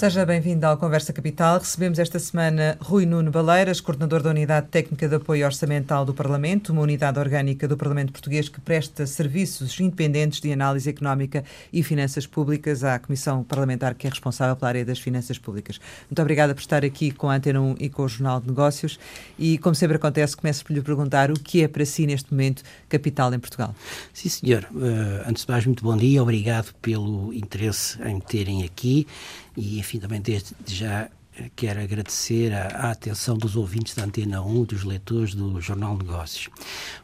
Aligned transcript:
Seja 0.00 0.24
bem-vindo 0.24 0.64
ao 0.64 0.78
Conversa 0.78 1.12
Capital. 1.12 1.58
Recebemos 1.58 1.98
esta 1.98 2.18
semana 2.18 2.78
Rui 2.80 3.04
Nuno 3.04 3.30
Baleiras, 3.30 3.82
coordenador 3.82 4.22
da 4.22 4.30
Unidade 4.30 4.68
Técnica 4.68 5.06
de 5.06 5.16
Apoio 5.16 5.44
Orçamental 5.44 6.06
do 6.06 6.14
Parlamento, 6.14 6.72
uma 6.72 6.80
unidade 6.80 7.18
orgânica 7.18 7.68
do 7.68 7.76
Parlamento 7.76 8.10
Português 8.10 8.48
que 8.48 8.62
presta 8.62 9.06
serviços 9.06 9.78
independentes 9.78 10.40
de 10.40 10.50
análise 10.50 10.88
económica 10.88 11.44
e 11.70 11.82
finanças 11.82 12.26
públicas 12.26 12.82
à 12.82 12.98
Comissão 12.98 13.44
Parlamentar 13.44 13.94
que 13.94 14.06
é 14.06 14.10
responsável 14.10 14.56
pela 14.56 14.70
área 14.70 14.86
das 14.86 14.98
finanças 14.98 15.36
públicas. 15.36 15.78
Muito 16.08 16.22
obrigada 16.22 16.54
por 16.54 16.62
estar 16.62 16.82
aqui 16.82 17.10
com 17.10 17.28
a 17.28 17.34
Antena 17.34 17.60
1 17.60 17.74
e 17.78 17.90
com 17.90 18.04
o 18.04 18.08
Jornal 18.08 18.40
de 18.40 18.46
Negócios 18.46 18.98
e, 19.38 19.58
como 19.58 19.74
sempre 19.74 19.98
acontece, 19.98 20.34
começo 20.34 20.64
por 20.64 20.72
lhe 20.72 20.80
perguntar 20.80 21.30
o 21.30 21.34
que 21.34 21.62
é 21.62 21.68
para 21.68 21.84
si, 21.84 22.06
neste 22.06 22.32
momento, 22.32 22.62
capital 22.88 23.34
em 23.34 23.38
Portugal. 23.38 23.74
Sim, 24.14 24.30
senhor. 24.30 24.66
Uh, 24.72 25.28
antes 25.28 25.44
de 25.44 25.52
mais, 25.52 25.66
muito 25.66 25.84
bom 25.84 25.94
dia. 25.94 26.22
Obrigado 26.22 26.72
pelo 26.80 27.34
interesse 27.34 28.00
em 28.02 28.14
me 28.14 28.22
terem 28.22 28.64
aqui 28.64 29.06
e, 29.56 29.78
enfim, 29.78 29.98
também 29.98 30.20
desde 30.20 30.54
já 30.66 31.08
quero 31.56 31.80
agradecer 31.80 32.52
a, 32.52 32.66
a, 32.66 32.90
atenção 32.90 33.36
dos 33.36 33.56
ouvintes 33.56 33.94
da 33.94 34.04
Antena 34.04 34.42
1, 34.42 34.64
dos 34.64 34.84
leitores 34.84 35.34
do 35.34 35.60
Jornal 35.60 35.96
Negócios. 35.96 36.48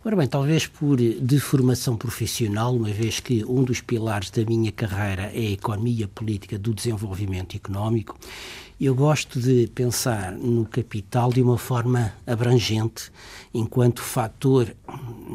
Ora 0.04 0.16
bem, 0.16 0.26
talvez 0.26 0.66
por 0.66 0.96
deformação 0.96 1.96
profissional, 1.96 2.74
uma 2.74 2.90
vez 2.90 3.20
que 3.20 3.44
um 3.44 3.62
dos 3.62 3.80
pilares 3.80 4.30
da 4.30 4.44
minha 4.44 4.72
carreira 4.72 5.30
é 5.34 5.38
a 5.38 5.50
economia 5.52 6.08
política 6.08 6.58
do 6.58 6.74
desenvolvimento 6.74 7.56
económico, 7.56 8.18
eu 8.78 8.94
gosto 8.94 9.40
de 9.40 9.68
pensar 9.68 10.32
no 10.32 10.66
capital 10.66 11.32
de 11.32 11.40
uma 11.40 11.56
forma 11.56 12.12
abrangente, 12.26 13.10
enquanto 13.54 14.02
fator 14.02 14.76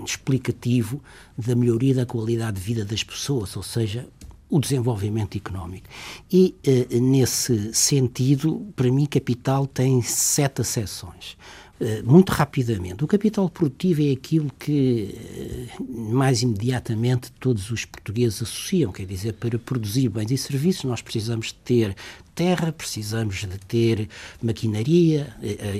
explicativo 0.05 1.01
da 1.35 1.55
melhoria 1.55 1.95
da 1.95 2.05
qualidade 2.05 2.57
de 2.57 2.63
vida 2.63 2.85
das 2.85 3.03
pessoas, 3.03 3.57
ou 3.57 3.63
seja, 3.63 4.07
o 4.51 4.59
desenvolvimento 4.59 5.37
económico. 5.37 5.87
E, 6.31 6.53
eh, 6.63 6.99
nesse 6.99 7.73
sentido, 7.73 8.67
para 8.75 8.91
mim, 8.91 9.05
capital 9.05 9.65
tem 9.65 10.01
sete 10.01 10.59
acessões. 10.59 11.37
Eh, 11.79 12.03
muito 12.03 12.31
rapidamente, 12.31 13.01
o 13.03 13.07
capital 13.07 13.49
produtivo 13.49 14.03
é 14.03 14.11
aquilo 14.11 14.51
que 14.59 15.15
eh, 15.15 15.83
mais 15.89 16.41
imediatamente 16.41 17.31
todos 17.39 17.71
os 17.71 17.85
portugueses 17.85 18.41
associam, 18.41 18.91
quer 18.91 19.05
dizer, 19.05 19.33
para 19.33 19.57
produzir 19.57 20.09
bens 20.09 20.29
e 20.31 20.37
serviços 20.37 20.83
nós 20.83 21.01
precisamos 21.01 21.47
de 21.47 21.55
ter 21.55 21.95
terra, 22.35 22.73
precisamos 22.73 23.35
de 23.37 23.57
ter 23.59 24.09
maquinaria, 24.41 25.33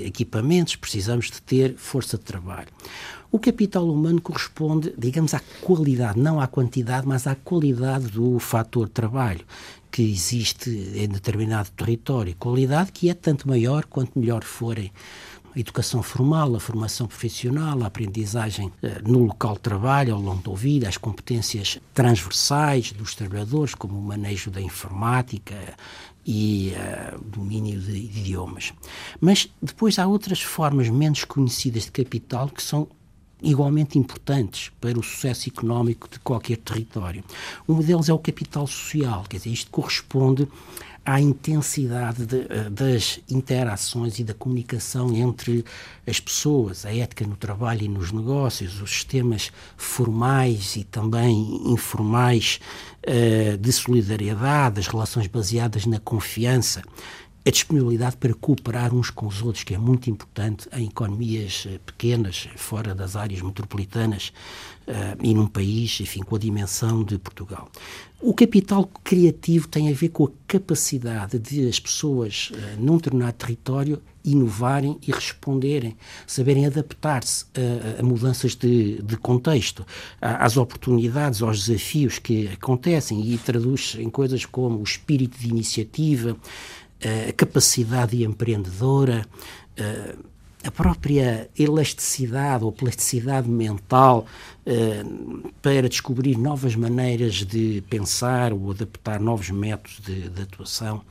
equipamentos, 0.05 0.75
precisamos 0.75 1.25
de 1.25 1.41
ter 1.41 1.75
força 1.75 2.17
de 2.17 2.23
trabalho. 2.23 2.67
O 3.31 3.39
capital 3.39 3.89
humano 3.89 4.21
corresponde, 4.21 4.93
digamos, 4.97 5.33
à 5.33 5.41
qualidade, 5.61 6.19
não 6.19 6.41
à 6.41 6.47
quantidade, 6.47 7.07
mas 7.07 7.25
à 7.25 7.33
qualidade 7.33 8.07
do 8.07 8.37
fator 8.39 8.89
trabalho 8.89 9.45
que 9.89 10.01
existe 10.01 10.69
em 10.69 11.07
determinado 11.07 11.69
território. 11.71 12.35
Qualidade 12.37 12.91
que 12.91 13.09
é 13.09 13.13
tanto 13.13 13.47
maior 13.47 13.85
quanto 13.85 14.19
melhor 14.19 14.43
forem 14.43 14.91
a 15.55 15.59
educação 15.59 16.03
formal, 16.03 16.55
a 16.55 16.59
formação 16.59 17.07
profissional, 17.07 17.81
a 17.83 17.87
aprendizagem 17.87 18.71
eh, 18.83 19.01
no 19.05 19.19
local 19.25 19.53
de 19.55 19.61
trabalho 19.61 20.13
ao 20.13 20.21
longo 20.21 20.49
da 20.49 20.55
vida, 20.57 20.89
as 20.89 20.97
competências 20.97 21.79
transversais 21.93 22.91
dos 22.91 23.15
trabalhadores, 23.15 23.75
como 23.75 23.97
o 23.97 24.01
manejo 24.01 24.51
da 24.51 24.61
informática 24.61 25.55
e 26.25 26.73
uh, 26.75 27.19
domínio 27.23 27.79
de 27.79 27.97
idiomas. 27.97 28.73
Mas 29.19 29.49
depois 29.61 29.97
há 29.99 30.05
outras 30.05 30.41
formas 30.41 30.87
menos 30.87 31.23
conhecidas 31.23 31.85
de 31.85 31.91
capital 31.91 32.47
que 32.47 32.61
são 32.61 32.87
igualmente 33.41 33.97
importantes 33.97 34.71
para 34.79 34.99
o 34.99 35.03
sucesso 35.03 35.49
económico 35.49 36.07
de 36.09 36.19
qualquer 36.19 36.57
território. 36.57 37.23
Um 37.67 37.79
deles 37.79 38.09
é 38.09 38.13
o 38.13 38.19
capital 38.19 38.67
social, 38.67 39.25
quer 39.27 39.37
dizer, 39.37 39.49
isto 39.49 39.71
corresponde 39.71 40.47
à 41.03 41.19
intensidade 41.19 42.25
de, 42.27 42.45
eh, 42.47 42.69
das 42.69 43.19
interações 43.29 44.19
e 44.19 44.23
da 44.23 44.35
comunicação 44.35 45.15
entre 45.15 45.65
as 46.07 46.19
pessoas, 46.19 46.85
a 46.85 46.95
ética 46.95 47.25
no 47.25 47.35
trabalho 47.35 47.83
e 47.83 47.87
nos 47.87 48.11
negócios, 48.11 48.79
os 48.81 48.91
sistemas 48.91 49.51
formais 49.75 50.75
e 50.75 50.83
também 50.83 51.61
informais 51.65 52.59
uh, 53.07 53.57
de 53.57 53.71
solidariedade, 53.71 54.79
as 54.79 54.87
relações 54.87 55.27
baseadas 55.27 55.85
na 55.85 55.99
confiança 55.99 56.83
a 57.43 57.49
disponibilidade 57.49 58.17
para 58.17 58.33
cooperar 58.33 58.93
uns 58.93 59.09
com 59.09 59.25
os 59.25 59.41
outros, 59.41 59.63
que 59.63 59.73
é 59.73 59.77
muito 59.77 60.09
importante 60.09 60.69
em 60.73 60.87
economias 60.87 61.67
eh, 61.67 61.79
pequenas, 61.83 62.47
fora 62.55 62.93
das 62.93 63.15
áreas 63.15 63.41
metropolitanas 63.41 64.31
uh, 64.87 65.17
e 65.23 65.33
num 65.33 65.47
país, 65.47 65.99
enfim, 66.01 66.21
com 66.21 66.35
a 66.35 66.39
dimensão 66.39 67.03
de 67.03 67.17
Portugal. 67.17 67.67
O 68.21 68.35
capital 68.35 68.85
criativo 69.03 69.67
tem 69.67 69.89
a 69.89 69.93
ver 69.93 70.09
com 70.09 70.25
a 70.25 70.29
capacidade 70.45 71.39
de 71.39 71.67
as 71.67 71.79
pessoas 71.79 72.51
uh, 72.51 72.79
num 72.79 72.97
determinado 72.97 73.33
território 73.33 73.99
inovarem 74.23 74.99
e 75.05 75.11
responderem, 75.11 75.97
saberem 76.27 76.65
adaptar-se 76.67 77.45
a, 77.55 78.01
a, 78.01 78.03
mudanças 78.03 78.55
de, 78.55 79.01
de 79.01 79.17
contexto, 79.17 79.85
às 80.21 80.57
oportunidades, 80.57 81.41
aos 81.41 81.65
desafios 81.65 82.19
que 82.19 82.47
acontecem 82.49 83.33
e 83.33 83.37
traduz 83.39 83.95
em 83.97 84.11
coisas 84.11 84.45
como 84.45 84.79
o 84.79 84.83
espírito 84.83 85.39
de 85.39 85.49
iniciativa, 85.49 86.37
a 87.03 87.33
capacidade 87.33 88.23
empreendedora, 88.23 89.25
a 90.63 90.69
própria 90.69 91.49
elasticidade 91.57 92.63
ou 92.63 92.71
plasticidade 92.71 93.49
mental 93.49 94.25
para 95.61 95.89
descobrir 95.89 96.37
novas 96.37 96.75
maneiras 96.75 97.35
de 97.45 97.83
pensar 97.89 98.53
ou 98.53 98.71
adaptar 98.71 99.19
novos 99.19 99.49
métodos 99.49 99.99
de, 100.05 100.29
de 100.29 100.41
atuação. 100.43 101.01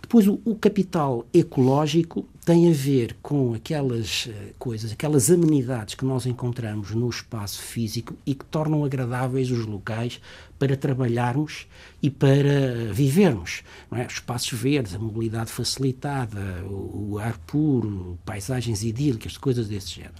Depois, 0.00 0.26
o, 0.26 0.40
o, 0.44 0.54
capital 0.54 1.26
ecológico 1.34 2.26
tem 2.44 2.70
a 2.70 2.72
ver 2.72 3.16
com 3.20 3.52
aquelas 3.52 4.26
uh, 4.26 4.32
coisas, 4.58 4.90
aquelas 4.90 5.30
amenidades 5.30 5.94
que 5.94 6.04
nós 6.04 6.24
encontramos 6.24 6.92
no 6.92 7.10
espaço 7.10 7.60
físico 7.60 8.16
e 8.24 8.34
que 8.34 8.44
tornam 8.44 8.84
agradáveis 8.84 9.50
os 9.50 9.66
locais 9.66 10.20
para 10.58 10.76
trabalharmos 10.76 11.66
e 12.02 12.08
para 12.08 12.90
vivermos. 12.92 13.62
É? 13.92 14.06
Os 14.06 14.14
espaços 14.14 14.58
verdes, 14.58 14.94
a 14.94 14.98
mobilidade 14.98 15.52
facilitada, 15.52 16.64
o, 16.64 17.10
o 17.12 17.18
ar 17.18 17.36
puro, 17.38 18.18
paisagens 18.24 18.82
idílicas, 18.82 19.36
coisas 19.36 19.68
desse 19.68 19.90
género. 19.96 20.14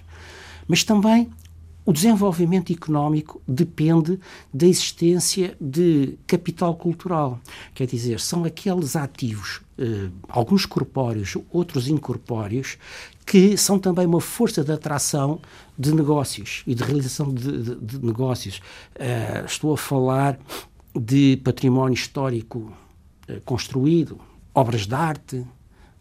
Mas 0.67 0.83
também 0.83 1.31
o 1.89 1.91
desenvolvimento 1.91 2.71
económico 2.71 3.41
depende 3.47 4.19
da 4.53 4.67
existência 4.67 5.57
de 5.59 6.19
capital 6.27 6.75
cultural. 6.75 7.41
Quer 7.73 7.87
dizer, 7.87 8.19
são 8.19 8.43
aqueles 8.43 8.95
ativos, 8.95 9.61
eh, 9.81 10.09
alguns 10.27 10.65
corpóreos, 10.65 11.37
outros 11.49 11.87
incorpóreos, 11.87 12.77
que 13.25 13.55
são 13.55 13.79
também 13.79 14.05
uma 14.05 14.19
força 14.19 14.61
de 14.61 14.73
atração 14.73 15.39
de 15.77 15.93
negócios 15.93 16.63
e 16.67 16.75
de 16.75 16.83
realização 16.83 17.33
de, 17.33 17.63
de, 17.63 17.75
de 17.75 18.05
negócios. 18.05 18.57
Uh, 18.57 19.45
estou 19.45 19.73
a 19.73 19.77
falar 19.77 20.37
de 20.93 21.39
património 21.45 21.93
histórico 21.93 22.73
uh, 23.29 23.39
construído, 23.45 24.19
obras 24.53 24.85
de 24.85 24.93
arte, 24.93 25.45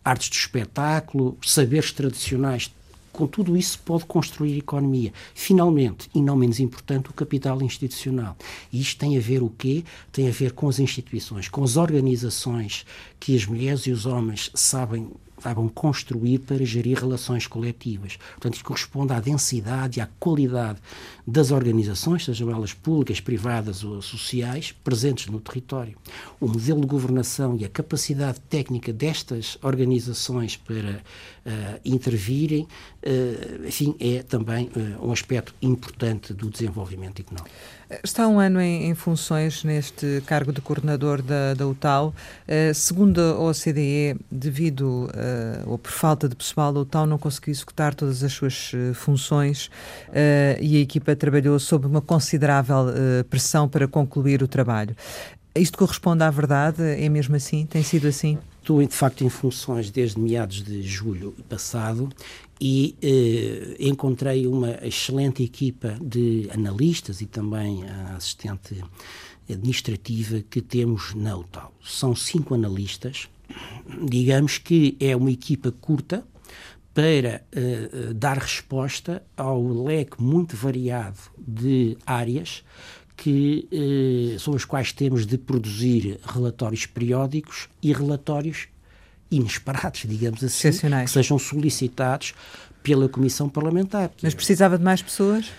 artes 0.05 0.29
de 0.29 0.37
espetáculo, 0.37 1.39
saberes 1.41 1.93
tradicionais 1.93 2.75
com 3.19 3.27
tudo 3.27 3.57
isso 3.57 3.81
pode 3.81 4.05
construir 4.05 4.57
economia. 4.57 5.13
Finalmente, 5.35 6.09
e 6.15 6.23
não 6.23 6.37
menos 6.37 6.61
importante, 6.61 7.11
o 7.11 7.13
capital 7.13 7.61
institucional. 7.63 8.37
E 8.73 8.81
isto 8.81 8.97
tem 8.97 9.19
a 9.19 9.21
ver 9.21 9.43
o 9.43 9.51
quê? 9.51 9.83
Tem 10.13 10.29
a 10.29 10.31
ver 10.31 10.53
com 10.53 10.69
as 10.69 10.79
instituições, 10.79 11.49
com 11.49 11.65
as 11.65 11.77
organizações 11.77 12.87
que 13.19 13.35
as 13.35 13.45
mulheres 13.45 13.89
e 13.89 13.91
os 13.91 14.07
homens 14.07 14.53
sabem 14.55 15.11
saibam 15.41 15.69
construir 15.69 16.39
para 16.41 16.65
gerir 16.65 16.99
relações 16.99 17.47
coletivas. 17.47 18.17
Portanto, 18.17 18.55
isto 18.55 18.65
corresponde 18.65 19.13
à 19.13 19.21
densidade 19.21 19.99
e 19.99 20.03
à 20.03 20.09
qualidade 20.19 20.79
das 21.27 21.51
organizações, 21.51 22.25
sejam 22.25 22.51
elas 22.51 22.73
públicas, 22.73 23.21
privadas 23.21 23.85
ou 23.85 24.01
sociais, 24.03 24.73
presentes 24.85 25.27
no 25.27 25.41
território. 25.41 25.97
O 26.41 26.49
modelo 26.49 26.81
de 26.81 26.87
governação 26.87 27.57
e 27.57 27.65
a 27.65 27.69
capacidade 27.69 28.41
técnica 28.49 28.93
destas 28.93 29.59
organizações 29.63 30.57
para 30.57 31.03
uh, 31.49 31.81
intervirem, 31.85 32.63
uh, 32.63 33.67
enfim, 33.67 33.95
é 34.01 34.23
também 34.23 34.71
uh, 34.75 35.07
um 35.07 35.13
aspecto 35.13 35.55
importante 35.61 36.33
do 36.33 36.51
desenvolvimento 36.51 37.21
económico. 37.21 37.55
Está 38.05 38.29
um 38.29 38.39
ano 38.39 38.61
em, 38.61 38.91
em, 38.91 38.95
funções 38.95 39.65
neste 39.65 40.23
cargo 40.27 40.53
de 40.53 40.61
coordenador 40.61 41.23
da, 41.23 41.55
da 41.55 41.67
UTAL. 41.67 42.15
Uh, 42.47 42.75
segundo 42.75 43.19
a 43.19 43.41
OCDE, 43.41 44.15
devido 44.31 45.07
uh, 45.07 45.71
ou 45.71 45.79
por 45.79 45.91
falta 45.91 46.29
de 46.29 46.37
pessoal, 46.37 46.77
a 46.77 46.81
UTAL 46.81 47.07
não 47.07 47.17
conseguiu 47.17 47.51
executar 47.51 47.95
todas 47.95 48.23
as 48.23 48.31
suas 48.31 48.73
uh, 48.75 48.93
funções 48.93 49.71
e 50.61 50.77
a 50.77 50.81
equipa 50.81 51.17
trabalhou 51.17 51.59
sob 51.59 51.87
uma 51.87 52.01
considerável 52.01 52.87
pressão 53.31 53.69
para 53.69 53.89
concluir 53.89 54.43
o 54.43 54.49
trabalho. 54.49 54.95
Isto 55.55 55.79
corresponde 55.79 56.23
à 56.23 56.31
verdade? 56.31 56.83
É 56.83 57.09
mesmo 57.09 57.37
assim? 57.37 57.67
Tem 57.67 57.83
sido 57.83 58.07
assim? 58.07 58.39
Estou, 58.61 58.83
de 58.87 58.95
facto, 58.95 59.25
em 59.25 59.31
funções 59.31 59.91
desde 59.91 60.21
meados 60.21 60.63
de 60.63 60.83
julho 60.83 61.35
passado 61.49 62.11
e 62.61 62.97
eh, 63.01 63.77
encontrei 63.79 64.47
uma 64.47 64.79
excelente 64.85 65.43
equipa 65.43 65.97
de 66.01 66.49
analistas 66.53 67.21
e 67.21 67.27
também 67.27 67.85
a 67.85 68.17
assistente 68.17 68.83
administrativa 69.49 70.43
que 70.51 70.61
temos 70.61 71.15
na 71.15 71.37
UTAL. 71.37 71.73
São 71.83 72.15
cinco 72.15 72.55
analistas, 72.55 73.29
digamos 74.05 74.59
que 74.59 74.97
é 75.01 75.17
uma 75.17 75.31
equipa 75.31 75.73
curta 75.73 76.27
para 76.93 77.45
uh, 77.55 78.13
dar 78.13 78.39
resposta 78.39 79.23
ao 79.37 79.63
leque 79.85 80.21
muito 80.21 80.57
variado 80.57 81.19
de 81.39 81.97
áreas 82.05 82.65
que 83.17 83.69
uh, 83.73 84.39
são 84.41 84.55
as 84.55 84.65
quais 84.65 84.93
temos 84.93 85.25
de 85.25 85.39
produzir 85.39 86.19
relatórios 86.25 86.87
periódicos 86.87 87.69
e 87.81 87.93
relatórios 87.93 88.67
inesperados, 89.31 90.05
digamos 90.07 90.43
assim, 90.43 90.71
que 90.71 91.11
sejam 91.11 91.39
solicitados 91.39 92.35
pela 92.83 93.09
Comissão 93.09 93.49
Parlamentar. 93.49 94.11
Mas 94.23 94.35
precisava 94.35 94.79
de 94.79 94.85
mais 94.85 95.03
pessoas? 95.03 95.51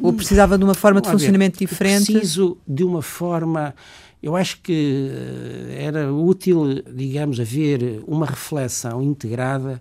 Ou 0.00 0.12
precisava 0.12 0.58
de 0.58 0.64
uma 0.64 0.74
forma 0.74 1.00
de 1.00 1.08
funcionamento 1.08 1.58
ver, 1.58 1.66
diferente? 1.66 2.12
Preciso 2.12 2.58
de 2.66 2.84
uma 2.84 3.00
forma. 3.00 3.74
Eu 4.22 4.36
acho 4.36 4.60
que 4.60 5.10
eh, 5.10 5.84
era 5.84 6.12
útil, 6.12 6.82
digamos, 6.92 7.38
haver 7.40 8.02
uma 8.06 8.26
reflexão 8.26 9.02
integrada 9.02 9.80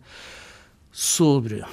sobre 0.91 1.63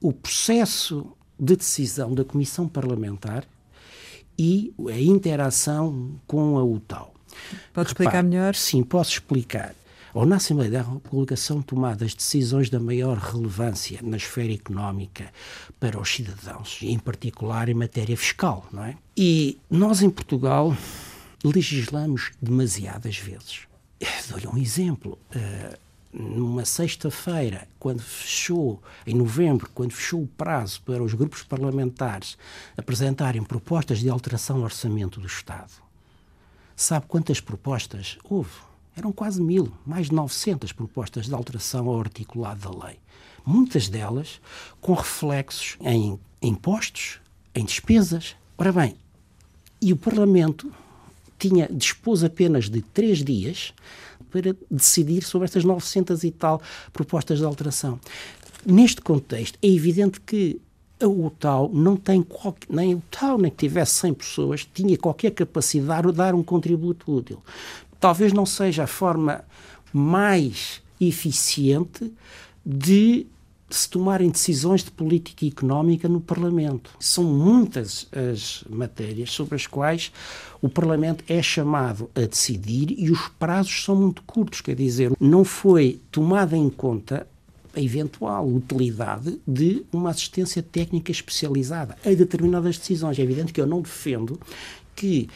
o 0.00 0.12
processo 0.12 1.06
de 1.38 1.56
decisão 1.56 2.14
da 2.14 2.24
Comissão 2.24 2.68
Parlamentar 2.68 3.44
e 4.38 4.72
a 4.88 4.98
interação 4.98 6.12
com 6.26 6.56
a 6.58 6.64
UTAL. 6.64 7.12
Pode 7.72 7.88
explicar 7.88 8.22
melhor? 8.22 8.54
Sim, 8.54 8.82
posso 8.82 9.12
explicar 9.12 9.74
ou 10.12 10.26
na 10.26 10.36
Assembleia 10.36 10.70
da 10.70 10.82
República 10.82 11.36
são 11.36 11.62
tomadas 11.62 12.14
decisões 12.14 12.68
da 12.68 12.80
maior 12.80 13.16
relevância 13.16 14.00
na 14.02 14.16
esfera 14.16 14.52
económica 14.52 15.32
para 15.78 16.00
os 16.00 16.08
cidadãos, 16.08 16.78
em 16.82 16.98
particular 16.98 17.68
em 17.68 17.74
matéria 17.74 18.16
fiscal, 18.16 18.66
não 18.72 18.84
é? 18.84 18.96
E 19.16 19.58
nós 19.70 20.02
em 20.02 20.10
Portugal 20.10 20.76
legislamos 21.44 22.32
demasiadas 22.40 23.16
vezes. 23.18 23.60
Dou-lhe 24.28 24.46
um 24.46 24.58
exemplo. 24.58 25.18
Uh, 25.34 25.90
numa 26.12 26.64
sexta-feira, 26.64 27.68
quando 27.78 28.02
fechou, 28.02 28.82
em 29.06 29.14
novembro, 29.14 29.70
quando 29.72 29.92
fechou 29.92 30.22
o 30.22 30.26
prazo 30.26 30.82
para 30.82 31.02
os 31.02 31.14
grupos 31.14 31.42
parlamentares 31.42 32.36
apresentarem 32.76 33.42
propostas 33.44 34.00
de 34.00 34.10
alteração 34.10 34.56
ao 34.56 34.64
orçamento 34.64 35.20
do 35.20 35.26
Estado, 35.26 35.70
sabe 36.74 37.06
quantas 37.06 37.40
propostas 37.40 38.18
houve? 38.24 38.69
Eram 38.96 39.12
quase 39.12 39.40
mil, 39.40 39.72
mais 39.86 40.08
de 40.08 40.14
900 40.14 40.72
propostas 40.72 41.26
de 41.26 41.34
alteração 41.34 41.88
ao 41.88 42.00
articulado 42.00 42.68
da 42.68 42.86
lei. 42.86 42.96
Muitas 43.46 43.88
delas 43.88 44.40
com 44.80 44.92
reflexos 44.92 45.76
em 45.80 46.18
impostos, 46.42 47.20
em 47.54 47.64
despesas. 47.64 48.36
Ora 48.58 48.72
bem, 48.72 48.96
e 49.80 49.92
o 49.92 49.96
Parlamento 49.96 50.70
tinha, 51.38 51.68
dispôs 51.70 52.22
apenas 52.22 52.68
de 52.68 52.82
três 52.82 53.24
dias 53.24 53.72
para 54.30 54.54
decidir 54.70 55.22
sobre 55.22 55.46
estas 55.46 55.64
900 55.64 56.22
e 56.24 56.30
tal 56.30 56.60
propostas 56.92 57.38
de 57.38 57.44
alteração. 57.44 57.98
Neste 58.66 59.00
contexto, 59.00 59.58
é 59.62 59.68
evidente 59.68 60.20
que 60.20 60.60
a 61.00 61.08
UTAL 61.08 61.70
não 61.72 61.96
tem 61.96 62.22
qualquer, 62.22 62.66
nem 62.68 62.94
o 62.94 63.02
TAU, 63.10 63.38
nem 63.38 63.50
que 63.50 63.56
tivesse 63.56 63.92
100 63.92 64.14
pessoas, 64.14 64.68
tinha 64.74 64.98
qualquer 64.98 65.30
capacidade 65.30 66.08
de 66.08 66.12
dar 66.12 66.34
um 66.34 66.42
contributo 66.42 67.10
útil 67.10 67.42
talvez 68.00 68.32
não 68.32 68.46
seja 68.46 68.84
a 68.84 68.86
forma 68.86 69.44
mais 69.92 70.82
eficiente 71.00 72.12
de 72.64 73.26
se 73.68 73.88
tomarem 73.88 74.28
decisões 74.28 74.82
de 74.82 74.90
política 74.90 75.46
económica 75.46 76.08
no 76.08 76.20
Parlamento. 76.20 76.90
São 76.98 77.22
muitas 77.22 78.08
as 78.12 78.64
matérias 78.68 79.30
sobre 79.30 79.54
as 79.54 79.66
quais 79.66 80.10
o 80.60 80.68
Parlamento 80.68 81.22
é 81.28 81.40
chamado 81.40 82.10
a 82.14 82.22
decidir 82.22 82.92
e 82.98 83.10
os 83.10 83.28
prazos 83.38 83.84
são 83.84 83.94
muito 83.94 84.22
curtos, 84.22 84.60
quer 84.60 84.74
dizer, 84.74 85.12
não 85.20 85.44
foi 85.44 86.00
tomada 86.10 86.56
em 86.56 86.68
conta 86.68 87.26
a 87.74 87.80
eventual 87.80 88.48
utilidade 88.48 89.40
de 89.46 89.84
uma 89.92 90.10
assistência 90.10 90.60
técnica 90.60 91.12
especializada 91.12 91.96
a 92.04 92.08
determinadas 92.10 92.76
decisões. 92.76 93.16
É 93.18 93.22
evidente 93.22 93.52
que 93.52 93.60
eu 93.60 93.66
não 93.66 93.80
defendo 93.80 94.40
que 94.96 95.28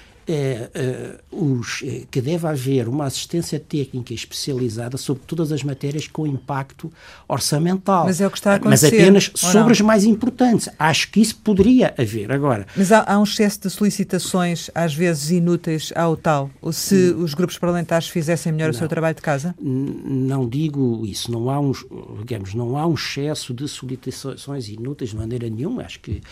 os, 1.30 1.82
é, 1.84 2.02
que 2.10 2.20
deve 2.20 2.46
haver 2.46 2.88
uma 2.88 3.04
assistência 3.04 3.60
técnica 3.60 4.14
especializada 4.14 4.96
sobre 4.96 5.22
todas 5.26 5.52
as 5.52 5.62
matérias 5.62 6.06
com 6.06 6.26
impacto 6.26 6.92
orçamental. 7.28 8.04
Mas 8.04 8.20
é 8.20 8.26
o 8.26 8.30
que 8.30 8.38
está 8.38 8.52
a 8.52 8.54
acontecer. 8.56 8.90
Mas 8.90 9.00
apenas 9.00 9.30
sobre 9.34 9.72
as 9.72 9.80
mais 9.80 10.04
importantes. 10.04 10.68
Acho 10.78 11.10
que 11.10 11.20
isso 11.20 11.36
poderia 11.36 11.94
haver. 11.98 12.32
Agora. 12.32 12.66
Mas 12.76 12.92
há, 12.92 13.04
há 13.06 13.18
um 13.18 13.24
excesso 13.24 13.60
de 13.60 13.70
solicitações, 13.70 14.70
às 14.74 14.94
vezes 14.94 15.30
inúteis, 15.30 15.92
ao 15.94 16.16
tal. 16.16 16.50
Ou 16.60 16.72
se 16.72 17.12
hum. 17.12 17.22
os 17.22 17.34
grupos 17.34 17.58
parlamentares 17.58 18.08
fizessem 18.08 18.52
melhor 18.52 18.66
não, 18.66 18.74
o 18.74 18.78
seu 18.78 18.88
trabalho 18.88 19.14
de 19.14 19.22
casa? 19.22 19.54
Não 19.60 20.48
digo 20.48 21.04
isso. 21.06 21.30
Não 21.30 21.50
há, 21.50 21.60
um, 21.60 21.72
digamos, 22.20 22.54
não 22.54 22.76
há 22.76 22.86
um 22.86 22.94
excesso 22.94 23.52
de 23.52 23.68
solicitações 23.68 24.68
inúteis 24.68 25.10
de 25.10 25.16
maneira 25.16 25.48
nenhuma. 25.48 25.82
Acho 25.82 26.00
que 26.00 26.12
uh, 26.12 26.22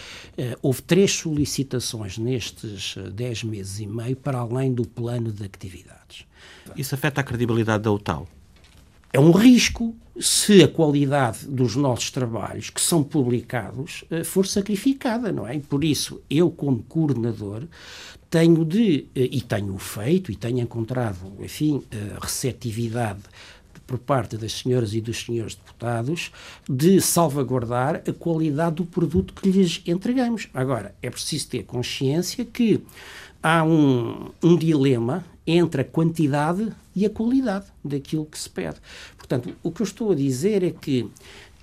houve 0.62 0.82
três 0.82 1.12
solicitações 1.12 2.18
nestes 2.18 2.96
uh, 2.96 3.10
dez 3.10 3.42
meses 3.42 3.81
e 3.82 3.86
meio 3.86 4.16
para 4.16 4.38
além 4.38 4.72
do 4.72 4.86
plano 4.86 5.32
de 5.32 5.44
atividades. 5.44 6.24
Isso 6.76 6.94
afeta 6.94 7.20
a 7.20 7.24
credibilidade 7.24 7.84
da 7.84 7.92
UTAL? 7.92 8.26
É 9.12 9.20
um 9.20 9.30
risco 9.30 9.94
se 10.18 10.62
a 10.62 10.68
qualidade 10.68 11.46
dos 11.46 11.76
nossos 11.76 12.10
trabalhos 12.10 12.70
que 12.70 12.80
são 12.80 13.02
publicados 13.02 14.04
eh, 14.10 14.24
for 14.24 14.46
sacrificada, 14.46 15.30
não 15.30 15.46
é? 15.46 15.56
E 15.56 15.60
por 15.60 15.84
isso, 15.84 16.22
eu, 16.30 16.50
como 16.50 16.82
coordenador, 16.82 17.64
tenho 18.30 18.64
de, 18.64 19.06
eh, 19.14 19.28
e 19.30 19.40
tenho 19.42 19.76
feito, 19.78 20.32
e 20.32 20.36
tenho 20.36 20.60
encontrado, 20.60 21.32
enfim, 21.40 21.82
eh, 21.90 22.16
receptividade 22.20 23.20
por 23.86 23.98
parte 23.98 24.38
das 24.38 24.52
senhoras 24.52 24.94
e 24.94 25.00
dos 25.02 25.18
senhores 25.18 25.54
deputados 25.54 26.32
de 26.68 26.98
salvaguardar 27.00 27.96
a 28.08 28.12
qualidade 28.12 28.76
do 28.76 28.86
produto 28.86 29.34
que 29.34 29.50
lhes 29.50 29.82
entregamos. 29.86 30.48
Agora, 30.54 30.94
é 31.02 31.10
preciso 31.10 31.48
ter 31.48 31.64
consciência 31.64 32.44
que 32.44 32.82
há 33.42 33.64
um, 33.64 34.30
um 34.42 34.56
dilema 34.56 35.24
entre 35.46 35.82
a 35.82 35.84
quantidade 35.84 36.72
e 36.94 37.04
a 37.04 37.10
qualidade 37.10 37.66
daquilo 37.84 38.24
que 38.24 38.38
se 38.38 38.48
pede. 38.48 38.76
Portanto, 39.16 39.54
o 39.62 39.70
que 39.70 39.82
eu 39.82 39.84
estou 39.84 40.12
a 40.12 40.14
dizer 40.14 40.62
é 40.62 40.70
que 40.70 41.10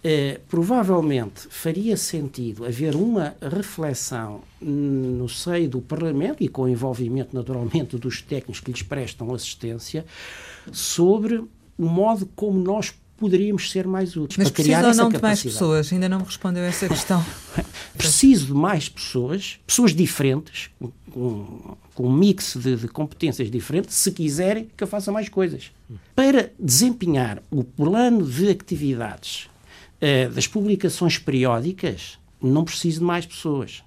eh, 0.03 0.39
provavelmente 0.48 1.48
faria 1.50 1.95
sentido 1.98 2.65
haver 2.65 2.95
uma 2.95 3.36
reflexão 3.41 4.41
no 4.62 5.27
seio 5.27 5.69
do 5.69 5.81
Parlamento 5.81 6.41
e 6.41 6.48
com 6.48 6.63
o 6.63 6.69
envolvimento, 6.69 7.36
naturalmente, 7.36 7.98
dos 7.98 8.21
técnicos 8.21 8.59
que 8.59 8.71
lhes 8.71 8.81
prestam 8.81 9.33
assistência 9.33 10.05
sobre 10.71 11.43
o 11.77 11.86
modo 11.86 12.29
como 12.36 12.59
nós 12.59 12.93
poderíamos 13.19 13.69
ser 13.69 13.85
mais 13.85 14.15
úteis 14.15 14.38
Mas 14.38 14.49
para 14.49 14.63
criar 14.63 14.79
essa 14.79 14.89
ou 14.89 14.95
não 14.95 15.09
de 15.09 15.21
mais 15.21 15.43
pessoas? 15.43 15.91
Ainda 15.91 16.07
não 16.07 16.19
me 16.19 16.25
respondeu 16.25 16.63
essa 16.63 16.88
questão. 16.88 17.23
Preciso 17.97 18.47
de 18.47 18.53
mais 18.53 18.88
pessoas, 18.88 19.59
pessoas 19.67 19.93
diferentes, 19.93 20.69
com, 21.11 21.75
com 21.93 22.07
um 22.07 22.13
mix 22.13 22.55
de, 22.55 22.75
de, 22.77 22.88
competências 22.88 23.51
diferentes, 23.51 23.95
se 23.95 24.11
quiserem 24.11 24.69
que 24.75 24.83
eu 24.83 24.88
faça 24.88 25.11
mais 25.11 25.27
coisas. 25.27 25.71
Para 26.15 26.51
desempenhar 26.57 27.43
o 27.51 27.63
plano 27.63 28.25
de 28.25 28.49
atividades 28.49 29.49
uh, 30.01 30.29
das 30.33 30.47
publicações 30.47 31.17
periódicas, 31.17 32.17
não 32.41 32.63
preciso 32.63 32.99
de 32.99 33.05
mais 33.05 33.25
pessoas. 33.25 33.83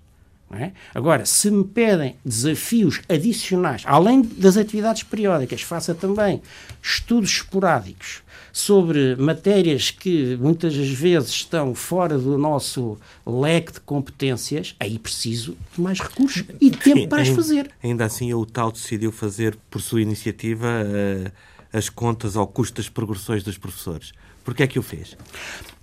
É? 0.52 0.72
Agora, 0.94 1.24
se 1.24 1.50
me 1.50 1.64
pedem 1.64 2.16
desafios 2.22 3.00
adicionais, 3.08 3.82
além 3.86 4.20
das 4.20 4.58
atividades 4.58 5.02
periódicas, 5.02 5.62
faça 5.62 5.94
também 5.94 6.42
estudos 6.82 7.30
esporádicos 7.30 8.22
sobre 8.52 9.16
matérias 9.16 9.90
que 9.90 10.36
muitas 10.36 10.74
vezes 10.76 11.30
estão 11.30 11.74
fora 11.74 12.18
do 12.18 12.36
nosso 12.36 12.98
leque 13.24 13.72
de 13.72 13.80
competências, 13.80 14.76
aí 14.78 14.98
preciso 14.98 15.56
de 15.74 15.80
mais 15.80 15.98
recursos 15.98 16.44
e 16.60 16.70
tempo 16.70 17.08
para 17.08 17.22
as 17.22 17.28
fazer. 17.28 17.70
Ainda 17.82 18.04
assim, 18.04 18.30
a 18.30 18.36
UTAL 18.36 18.70
decidiu 18.70 19.10
fazer, 19.10 19.56
por 19.70 19.80
sua 19.80 20.02
iniciativa, 20.02 20.66
uh, 20.68 21.32
as 21.72 21.88
contas 21.88 22.36
ao 22.36 22.46
custo 22.46 22.76
das 22.76 22.90
progressões 22.90 23.42
dos 23.42 23.56
professores. 23.56 24.12
Por 24.44 24.54
que 24.54 24.62
é 24.62 24.66
que 24.66 24.78
o 24.78 24.82
fez? 24.82 25.16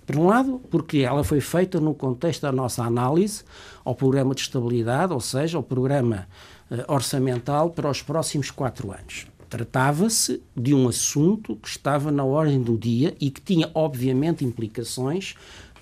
Por 0.06 0.16
um 0.16 0.26
lado, 0.26 0.60
porque 0.70 0.98
ela 0.98 1.24
foi 1.24 1.40
feita 1.40 1.80
no 1.80 1.94
contexto 1.94 2.42
da 2.42 2.52
nossa 2.52 2.84
análise 2.84 3.42
ao 3.90 3.94
programa 3.96 4.36
de 4.36 4.42
estabilidade, 4.42 5.12
ou 5.12 5.20
seja, 5.20 5.58
ao 5.58 5.64
programa 5.64 6.28
uh, 6.70 6.92
orçamental 6.92 7.70
para 7.70 7.90
os 7.90 8.00
próximos 8.00 8.48
quatro 8.48 8.92
anos. 8.92 9.26
Tratava-se 9.48 10.40
de 10.56 10.72
um 10.72 10.88
assunto 10.88 11.56
que 11.56 11.68
estava 11.68 12.12
na 12.12 12.24
ordem 12.24 12.62
do 12.62 12.78
dia 12.78 13.16
e 13.20 13.30
que 13.30 13.40
tinha, 13.40 13.68
obviamente, 13.74 14.44
implicações 14.44 15.34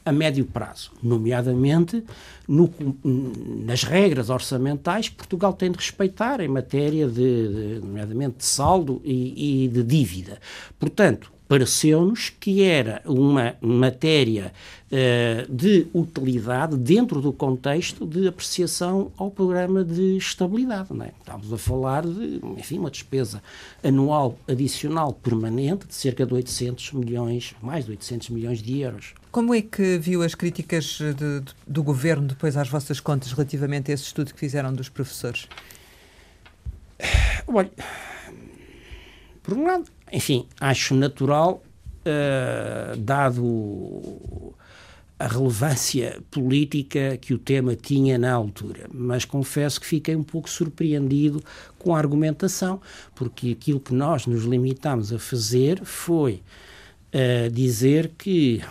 a 0.06 0.10
médio 0.10 0.46
prazo, 0.46 0.90
nomeadamente 1.02 2.02
no, 2.48 2.72
nas 3.04 3.82
regras 3.82 4.30
orçamentais 4.30 5.10
que 5.10 5.16
Portugal 5.16 5.52
tem 5.52 5.70
de 5.70 5.76
respeitar 5.76 6.40
em 6.40 6.48
matéria 6.48 7.06
de, 7.06 7.74
de 7.74 7.80
nomeadamente 7.80 8.38
de 8.38 8.44
saldo 8.46 9.02
e, 9.04 9.64
e 9.64 9.68
de 9.68 9.82
dívida. 9.82 10.40
Portanto, 10.78 11.30
pareceu-nos 11.48 12.28
que 12.28 12.62
era 12.62 13.00
uma 13.06 13.56
matéria 13.60 14.52
uh, 14.92 15.52
de 15.52 15.86
utilidade 15.94 16.76
dentro 16.76 17.22
do 17.22 17.32
contexto 17.32 18.06
de 18.06 18.28
apreciação 18.28 19.10
ao 19.16 19.30
programa 19.30 19.82
de 19.82 20.18
estabilidade. 20.18 20.92
Não 20.92 21.06
é? 21.06 21.12
Estamos 21.18 21.50
a 21.52 21.56
falar 21.56 22.06
de, 22.06 22.40
enfim, 22.58 22.78
uma 22.78 22.90
despesa 22.90 23.42
anual 23.82 24.38
adicional 24.46 25.12
permanente 25.12 25.86
de 25.86 25.94
cerca 25.94 26.26
de 26.26 26.34
800 26.34 26.92
milhões, 26.92 27.56
mais 27.62 27.86
de 27.86 27.92
800 27.92 28.28
milhões 28.28 28.62
de 28.62 28.80
euros. 28.80 29.14
Como 29.32 29.54
é 29.54 29.62
que 29.62 29.98
viu 29.98 30.22
as 30.22 30.34
críticas 30.34 30.98
de, 30.98 31.14
de, 31.14 31.52
do 31.66 31.82
governo 31.82 32.28
depois 32.28 32.56
às 32.56 32.68
vossas 32.68 33.00
contas 33.00 33.32
relativamente 33.32 33.90
a 33.90 33.94
esse 33.94 34.04
estudo 34.04 34.34
que 34.34 34.40
fizeram 34.40 34.72
dos 34.72 34.88
professores? 34.88 35.48
Olha, 37.46 37.70
por 39.48 39.56
um 39.56 39.66
lado, 39.66 39.86
enfim, 40.12 40.46
acho 40.60 40.94
natural, 40.94 41.62
uh, 42.04 42.96
dado 42.98 44.54
a 45.18 45.26
relevância 45.26 46.20
política 46.30 47.16
que 47.16 47.32
o 47.32 47.38
tema 47.38 47.74
tinha 47.74 48.18
na 48.18 48.30
altura, 48.30 48.86
mas 48.92 49.24
confesso 49.24 49.80
que 49.80 49.86
fiquei 49.86 50.14
um 50.14 50.22
pouco 50.22 50.50
surpreendido 50.50 51.42
com 51.78 51.94
a 51.94 51.98
argumentação, 51.98 52.78
porque 53.14 53.52
aquilo 53.58 53.80
que 53.80 53.94
nós 53.94 54.26
nos 54.26 54.44
limitámos 54.44 55.14
a 55.14 55.18
fazer 55.18 55.82
foi 55.82 56.42
uh, 57.14 57.50
dizer 57.50 58.12
que 58.18 58.62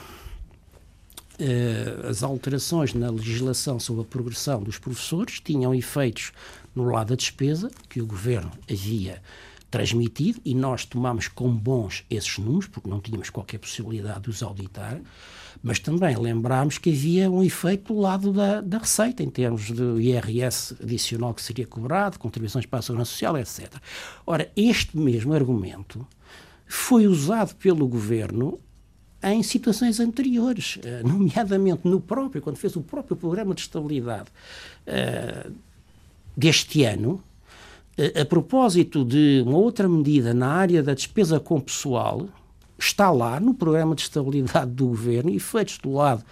uh, 1.39 2.07
as 2.07 2.21
alterações 2.21 2.93
na 2.93 3.09
legislação 3.09 3.79
sobre 3.79 4.03
a 4.03 4.05
progressão 4.05 4.61
dos 4.61 4.77
professores 4.77 5.39
tinham 5.39 5.73
efeitos 5.73 6.31
no 6.75 6.83
lado 6.83 7.09
da 7.09 7.15
despesa, 7.15 7.71
que 7.89 7.99
o 7.99 8.05
governo 8.05 8.51
havia 8.69 9.19
transmitido 9.69 10.39
e 10.45 10.55
nós 10.55 10.85
tomamos 10.85 11.27
como 11.27 11.53
bons 11.53 12.05
esses 12.09 12.37
números, 12.37 12.67
porque 12.67 12.89
não 12.89 12.99
tínhamos 12.99 13.29
qualquer 13.29 13.57
possibilidade 13.57 14.21
de 14.21 14.29
os 14.29 14.41
auditar, 14.41 14.99
mas 15.61 15.79
também 15.79 16.15
lembrámos 16.15 16.77
que 16.77 16.89
havia 16.89 17.29
um 17.29 17.43
efeito 17.43 17.93
do 17.93 17.99
lado 17.99 18.31
da, 18.31 18.61
da 18.61 18.77
receita, 18.77 19.23
em 19.23 19.29
termos 19.29 19.71
de 19.71 19.83
IRS 20.01 20.75
adicional 20.81 21.33
que 21.33 21.41
seria 21.41 21.67
cobrado, 21.67 22.19
contribuições 22.19 22.65
para 22.65 22.79
a 22.79 22.81
segurança 22.81 23.11
social, 23.11 23.37
etc. 23.37 23.73
Ora, 24.25 24.49
este 24.55 24.97
mesmo 24.97 25.33
argumento 25.33 26.05
foi 26.65 27.07
usado 27.07 27.55
pelo 27.55 27.87
governo 27.87 28.59
em 29.23 29.41
situações 29.41 29.99
anteriores, 29.99 30.77
eh, 30.83 31.01
nomeadamente 31.03 31.87
no 31.87 31.99
próprio, 31.99 32.41
quando 32.41 32.57
fez 32.57 32.75
o 32.75 32.81
próprio 32.81 33.15
programa 33.15 33.55
de 33.55 33.61
estabilidade 33.61 34.29
uh, 34.87 35.51
deste 36.35 36.83
ano, 36.83 37.23
a, 38.21 38.25
propósito 38.25 39.03
de 39.03 39.43
uma 39.45 39.57
outra 39.57 39.87
medida 39.87 40.33
na 40.33 40.47
área 40.47 40.83
da 40.83 40.93
despesa 40.93 41.39
com 41.39 41.59
pessoal, 41.59 42.27
está 42.77 43.11
lá 43.11 43.39
no 43.39 43.53
programa 43.53 43.95
de 43.95 44.01
estabilidade 44.03 44.71
do 44.71 44.87
governo 44.87 45.29
e 45.31 45.39
feitos 45.39 45.77
do 45.79 45.93
lado 45.93 46.23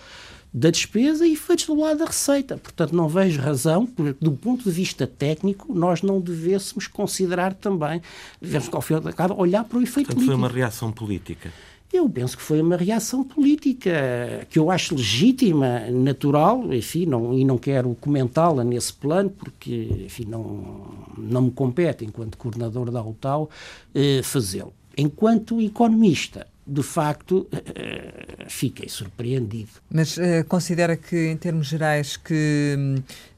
da 0.53 0.69
despesa 0.69 1.27
e 1.27 1.35
feitos 1.35 1.65
do 1.65 1.77
lado 1.77 1.97
da 1.97 2.05
receita. 2.05 2.55
Portanto, 2.55 2.95
não 2.95 3.09
vejo 3.09 3.41
razão, 3.41 3.85
porque, 3.85 4.15
do 4.23 4.31
ponto 4.31 4.63
de 4.63 4.71
vista 4.71 5.05
técnico, 5.05 5.73
nós 5.75 6.01
não 6.01 6.21
devêssemos 6.21 6.87
considerar 6.87 7.53
também, 7.53 8.01
devemos, 8.41 8.69
ao 8.71 8.81
fim 8.81 8.93
olhar 9.35 9.65
para 9.65 9.77
o 9.77 9.81
efeito 9.81 10.07
Portanto, 10.07 10.15
político. 10.15 10.25
foi 10.25 10.35
uma 10.35 10.47
reação 10.47 10.93
política. 10.93 11.51
Eu 11.93 12.09
penso 12.09 12.35
que 12.35 12.43
foi 12.43 12.61
uma 12.61 12.75
reação 12.75 13.23
política 13.23 14.45
que 14.49 14.59
eu 14.59 14.69
acho 14.69 14.95
legítima, 14.95 15.79
natural, 15.91 16.73
enfim, 16.73 17.05
não, 17.05 17.33
e 17.33 17.45
não 17.45 17.57
quero 17.57 17.95
comentá-la 18.01 18.63
nesse 18.63 18.91
plano, 18.93 19.29
porque, 19.29 20.03
enfim, 20.05 20.25
não, 20.25 20.91
não 21.17 21.43
me 21.43 21.51
compete, 21.51 22.03
enquanto 22.03 22.37
coordenador 22.37 22.91
da 22.91 23.01
UTAU, 23.01 23.49
eh, 23.93 24.21
fazê-lo. 24.23 24.73
Enquanto 24.97 25.61
economista, 25.61 26.47
de 26.65 26.81
facto, 26.81 27.47
uh, 27.53 28.45
fiquei 28.47 28.89
surpreendido. 28.89 29.69
Mas 29.89 30.17
uh, 30.17 30.43
considera 30.47 30.97
que, 30.97 31.27
em 31.27 31.37
termos 31.37 31.67
gerais, 31.67 32.17
que 32.17 32.75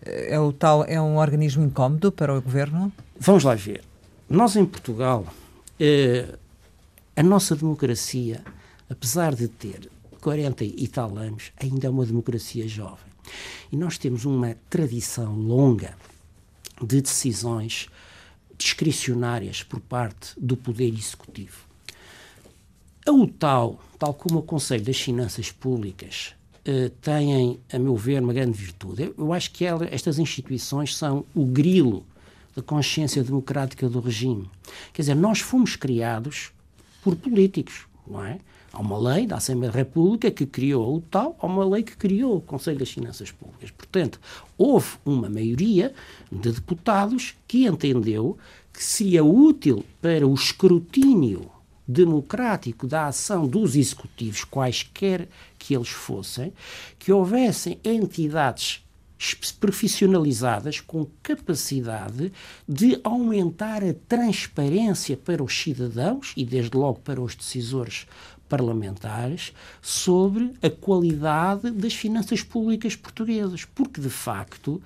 é, 0.06 0.40
o 0.40 0.54
tal, 0.54 0.86
é 0.86 1.02
um 1.02 1.18
organismo 1.18 1.64
incómodo 1.64 2.12
para 2.12 2.38
o 2.38 2.42
governo? 2.42 2.92
Vamos 3.20 3.44
lá 3.44 3.56
ver. 3.56 3.82
Nós, 4.30 4.56
em 4.56 4.66
Portugal, 4.66 5.26
a 7.18 7.24
nossa 7.24 7.56
democracia, 7.56 8.44
apesar 8.88 9.34
de 9.34 9.48
ter 9.48 9.90
40 10.22 10.64
e 10.64 10.88
tal 10.88 11.18
anos, 11.18 11.52
ainda 11.60 11.88
é 11.88 11.90
uma 11.90 12.06
democracia 12.06 12.68
jovem. 12.68 13.12
E 13.72 13.76
nós 13.76 13.98
temos 13.98 14.24
uma 14.24 14.56
tradição 14.70 15.34
longa 15.34 15.98
de 16.80 17.02
decisões 17.02 17.88
discricionárias 18.56 19.64
por 19.64 19.80
parte 19.80 20.40
do 20.40 20.56
Poder 20.56 20.94
Executivo. 20.94 21.66
A 23.04 23.12
UTAL, 23.12 23.82
tal 23.98 24.14
como 24.14 24.40
o 24.40 24.44
Conselho 24.44 24.84
das 24.84 25.02
Finanças 25.02 25.52
Públicas, 25.52 26.36
eh, 26.66 26.92
têm, 27.02 27.60
a 27.74 27.80
meu 27.80 27.96
ver, 27.96 28.22
uma 28.22 28.34
grande 28.34 28.56
virtude. 28.56 29.12
Eu 29.18 29.34
acho 29.34 29.50
que 29.50 29.66
ela, 29.66 29.88
estas 29.90 30.20
instituições 30.20 30.96
são 30.96 31.26
o 31.34 31.46
grilo 31.46 32.06
da 32.56 32.62
consciência 32.62 33.24
democrática 33.24 33.90
do 33.90 34.00
regime. 34.00 34.48
Quer 34.94 35.02
dizer, 35.02 35.16
nós 35.16 35.40
fomos 35.40 35.76
criados 35.76 36.52
por 37.08 37.16
políticos, 37.16 37.88
não 38.06 38.22
é? 38.22 38.38
Há 38.74 38.82
uma 38.82 38.98
lei 38.98 39.26
da 39.26 39.38
Assembleia 39.38 39.72
da 39.72 39.78
República 39.78 40.30
que 40.30 40.46
criou 40.46 40.98
o 40.98 41.02
tal, 41.02 41.38
há 41.40 41.46
uma 41.46 41.64
lei 41.66 41.84
que 41.84 41.96
criou 41.96 42.36
o 42.36 42.42
Conselho 42.42 42.78
das 42.78 42.92
Finanças 42.92 43.32
Públicas. 43.32 43.72
Portanto, 43.72 44.20
houve 44.58 44.98
uma 45.06 45.30
maioria 45.30 45.94
de 46.30 46.52
deputados 46.52 47.34
que 47.48 47.66
entendeu 47.66 48.38
que 48.74 48.84
seria 48.84 49.24
útil 49.24 49.86
para 50.02 50.28
o 50.28 50.34
escrutínio 50.34 51.50
democrático 51.88 52.86
da 52.86 53.08
ação 53.08 53.48
dos 53.48 53.78
executivos, 53.78 54.44
quaisquer 54.44 55.30
que 55.58 55.74
eles 55.74 55.88
fossem, 55.88 56.52
que 57.00 57.14
houvessem 57.14 57.80
entidades 57.86 58.84
profissionalizadas 59.60 60.80
com 60.80 61.08
capacidade 61.24 62.32
de 62.68 63.00
aumentar 63.04 63.84
a 63.84 63.94
transparência 64.08 65.18
para 65.18 65.44
os 65.44 65.54
cidadãos 65.58 66.34
e, 66.38 66.46
desde 66.46 66.78
logo, 66.78 67.00
para 67.00 67.22
os 67.22 67.36
decisores 67.36 68.06
parlamentares 68.48 69.54
sobre 69.82 70.54
a 70.62 70.70
qualidade 70.70 71.72
das 71.72 71.94
finanças 71.94 72.42
públicas 72.42 72.96
portuguesas, 72.96 73.66
porque 73.66 74.00
de 74.00 74.10
facto 74.10 74.82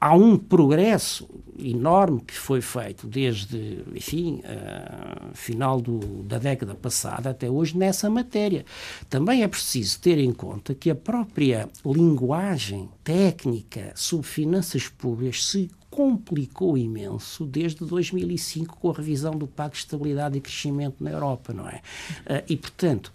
há 0.00 0.14
um 0.14 0.36
progresso 0.36 1.28
enorme 1.58 2.20
que 2.20 2.34
foi 2.34 2.60
feito 2.60 3.06
desde, 3.06 3.84
enfim, 3.94 4.40
uh, 4.44 5.34
final 5.34 5.80
do, 5.80 5.98
da 6.22 6.38
década 6.38 6.74
passada 6.74 7.30
até 7.30 7.50
hoje 7.50 7.76
nessa 7.76 8.08
matéria. 8.08 8.64
Também 9.10 9.42
é 9.42 9.48
preciso 9.48 10.00
ter 10.00 10.18
em 10.18 10.32
conta 10.32 10.74
que 10.74 10.88
a 10.88 10.94
própria 10.94 11.68
linguagem 11.84 12.88
técnica 13.02 13.92
sobre 13.94 14.26
finanças 14.26 14.88
públicas 14.88 15.44
se 15.46 15.68
complicou 15.90 16.78
imenso 16.78 17.44
desde 17.44 17.84
2005 17.84 18.76
com 18.76 18.90
a 18.90 18.94
revisão 18.94 19.32
do 19.32 19.46
Pacto 19.46 19.78
de 19.78 19.84
Estabilidade 19.84 20.38
e 20.38 20.40
Crescimento 20.40 21.02
na 21.02 21.10
Europa, 21.10 21.52
não 21.52 21.68
é? 21.68 21.80
Uh, 22.20 22.44
e, 22.48 22.56
portanto, 22.56 23.12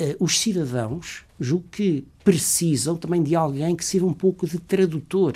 uh, 0.00 0.22
os 0.22 0.38
cidadãos, 0.38 1.24
julgo 1.38 1.64
que 1.70 2.04
precisam 2.22 2.94
também 2.94 3.22
de 3.22 3.34
alguém 3.34 3.74
que 3.74 3.84
sirva 3.84 4.06
um 4.06 4.12
pouco 4.12 4.46
de 4.46 4.58
tradutor 4.58 5.34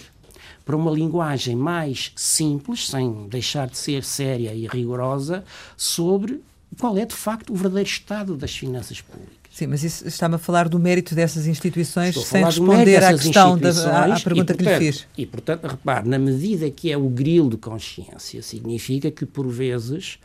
para 0.65 0.77
uma 0.77 0.91
linguagem 0.91 1.55
mais 1.57 2.13
simples, 2.17 2.89
sem 2.89 3.29
deixar 3.29 3.69
de 3.69 3.79
ser 3.79 4.03
séria 4.03 4.55
e 4.55 4.67
rigorosa, 4.67 5.45
sobre 5.77 6.41
qual 6.79 6.97
é 6.99 7.05
de 7.05 7.15
facto 7.15 7.53
o 7.53 7.57
verdadeiro 7.57 7.89
estado 7.89 8.37
das 8.37 8.55
finanças 8.55 9.01
públicas. 9.01 9.45
Sim, 9.51 9.69
mas 9.69 9.85
isso 9.85 10.09
está-me 10.09 10.35
a 10.35 10.39
falar 10.39 10.69
do 10.69 10.81
mérito 10.81 11.15
dessas 11.15 11.47
instituições 11.47 12.21
sem 12.27 12.45
responder 12.45 13.05
à 13.05 13.13
questão 13.13 13.57
da 13.57 13.69
à, 13.69 14.17
à 14.17 14.21
pergunta 14.21 14.53
e, 14.53 14.57
portanto, 14.57 14.57
que 14.57 14.65
lhe 14.65 14.93
fiz. 14.93 15.07
E, 15.17 15.25
portanto, 15.25 15.65
repare, 15.69 16.09
na 16.09 16.19
medida 16.19 16.69
que 16.71 16.91
é 16.91 16.97
o 16.97 17.09
grilo 17.09 17.51
de 17.51 17.57
consciência, 17.57 18.43
significa 18.43 19.13
que, 19.13 19.25
por 19.25 19.47
vezes, 19.47 20.19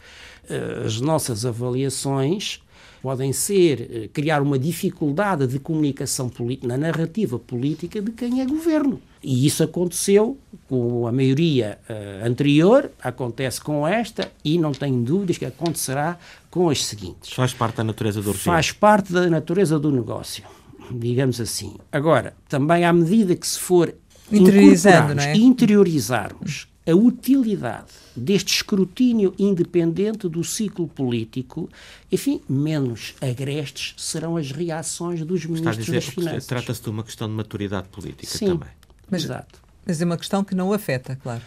eh, 0.49 0.81
as 0.83 0.99
nossas 0.99 1.45
avaliações 1.45 2.59
podem 3.03 3.31
ser, 3.31 3.81
eh, 3.81 4.09
criar 4.11 4.41
uma 4.41 4.57
dificuldade 4.57 5.45
de 5.45 5.59
comunicação 5.59 6.27
política, 6.27 6.67
na 6.67 6.77
narrativa 6.77 7.37
política 7.37 8.01
de 8.01 8.11
quem 8.11 8.41
é 8.41 8.45
governo. 8.47 8.99
E 9.21 9.45
isso 9.45 9.63
aconteceu 9.63 10.37
com 10.67 11.05
a 11.05 11.11
maioria 11.11 11.77
uh, 11.89 12.25
anterior, 12.25 12.89
acontece 13.01 13.59
com 13.59 13.87
esta 13.87 14.31
e 14.43 14.57
não 14.57 14.71
tenho 14.71 15.01
dúvidas 15.03 15.37
que 15.37 15.45
acontecerá 15.45 16.17
com 16.49 16.69
as 16.69 16.85
seguintes. 16.85 17.33
Faz 17.33 17.53
parte 17.53 17.77
da 17.77 17.83
natureza 17.83 18.21
do 18.21 18.31
regime. 18.31 18.45
Faz 18.45 18.71
parte 18.71 19.11
da 19.11 19.29
natureza 19.29 19.77
do 19.77 19.91
negócio, 19.91 20.43
digamos 20.91 21.41
assim. 21.41 21.75
Agora, 21.91 22.33
também 22.47 22.85
à 22.85 22.93
medida 22.93 23.35
que 23.35 23.47
se 23.47 23.59
for 23.59 23.93
interiorizando, 24.31 25.19
é? 25.19 25.35
interiorizarmos 25.35 26.67
a 26.87 26.95
utilidade 26.95 27.91
deste 28.15 28.55
escrutínio 28.55 29.33
independente 29.37 30.27
do 30.27 30.43
ciclo 30.43 30.87
político, 30.87 31.69
enfim, 32.11 32.41
menos 32.49 33.15
agrestes 33.21 33.93
serão 33.97 34.37
as 34.37 34.51
reações 34.51 35.23
dos 35.23 35.45
ministros 35.45 35.77
Está 35.77 35.81
a 35.81 35.95
dizer, 35.95 35.95
das 35.95 36.05
Finanças. 36.05 36.45
Trata-se 36.47 36.81
de 36.81 36.89
uma 36.89 37.03
questão 37.03 37.27
de 37.27 37.33
maturidade 37.33 37.87
política 37.89 38.37
Sim. 38.37 38.47
também. 38.47 38.78
Mas, 39.09 39.23
Exato. 39.23 39.59
Mas 39.85 40.01
é 40.01 40.05
uma 40.05 40.17
questão 40.17 40.43
que 40.43 40.53
não 40.53 40.69
o 40.69 40.73
afeta, 40.73 41.15
claro. 41.15 41.41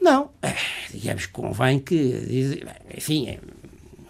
Não, 0.00 0.30
é, 0.42 0.54
digamos 0.92 1.26
que 1.26 1.32
convém 1.32 1.78
que, 1.78 2.74
enfim, 2.96 3.28
é, 3.28 3.38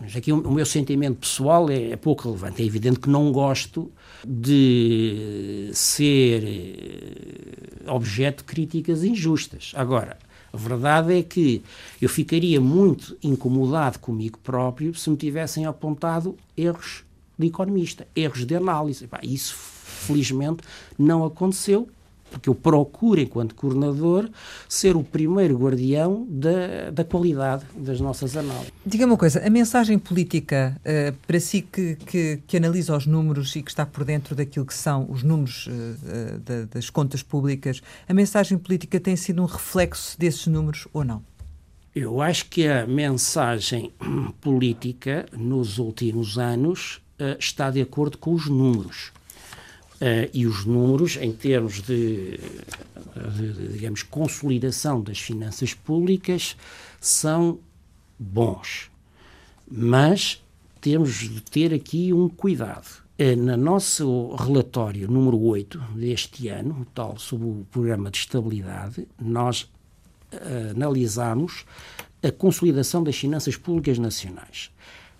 Mas 0.00 0.16
aqui 0.16 0.32
o, 0.32 0.40
o 0.40 0.50
meu 0.50 0.64
sentimento 0.64 1.18
pessoal 1.18 1.68
é, 1.70 1.90
é, 1.90 1.96
pouco 1.96 2.24
relevante. 2.24 2.62
É 2.62 2.64
evidente 2.64 2.98
que 2.98 3.10
não 3.10 3.30
gosto 3.30 3.92
de 4.26 5.70
ser 5.74 6.42
eh, 6.44 7.90
objeto 7.90 8.38
de 8.38 8.44
críticas 8.44 9.04
injustas. 9.04 9.72
Agora, 9.74 10.16
a 10.52 10.56
verdade 10.56 11.18
é 11.18 11.22
que 11.22 11.62
eu 12.00 12.08
ficaria 12.08 12.60
muito 12.60 13.16
incomodado 13.22 13.98
comigo 13.98 14.38
próprio 14.38 14.94
se 14.94 15.10
me 15.10 15.16
tivessem 15.16 15.66
apontado 15.66 16.36
erros 16.56 17.04
de 17.38 17.46
economista, 17.46 18.06
erros 18.14 18.44
de 18.44 18.54
análise. 18.54 19.08
Isso, 19.22 19.54
felizmente, 19.54 20.62
não 20.98 21.24
aconteceu 21.24 21.88
porque 22.32 22.48
eu 22.48 22.54
procuro, 22.54 23.20
enquanto 23.20 23.54
coordenador, 23.54 24.28
ser 24.68 24.96
o 24.96 25.04
primeiro 25.04 25.56
guardião 25.56 26.26
da, 26.28 26.90
da 26.90 27.04
qualidade 27.04 27.64
das 27.76 28.00
nossas 28.00 28.36
análises. 28.36 28.72
Diga 28.84 29.06
uma 29.06 29.16
coisa, 29.16 29.46
a 29.46 29.50
mensagem 29.50 29.98
política, 29.98 30.80
uh, 30.80 31.16
para 31.26 31.38
si 31.38 31.62
que, 31.62 31.96
que, 31.96 32.40
que, 32.46 32.56
analisa 32.56 32.96
os 32.96 33.06
números 33.06 33.54
e 33.54 33.62
que 33.62 33.70
está 33.70 33.84
por 33.84 34.04
dentro 34.04 34.34
daquilo 34.34 34.64
que 34.64 34.74
são 34.74 35.06
os 35.10 35.22
números 35.22 35.66
uh, 35.66 36.38
da, 36.40 36.64
das 36.64 36.88
contas 36.90 37.22
públicas, 37.22 37.82
a 38.08 38.14
mensagem 38.14 38.56
política 38.56 38.98
tem 38.98 39.14
sido 39.16 39.42
um 39.42 39.46
reflexo 39.46 40.18
desses 40.18 40.46
números 40.46 40.88
ou 40.92 41.04
não? 41.04 41.22
Eu 41.94 42.22
acho 42.22 42.46
que 42.46 42.66
a 42.66 42.86
mensagem 42.86 43.92
política 44.40 45.26
nos 45.36 45.78
últimos 45.78 46.38
anos 46.38 47.02
uh, 47.20 47.36
está 47.38 47.70
de 47.70 47.82
acordo 47.82 48.16
com 48.16 48.32
os 48.32 48.46
números. 48.46 49.12
Uh, 50.02 50.28
e 50.34 50.48
os 50.48 50.64
números, 50.64 51.16
em 51.16 51.30
termos 51.30 51.80
de, 51.80 52.36
de, 53.36 53.68
digamos, 53.68 54.02
consolidação 54.02 55.00
das 55.00 55.20
finanças 55.20 55.74
públicas, 55.74 56.56
são 57.00 57.60
bons. 58.18 58.90
Mas 59.70 60.42
temos 60.80 61.20
de 61.20 61.40
ter 61.40 61.72
aqui 61.72 62.12
um 62.12 62.28
cuidado. 62.28 63.00
Uh, 63.16 63.36
no 63.36 63.56
nosso 63.56 64.34
relatório 64.34 65.08
número 65.08 65.40
8 65.40 65.78
deste 65.94 66.48
ano, 66.48 66.84
tal 66.92 67.16
sobre 67.16 67.46
o 67.46 67.66
Programa 67.70 68.10
de 68.10 68.18
Estabilidade, 68.18 69.06
nós 69.20 69.70
uh, 70.32 70.72
analisamos 70.74 71.64
a 72.24 72.32
consolidação 72.32 73.04
das 73.04 73.16
finanças 73.16 73.56
públicas 73.56 74.00
nacionais. 74.00 74.72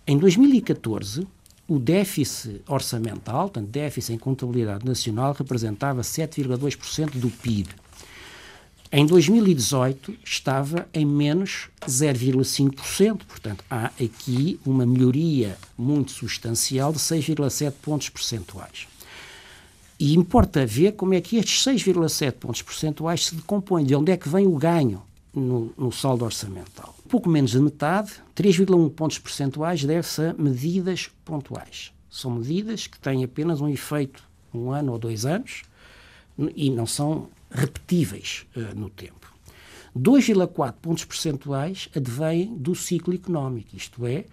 Em 0.04 0.18
2014, 0.18 1.24
o 1.72 1.78
déficit 1.78 2.60
orçamental, 2.68 3.48
portanto, 3.48 3.70
déficit 3.70 4.12
em 4.12 4.18
contabilidade 4.18 4.84
nacional, 4.84 5.32
representava 5.32 6.02
7,2% 6.02 7.12
do 7.12 7.30
PIB. 7.30 7.70
Em 8.92 9.06
2018 9.06 10.14
estava 10.22 10.86
em 10.92 11.06
menos 11.06 11.70
0,5%, 11.86 13.22
portanto 13.26 13.64
há 13.70 13.86
aqui 13.86 14.60
uma 14.66 14.84
melhoria 14.84 15.56
muito 15.78 16.10
substancial 16.12 16.92
de 16.92 16.98
6,7 16.98 17.72
pontos 17.80 18.10
percentuais. 18.10 18.86
E 19.98 20.14
importa 20.14 20.66
ver 20.66 20.92
como 20.92 21.14
é 21.14 21.22
que 21.22 21.38
estes 21.38 21.64
6,7 21.64 22.32
pontos 22.32 22.60
percentuais 22.60 23.24
se 23.24 23.34
decompõem, 23.34 23.86
de 23.86 23.94
onde 23.94 24.12
é 24.12 24.16
que 24.18 24.28
vem 24.28 24.46
o 24.46 24.58
ganho 24.58 25.02
no, 25.34 25.72
no 25.78 25.90
saldo 25.90 26.26
orçamental. 26.26 26.94
Pouco 27.12 27.28
menos 27.28 27.50
de 27.50 27.60
metade, 27.60 28.10
3,1 28.34 28.88
pontos 28.88 29.18
percentuais, 29.18 29.84
deve-se 29.84 30.28
a 30.28 30.32
medidas 30.32 31.10
pontuais. 31.26 31.92
São 32.08 32.30
medidas 32.30 32.86
que 32.86 32.98
têm 32.98 33.22
apenas 33.22 33.60
um 33.60 33.68
efeito 33.68 34.26
um 34.54 34.70
ano 34.70 34.92
ou 34.92 34.98
dois 34.98 35.26
anos 35.26 35.60
e 36.56 36.70
não 36.70 36.86
são 36.86 37.28
repetíveis 37.50 38.46
uh, 38.56 38.74
no 38.74 38.88
tempo. 38.88 39.30
2,4 39.94 40.72
pontos 40.80 41.04
percentuais 41.04 41.90
advêm 41.94 42.56
do 42.56 42.74
ciclo 42.74 43.12
económico, 43.12 43.76
isto 43.76 44.06
é, 44.06 44.24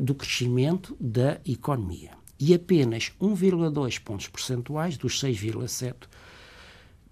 do 0.00 0.14
crescimento 0.14 0.96
da 0.98 1.38
economia. 1.44 2.12
E 2.40 2.54
apenas 2.54 3.12
1,2 3.20 4.00
pontos 4.00 4.28
percentuais 4.28 4.96
dos 4.96 5.22
6,7 5.22 5.94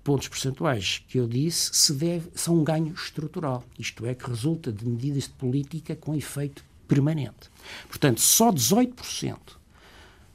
pontos 0.02 0.28
percentuais 0.28 1.02
que 1.08 1.18
eu 1.18 1.26
disse 1.26 1.70
se 1.72 1.92
deve, 1.92 2.28
são 2.34 2.58
um 2.58 2.64
ganho 2.64 2.92
estrutural, 2.92 3.64
isto 3.78 4.04
é, 4.06 4.14
que 4.14 4.28
resulta 4.28 4.72
de 4.72 4.86
medidas 4.86 5.24
de 5.24 5.30
política 5.30 5.94
com 5.94 6.14
efeito 6.14 6.64
permanente. 6.88 7.50
Portanto, 7.88 8.20
só 8.20 8.52
18% 8.52 9.36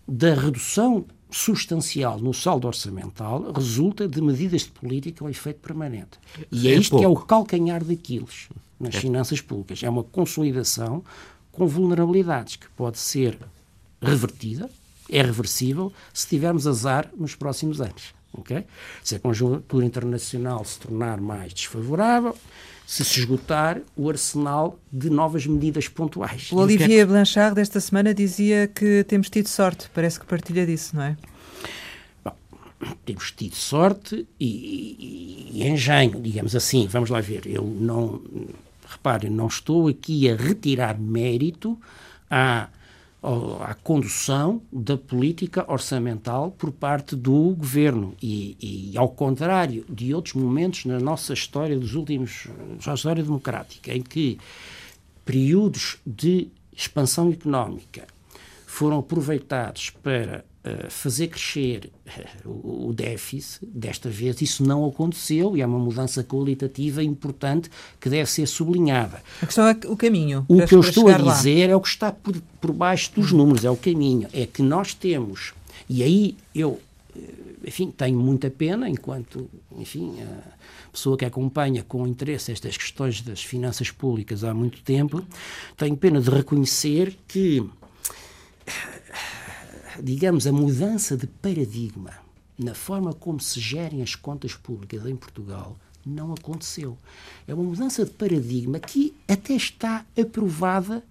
da 0.07 0.33
redução 0.33 1.05
substancial 1.29 2.19
no 2.19 2.33
saldo 2.33 2.67
orçamental 2.67 3.51
resulta 3.51 4.07
de 4.07 4.21
medidas 4.21 4.61
de 4.61 4.69
política 4.69 5.19
com 5.19 5.29
efeito 5.29 5.59
permanente. 5.59 6.17
E 6.51 6.69
é, 6.69 6.71
é 6.71 6.75
isto 6.75 6.91
pouco. 6.91 7.01
que 7.01 7.05
é 7.05 7.09
o 7.09 7.25
calcanhar 7.25 7.83
daqueles 7.83 8.47
nas 8.79 8.95
é. 8.95 8.99
finanças 8.99 9.41
públicas. 9.41 9.83
É 9.83 9.89
uma 9.89 10.03
consolidação 10.03 11.03
com 11.51 11.67
vulnerabilidades 11.67 12.55
que 12.55 12.69
pode 12.69 12.99
ser 12.99 13.37
revertida, 14.01 14.69
é 15.09 15.21
reversível, 15.21 15.91
se 16.13 16.27
tivermos 16.27 16.67
azar 16.67 17.09
nos 17.17 17.35
próximos 17.35 17.81
anos. 17.81 18.13
Okay? 18.37 18.65
Se 19.03 19.15
a 19.15 19.19
conjuntura 19.19 19.85
internacional 19.85 20.63
se 20.63 20.79
tornar 20.79 21.19
mais 21.19 21.53
desfavorável, 21.53 22.35
se 22.87 23.03
se 23.03 23.19
esgotar 23.19 23.81
o 23.97 24.09
arsenal 24.09 24.79
de 24.91 25.09
novas 25.09 25.45
medidas 25.45 25.89
pontuais. 25.89 26.49
O 26.53 26.55
Olivier 26.55 27.05
Blanchard, 27.05 27.55
desta 27.55 27.81
semana, 27.81 28.13
dizia 28.13 28.67
que 28.67 29.03
temos 29.03 29.29
tido 29.29 29.47
sorte. 29.47 29.89
Parece 29.93 30.17
que 30.17 30.25
partilha 30.25 30.65
disso, 30.65 30.95
não 30.95 31.03
é? 31.03 31.17
Bom, 32.23 32.33
temos 33.05 33.31
tido 33.31 33.55
sorte 33.55 34.25
e, 34.39 35.51
e, 35.51 35.61
e 35.61 35.67
engenho, 35.67 36.21
digamos 36.21 36.55
assim. 36.55 36.87
Vamos 36.87 37.09
lá 37.09 37.19
ver. 37.19 37.45
Eu 37.45 37.63
não. 37.63 38.21
Reparem, 38.87 39.29
não 39.29 39.47
estou 39.47 39.89
aqui 39.89 40.29
a 40.29 40.35
retirar 40.37 40.97
mérito 40.97 41.77
à 42.31 42.69
à 43.61 43.73
condução 43.73 44.61
da 44.71 44.97
política 44.97 45.65
orçamental 45.71 46.51
por 46.51 46.71
parte 46.71 47.15
do 47.15 47.55
governo. 47.55 48.15
E, 48.21 48.91
e, 48.93 48.97
ao 48.97 49.09
contrário 49.09 49.85
de 49.89 50.13
outros 50.13 50.35
momentos 50.35 50.85
na 50.85 50.99
nossa 50.99 51.33
história 51.33 51.77
dos 51.77 51.95
últimos 51.95 52.47
na 52.85 52.93
história 52.93 53.23
democrática 53.23 53.93
em 53.93 54.01
que 54.01 54.37
períodos 55.25 55.97
de 56.05 56.47
expansão 56.71 57.31
económica 57.31 58.07
foram 58.65 58.99
aproveitados 58.99 59.89
para 59.89 60.45
fazer 60.89 61.27
crescer 61.27 61.89
o, 62.45 62.93
déficit, 62.93 63.65
desta 63.65 64.09
vez 64.09 64.41
isso 64.41 64.63
não 64.63 64.85
aconteceu 64.85 65.55
e 65.55 65.61
é 65.61 65.65
uma 65.65 65.79
mudança 65.79 66.23
qualitativa 66.23 67.03
importante 67.03 67.69
que 67.99 68.09
deve 68.09 68.29
ser 68.29 68.47
sublinhada. 68.47 69.21
A 69.41 69.45
questão 69.45 69.67
é 69.67 69.77
o 69.85 69.95
caminho. 69.95 70.45
O 70.47 70.65
que 70.65 70.75
eu 70.75 70.79
estou 70.79 71.09
a 71.09 71.17
dizer 71.17 71.67
lá. 71.67 71.73
é 71.73 71.75
o 71.75 71.81
que 71.81 71.87
está 71.87 72.11
por, 72.11 72.35
por 72.61 72.71
baixo 72.71 73.11
dos 73.15 73.31
números, 73.31 73.65
é 73.65 73.69
o 73.69 73.77
caminho. 73.77 74.27
É 74.33 74.45
que 74.45 74.61
nós 74.61 74.93
temos, 74.93 75.53
e 75.89 76.03
aí 76.03 76.37
eu, 76.53 76.79
eh, 77.15 77.19
enfim, 77.65 77.91
tenho 77.91 78.19
muita 78.19 78.49
pena, 78.49 78.89
enquanto, 78.89 79.49
enfim, 79.77 80.15
a 80.21 80.89
pessoa 80.91 81.17
que 81.17 81.25
acompanha 81.25 81.83
com 81.83 82.07
interesse 82.07 82.51
estas 82.51 82.77
questões 82.77 83.21
das 83.21 83.43
finanças 83.43 83.91
públicas 83.91 84.43
há 84.43 84.53
muito 84.53 84.81
tempo, 84.81 85.23
tenho 85.75 85.95
pena 85.95 86.19
de 86.19 86.29
reconhecer 86.29 87.15
que 87.27 87.63
digamos, 90.01 90.47
a 90.47 90.51
mudança 90.51 91.15
de 91.17 91.27
paradigma 91.27 92.11
na 92.57 92.73
forma 92.73 93.13
como 93.13 93.39
se 93.39 93.59
gerem 93.59 94.01
as 94.01 94.15
contas 94.15 94.55
públicas 94.55 95.05
em 95.05 95.15
Portugal 95.15 95.77
não 96.05 96.33
aconteceu. 96.33 96.97
É 97.47 97.53
uma 97.53 97.63
mudança 97.63 98.05
de 98.05 98.11
paradigma 98.11 98.79
que 98.79 99.13
até 99.27 99.53
está 99.53 100.05
aprovada 100.19 101.03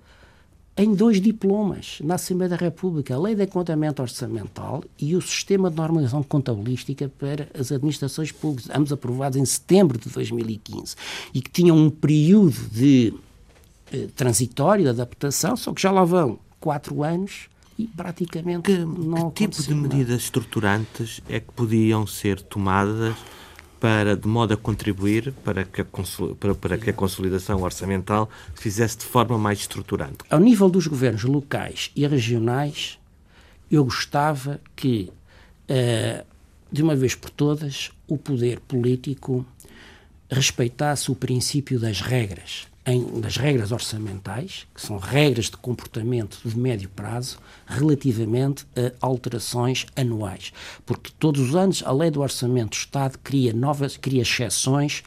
em 0.76 0.94
dois 0.94 1.20
diplomas 1.20 1.98
na 2.02 2.16
Assembleia 2.16 2.50
da 2.50 2.56
República, 2.56 3.14
a 3.14 3.18
Lei 3.18 3.34
de 3.34 3.42
Acontamento 3.42 4.02
Orçamental 4.02 4.84
e 4.98 5.16
o 5.16 5.22
Sistema 5.22 5.70
de 5.70 5.76
Normalização 5.76 6.22
Contabilística 6.22 7.10
para 7.18 7.48
as 7.58 7.72
Administrações 7.72 8.30
Públicas, 8.30 8.70
ambos 8.74 8.92
aprovados 8.92 9.38
em 9.38 9.44
setembro 9.44 9.98
de 9.98 10.10
2015, 10.10 10.96
e 11.32 11.40
que 11.40 11.50
tinham 11.50 11.76
um 11.76 11.88
período 11.88 12.68
de 12.70 13.14
eh, 13.90 14.08
transitório, 14.14 14.84
de 14.84 14.90
adaptação, 14.90 15.56
só 15.56 15.72
que 15.72 15.80
já 15.80 15.90
lá 15.90 16.04
vão 16.04 16.38
quatro 16.60 17.02
anos 17.02 17.48
e 17.78 17.86
praticamente 17.86 18.62
que, 18.62 18.78
não 18.78 19.30
Que 19.30 19.46
tipo 19.46 19.62
de 19.62 19.74
medidas 19.74 20.22
estruturantes 20.22 21.20
é 21.28 21.40
que 21.40 21.52
podiam 21.52 22.06
ser 22.06 22.40
tomadas 22.40 23.14
para, 23.78 24.16
de 24.16 24.26
modo 24.26 24.54
a 24.54 24.56
contribuir 24.56 25.32
para 25.44 25.64
que 25.64 25.82
a, 25.82 25.86
para, 26.40 26.54
para 26.54 26.78
que 26.78 26.90
a 26.90 26.92
consolidação 26.92 27.62
orçamental 27.62 28.28
se 28.54 28.62
fizesse 28.62 28.98
de 28.98 29.04
forma 29.04 29.38
mais 29.38 29.60
estruturante? 29.60 30.18
Ao 30.30 30.40
nível 30.40 30.68
dos 30.68 30.86
governos 30.86 31.24
locais 31.24 31.90
e 31.94 32.06
regionais, 32.06 32.98
eu 33.70 33.84
gostava 33.84 34.60
que, 34.74 35.10
uh, 35.70 36.24
de 36.72 36.82
uma 36.82 36.96
vez 36.96 37.14
por 37.14 37.30
todas, 37.30 37.90
o 38.08 38.16
poder 38.16 38.60
político 38.60 39.44
respeitasse 40.30 41.10
o 41.10 41.14
princípio 41.14 41.78
das 41.78 42.00
regras 42.00 42.66
em, 42.86 43.20
regras 43.36 43.72
orçamentais, 43.72 44.66
que 44.72 44.80
são 44.80 44.96
regras 44.96 45.46
de 45.46 45.56
comportamento 45.56 46.38
de 46.44 46.56
médio 46.56 46.88
prazo, 46.88 47.38
relativamente 47.66 48.64
a 48.76 48.92
alterações 49.00 49.86
anuais. 49.96 50.52
Porque 50.84 51.10
todos 51.18 51.40
os 51.40 51.56
anos 51.56 51.82
a 51.84 51.90
lei 51.90 52.10
do 52.10 52.20
orçamento 52.20 52.70
do 52.70 52.76
Estado 52.76 53.18
cria 53.18 53.52
novas, 53.52 53.96
cria 53.96 54.22
exceções 54.22 55.02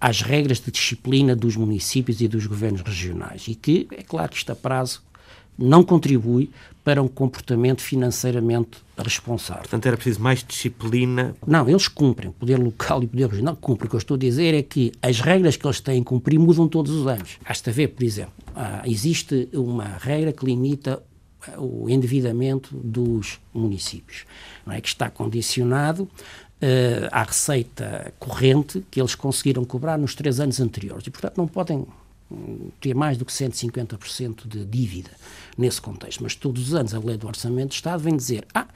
às 0.00 0.20
regras 0.20 0.60
de 0.60 0.70
disciplina 0.70 1.34
dos 1.34 1.56
municípios 1.56 2.20
e 2.20 2.28
dos 2.28 2.46
governos 2.46 2.82
regionais. 2.82 3.48
E 3.48 3.54
que, 3.54 3.88
é 3.90 4.02
claro 4.02 4.30
que 4.30 4.50
a 4.50 4.54
prazo 4.54 5.02
não 5.58 5.82
contribui 5.82 6.50
para 6.84 7.02
um 7.02 7.08
comportamento 7.08 7.80
financeiramente 7.80 8.84
responsável. 8.98 9.62
Portanto, 9.62 9.86
era 9.86 9.96
preciso 9.96 10.20
mais 10.20 10.44
disciplina. 10.44 11.34
Não, 11.46 11.66
eles 11.68 11.88
cumprem, 11.88 12.28
o 12.28 12.32
poder 12.32 12.58
local 12.58 13.02
e 13.02 13.06
o 13.06 13.08
poder 13.08 13.28
regional 13.30 13.56
cumprem. 13.56 13.86
O 13.86 13.90
que 13.90 13.96
eu 13.96 13.98
estou 13.98 14.16
a 14.16 14.18
dizer 14.18 14.54
é 14.54 14.62
que 14.62 14.92
as 15.00 15.18
regras 15.20 15.56
que 15.56 15.66
eles 15.66 15.80
têm 15.80 16.02
que 16.02 16.08
cumprir 16.08 16.38
mudam 16.38 16.68
todos 16.68 16.92
os 16.92 17.06
anos. 17.06 17.38
Basta 17.46 17.72
ver, 17.72 17.88
por 17.88 18.04
exemplo, 18.04 18.34
ah, 18.54 18.82
existe 18.84 19.48
uma 19.54 19.96
regra 19.98 20.30
que 20.30 20.44
limita 20.44 21.02
o 21.58 21.88
endividamento 21.88 22.74
dos 22.76 23.38
municípios, 23.52 24.24
é 24.66 24.80
que 24.80 24.88
está 24.88 25.10
condicionado 25.10 26.04
uh, 26.04 27.08
à 27.10 27.22
receita 27.22 28.12
corrente 28.18 28.84
que 28.90 29.00
eles 29.00 29.14
conseguiram 29.14 29.64
cobrar 29.64 29.98
nos 29.98 30.14
três 30.14 30.40
anos 30.40 30.60
anteriores 30.60 31.06
e, 31.06 31.10
portanto, 31.10 31.36
não 31.36 31.46
podem 31.46 31.86
hum, 32.30 32.70
ter 32.80 32.94
mais 32.94 33.18
do 33.18 33.24
que 33.24 33.32
150% 33.32 34.48
de 34.48 34.64
dívida 34.64 35.10
nesse 35.56 35.80
contexto. 35.80 36.22
Mas 36.22 36.34
todos 36.34 36.68
os 36.68 36.74
anos 36.74 36.94
a 36.94 36.98
lei 36.98 37.16
do 37.16 37.26
Orçamento 37.26 37.70
de 37.70 37.74
Estado 37.76 38.02
vem 38.02 38.16
dizer 38.16 38.46
ah, 38.54 38.66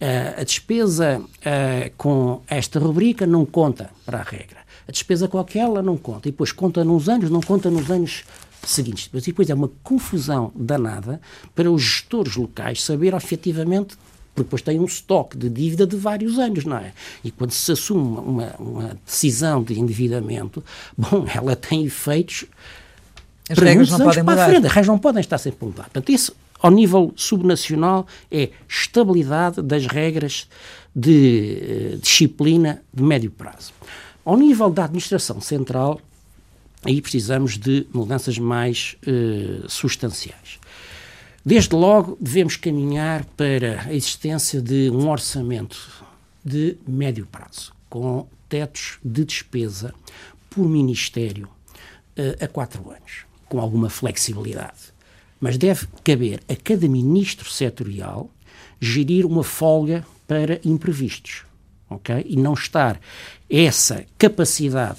eh, 0.00 0.34
a 0.38 0.44
despesa 0.44 1.20
uh, 1.20 1.92
com 1.96 2.42
esta 2.48 2.78
rubrica 2.78 3.26
não 3.26 3.44
conta 3.44 3.90
para 4.04 4.18
a 4.20 4.22
regra. 4.22 4.58
A 4.86 4.92
despesa 4.92 5.28
com 5.28 5.38
aquela 5.38 5.82
não 5.82 5.96
conta. 5.96 6.28
E 6.28 6.30
depois 6.30 6.52
conta 6.52 6.84
nos 6.84 7.08
anos, 7.08 7.30
não 7.30 7.40
conta 7.40 7.70
nos 7.70 7.90
anos 7.90 8.24
seguintes. 8.64 9.08
Mas 9.12 9.24
depois 9.24 9.50
é 9.50 9.54
uma 9.54 9.70
confusão 9.82 10.52
danada 10.54 11.20
para 11.54 11.70
os 11.70 11.82
gestores 11.82 12.36
locais 12.36 12.82
saber 12.82 13.14
efetivamente 13.14 13.96
porque 14.38 14.44
depois 14.44 14.62
tem 14.62 14.78
um 14.78 14.84
estoque 14.84 15.36
de 15.36 15.48
dívida 15.48 15.84
de 15.84 15.96
vários 15.96 16.38
anos, 16.38 16.64
não 16.64 16.76
é? 16.76 16.92
E 17.24 17.30
quando 17.32 17.50
se 17.50 17.72
assume 17.72 18.18
uma, 18.18 18.54
uma 18.58 18.96
decisão 19.04 19.64
de 19.64 19.78
endividamento, 19.78 20.62
bom, 20.96 21.26
ela 21.34 21.56
tem 21.56 21.84
efeitos 21.84 22.44
As 23.48 23.58
regras 23.58 23.90
não 23.90 23.98
podem 23.98 24.22
mudar. 24.22 24.48
Frente. 24.48 24.66
As 24.66 24.72
regras 24.72 24.86
não 24.86 24.98
podem 24.98 25.20
estar 25.20 25.38
sempre 25.38 25.58
a 25.62 25.64
mudar. 25.66 25.82
Portanto, 25.84 26.10
isso, 26.10 26.36
ao 26.60 26.70
nível 26.70 27.12
subnacional, 27.16 28.06
é 28.30 28.50
estabilidade 28.68 29.62
das 29.62 29.86
regras 29.86 30.48
de 30.94 31.94
uh, 31.94 31.98
disciplina 31.98 32.82
de 32.92 33.02
médio 33.02 33.30
prazo. 33.30 33.72
Ao 34.24 34.36
nível 34.36 34.68
da 34.68 34.84
administração 34.84 35.40
central, 35.40 36.00
aí 36.84 37.00
precisamos 37.00 37.56
de 37.56 37.86
mudanças 37.92 38.38
mais 38.38 38.96
uh, 39.06 39.68
substanciais. 39.68 40.58
Desde 41.44 41.74
logo, 41.74 42.18
devemos 42.20 42.56
caminhar 42.56 43.24
para 43.36 43.82
a 43.86 43.94
existência 43.94 44.60
de 44.60 44.90
um 44.90 45.08
orçamento 45.08 45.78
de 46.44 46.76
médio 46.86 47.26
prazo, 47.26 47.72
com 47.88 48.26
tetos 48.48 48.98
de 49.04 49.24
despesa 49.24 49.94
por 50.50 50.68
ministério 50.68 51.48
uh, 52.18 52.44
a 52.44 52.48
quatro 52.48 52.90
anos, 52.90 53.24
com 53.48 53.60
alguma 53.60 53.88
flexibilidade. 53.88 54.92
Mas 55.40 55.56
deve 55.56 55.86
caber 56.02 56.40
a 56.48 56.56
cada 56.56 56.88
ministro 56.88 57.50
setorial 57.50 58.30
gerir 58.80 59.24
uma 59.24 59.44
folga 59.44 60.04
para 60.26 60.60
imprevistos, 60.64 61.44
ok? 61.88 62.24
E 62.28 62.36
não 62.36 62.54
estar 62.54 63.00
essa 63.48 64.04
capacidade 64.18 64.98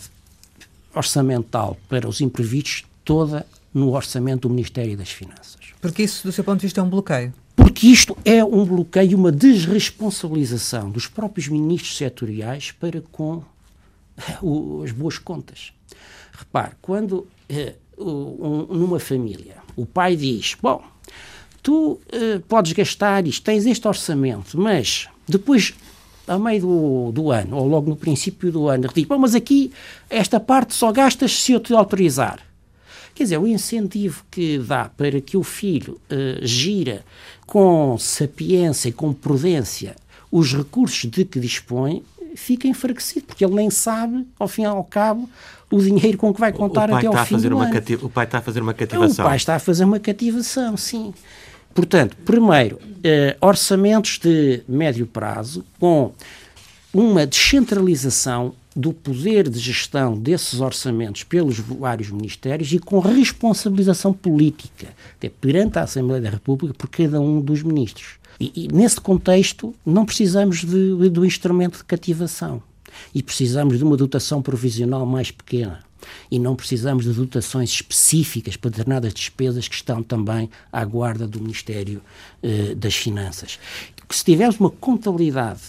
orçamental 0.93 1.77
para 1.88 2.07
os 2.07 2.19
imprevistos 2.21 2.85
toda 3.03 3.45
no 3.73 3.93
orçamento 3.93 4.47
do 4.47 4.53
Ministério 4.53 4.97
das 4.97 5.09
Finanças. 5.09 5.59
Porque 5.79 6.03
isso, 6.03 6.27
do 6.27 6.31
seu 6.31 6.43
ponto 6.43 6.59
de 6.59 6.65
vista, 6.65 6.81
é 6.81 6.83
um 6.83 6.89
bloqueio? 6.89 7.33
Porque 7.55 7.88
isto 7.88 8.17
é 8.25 8.43
um 8.43 8.65
bloqueio, 8.65 9.17
uma 9.17 9.31
desresponsabilização 9.31 10.89
dos 10.89 11.07
próprios 11.07 11.47
ministros 11.47 11.95
setoriais 11.97 12.71
para 12.71 13.01
com 13.12 13.43
uh, 14.41 14.83
as 14.83 14.91
boas 14.91 15.17
contas. 15.17 15.71
Repare, 16.31 16.71
quando 16.81 17.27
uh, 17.49 17.73
um, 17.99 18.67
numa 18.69 18.99
família 18.99 19.59
o 19.79 19.85
pai 19.85 20.15
diz: 20.15 20.55
Bom, 20.62 20.83
tu 21.63 21.93
uh, 21.93 22.39
podes 22.47 22.73
gastar 22.73 23.25
isto, 23.25 23.43
tens 23.43 23.65
este 23.65 23.88
orçamento, 23.88 24.59
mas 24.59 25.07
depois 25.27 25.73
a 26.27 26.38
meio 26.38 26.62
do, 26.62 27.12
do 27.12 27.31
ano, 27.31 27.57
ou 27.57 27.67
logo 27.67 27.89
no 27.89 27.95
princípio 27.95 28.51
do 28.51 28.67
ano, 28.67 28.88
diz, 28.93 29.07
mas 29.07 29.33
aqui 29.33 29.71
esta 30.09 30.39
parte 30.39 30.75
só 30.75 30.91
gastas 30.91 31.31
se 31.41 31.53
eu 31.53 31.59
te 31.59 31.73
autorizar. 31.73 32.39
Quer 33.15 33.23
dizer, 33.23 33.38
o 33.38 33.47
incentivo 33.47 34.23
que 34.29 34.59
dá 34.59 34.89
para 34.95 35.19
que 35.19 35.35
o 35.35 35.43
filho 35.43 35.99
uh, 36.12 36.45
gira 36.45 37.03
com 37.47 37.97
sapiência 37.97 38.89
e 38.89 38.93
com 38.93 39.12
prudência 39.12 39.95
os 40.31 40.53
recursos 40.53 41.09
de 41.09 41.25
que 41.25 41.39
dispõe 41.39 42.03
fica 42.36 42.68
enfraquecido, 42.68 43.28
porque 43.28 43.44
ele 43.44 43.56
nem 43.56 43.70
sabe, 43.70 44.28
ao 44.38 44.48
fim 44.48 44.63
e 44.63 44.65
ao 44.65 44.84
cabo, 44.84 45.30
o 45.72 45.80
dinheiro 45.80 46.18
com 46.18 46.34
que 46.34 46.39
vai 46.39 46.52
contar 46.52 46.92
até 46.92 47.08
ao 47.08 47.26
fim 47.26 47.38
do 47.38 47.60
ano. 47.60 47.72
Cativa, 47.72 48.06
o 48.06 48.10
pai 48.10 48.26
está 48.26 48.39
a 48.39 48.42
fazer 48.42 48.62
uma 48.62 48.74
cativação. 48.74 49.26
O 49.26 49.28
pai 49.28 49.38
está 49.38 49.56
a 49.56 49.60
fazer 49.60 49.84
uma 49.84 50.00
cativação, 50.00 50.78
sim. 50.78 51.13
Portanto, 51.74 52.18
primeiro, 52.26 52.80
eh, 53.04 53.38
orçamentos 53.39 54.18
de 54.18 54.63
médio 54.68 55.06
prazo 55.06 55.63
com 55.80 56.12
uma 56.94 57.26
descentralização 57.26 58.54
do 58.76 58.94
poder 58.94 59.50
de 59.50 59.60
gestão 59.60 60.18
desses 60.18 60.62
orçamentos 60.62 61.24
pelos 61.24 61.60
vários 61.60 62.10
ministérios 62.10 62.72
e 62.72 62.80
com 62.80 63.00
responsabilização 63.00 64.13
política, 64.13 64.88
até 65.18 65.30
perante 65.30 65.78
a 65.80 65.84
Assembleia 65.84 66.22
da 66.22 66.30
República, 66.30 66.74
por 66.74 66.89
cada 66.89 67.20
um 67.20 67.42
dos 67.42 67.62
ministros. 67.62 68.18
E, 68.39 68.52
e 68.56 68.67
nesse 68.67 68.99
contexto, 69.02 69.75
não 69.86 70.06
precisamos 70.06 70.63
de, 70.63 71.10
do 71.10 71.25
instrumento 71.25 71.80
de 71.80 71.84
cativação 71.84 72.62
e 73.13 73.21
precisamos 73.21 73.78
de 73.78 73.84
uma 73.84 73.97
dotação 73.97 74.41
provisional 74.41 75.06
mais 75.06 75.32
pequena 75.32 75.84
e 76.32 76.39
não 76.39 76.56
precisamos 76.56 77.06
de 77.06 77.12
dotações 77.12 77.69
específicas 77.69 78.56
para 78.56 78.71
determinadas 78.71 79.13
despesas 79.13 79.67
que 79.67 79.75
estão 79.75 80.02
também 80.02 80.49
à 80.71 80.84
guarda 80.86 81.28
do 81.28 81.41
Ministério 81.41 82.02
eh, 82.41 82.73
das 82.75 82.95
Finanças. 82.95 83.60
Se 84.10 84.23
tivermos 84.23 84.60
uma 84.60 84.69
contabilidade 84.69 85.62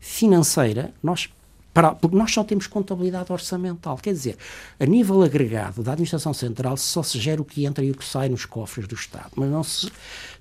financeira, 0.00 0.92
nós 1.02 1.28
para, 1.72 1.94
porque 1.94 2.16
nós 2.16 2.32
só 2.32 2.42
temos 2.42 2.66
contabilidade 2.66 3.32
orçamental. 3.32 3.96
Quer 3.96 4.12
dizer, 4.12 4.36
a 4.78 4.84
nível 4.84 5.22
agregado 5.22 5.82
da 5.82 5.92
Administração 5.92 6.34
Central 6.34 6.76
só 6.76 7.02
se 7.02 7.18
gera 7.18 7.40
o 7.40 7.44
que 7.44 7.64
entra 7.64 7.84
e 7.84 7.90
o 7.90 7.94
que 7.94 8.04
sai 8.04 8.28
nos 8.28 8.44
cofres 8.44 8.88
do 8.88 8.94
Estado. 8.94 9.30
Mas 9.36 9.48
não 9.48 9.62
se, 9.62 9.90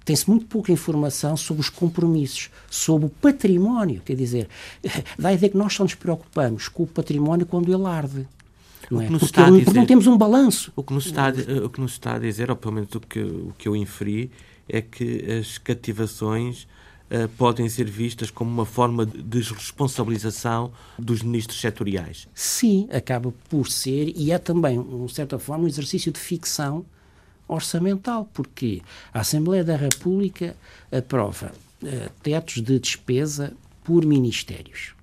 tem-se 0.03 0.27
muito 0.29 0.45
pouca 0.47 0.71
informação 0.71 1.37
sobre 1.37 1.61
os 1.61 1.69
compromissos, 1.69 2.49
sobre 2.69 3.07
o 3.07 3.09
património. 3.09 4.01
Quer 4.03 4.15
dizer, 4.15 4.47
dá 5.17 5.29
a 5.29 5.33
ideia 5.33 5.51
que 5.51 5.57
nós 5.57 5.73
só 5.73 5.83
nos 5.83 5.95
preocupamos 5.95 6.67
com 6.67 6.83
o 6.83 6.87
património 6.87 7.45
quando 7.45 7.73
ele 7.73 7.85
arde. 7.85 8.27
Não 8.89 9.01
é? 9.01 9.07
porque, 9.07 9.25
dizer, 9.25 9.65
porque, 9.65 9.79
não 9.79 9.85
temos 9.85 10.07
um 10.07 10.17
balanço. 10.17 10.73
O 10.75 10.83
que, 10.83 10.93
nos 10.93 11.05
está, 11.05 11.29
o 11.63 11.69
que 11.69 11.79
nos 11.79 11.91
está 11.91 12.15
a 12.15 12.19
dizer, 12.19 12.49
ou 12.49 12.55
pelo 12.55 12.73
menos 12.73 12.93
o 12.95 12.99
que, 12.99 13.19
o 13.19 13.53
que 13.55 13.67
eu 13.67 13.75
inferi, 13.75 14.31
é 14.67 14.81
que 14.81 15.31
as 15.31 15.59
cativações 15.59 16.67
podem 17.37 17.67
ser 17.69 17.89
vistas 17.89 18.29
como 18.29 18.51
uma 18.51 18.65
forma 18.65 19.05
de 19.05 19.21
desresponsabilização 19.21 20.71
dos 20.97 21.21
ministros 21.21 21.59
setoriais. 21.59 22.27
Sim, 22.33 22.87
acaba 22.91 23.33
por 23.49 23.69
ser, 23.69 24.13
e 24.15 24.31
é 24.31 24.37
também, 24.37 24.81
de 24.81 25.13
certa 25.13 25.39
forma, 25.39 25.63
um 25.63 25.67
exercício 25.67 26.11
de 26.11 26.19
ficção 26.19 26.85
orçamental, 27.47 28.29
porque 28.33 28.81
a 29.11 29.21
Assembleia 29.21 29.63
da 29.63 29.75
República 29.75 30.55
aprova 30.91 31.51
uh, 31.81 31.87
tetos 32.21 32.61
de 32.61 32.79
despesa 32.79 33.53
por 33.83 34.05
ministérios. 34.05 34.93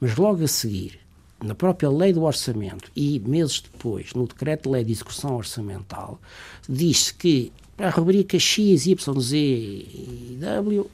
Mas 0.00 0.16
logo 0.16 0.42
a 0.42 0.48
seguir, 0.48 0.98
na 1.42 1.54
própria 1.54 1.88
lei 1.88 2.12
do 2.12 2.22
orçamento 2.22 2.90
e 2.94 3.20
meses 3.20 3.60
depois, 3.60 4.12
no 4.14 4.26
decreto 4.26 4.64
de 4.64 4.70
lei 4.70 4.84
de 4.84 4.92
execução 4.92 5.36
orçamental, 5.36 6.20
diz-se 6.68 7.14
que 7.14 7.52
para 7.76 7.88
a 7.88 7.90
rubrica 7.90 8.38
X, 8.38 8.86
Y, 8.86 9.20
Z 9.20 9.36
e 9.36 10.38
W, 10.40 10.80
uh, 10.80 10.88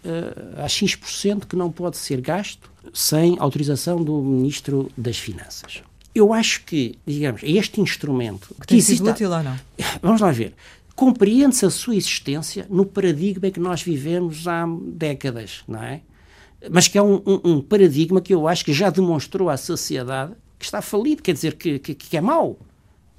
há 0.57 0.69
X% 0.69 1.47
que 1.47 1.57
não 1.57 1.71
pode 1.71 1.97
ser 1.97 2.21
gasto 2.21 2.71
sem 2.93 3.37
autorização 3.39 4.03
do 4.03 4.21
Ministro 4.23 4.91
das 4.97 5.19
Finanças. 5.19 5.83
Eu 6.15 6.33
acho 6.33 6.65
que, 6.65 6.99
digamos, 7.07 7.43
este 7.45 7.81
instrumento... 7.81 8.55
Que 8.61 8.67
tem 8.67 8.81
sido 8.81 9.11
útil 9.11 9.31
ou 9.31 9.43
não? 9.43 9.59
Vamos 10.03 10.21
lá 10.21 10.31
ver. 10.31 10.55
Compreende-se 10.97 11.65
a 11.65 11.71
sua 11.71 11.95
existência 11.95 12.67
no 12.69 12.85
paradigma 12.85 13.49
em 13.49 13.53
que 13.53 13.61
nós 13.61 13.83
vivemos 13.83 14.49
há 14.49 14.67
décadas, 14.83 15.63
não 15.69 15.83
é? 15.83 16.01
Mas 16.71 16.89
que 16.89 16.99
é 16.99 17.03
um, 17.03 17.23
um, 17.25 17.41
um 17.45 17.61
paradigma 17.61 18.21
que 18.21 18.35
eu 18.35 18.49
acho 18.49 18.65
que 18.65 18.73
já 18.73 18.91
demonstrou 18.91 19.49
à 19.49 19.57
sociedade 19.57 20.33
que 20.59 20.65
está 20.65 20.83
falido, 20.83 21.23
quer 21.23 21.33
dizer, 21.35 21.55
que, 21.55 21.79
que, 21.79 21.95
que 21.95 22.17
é 22.17 22.21
mau 22.21 22.59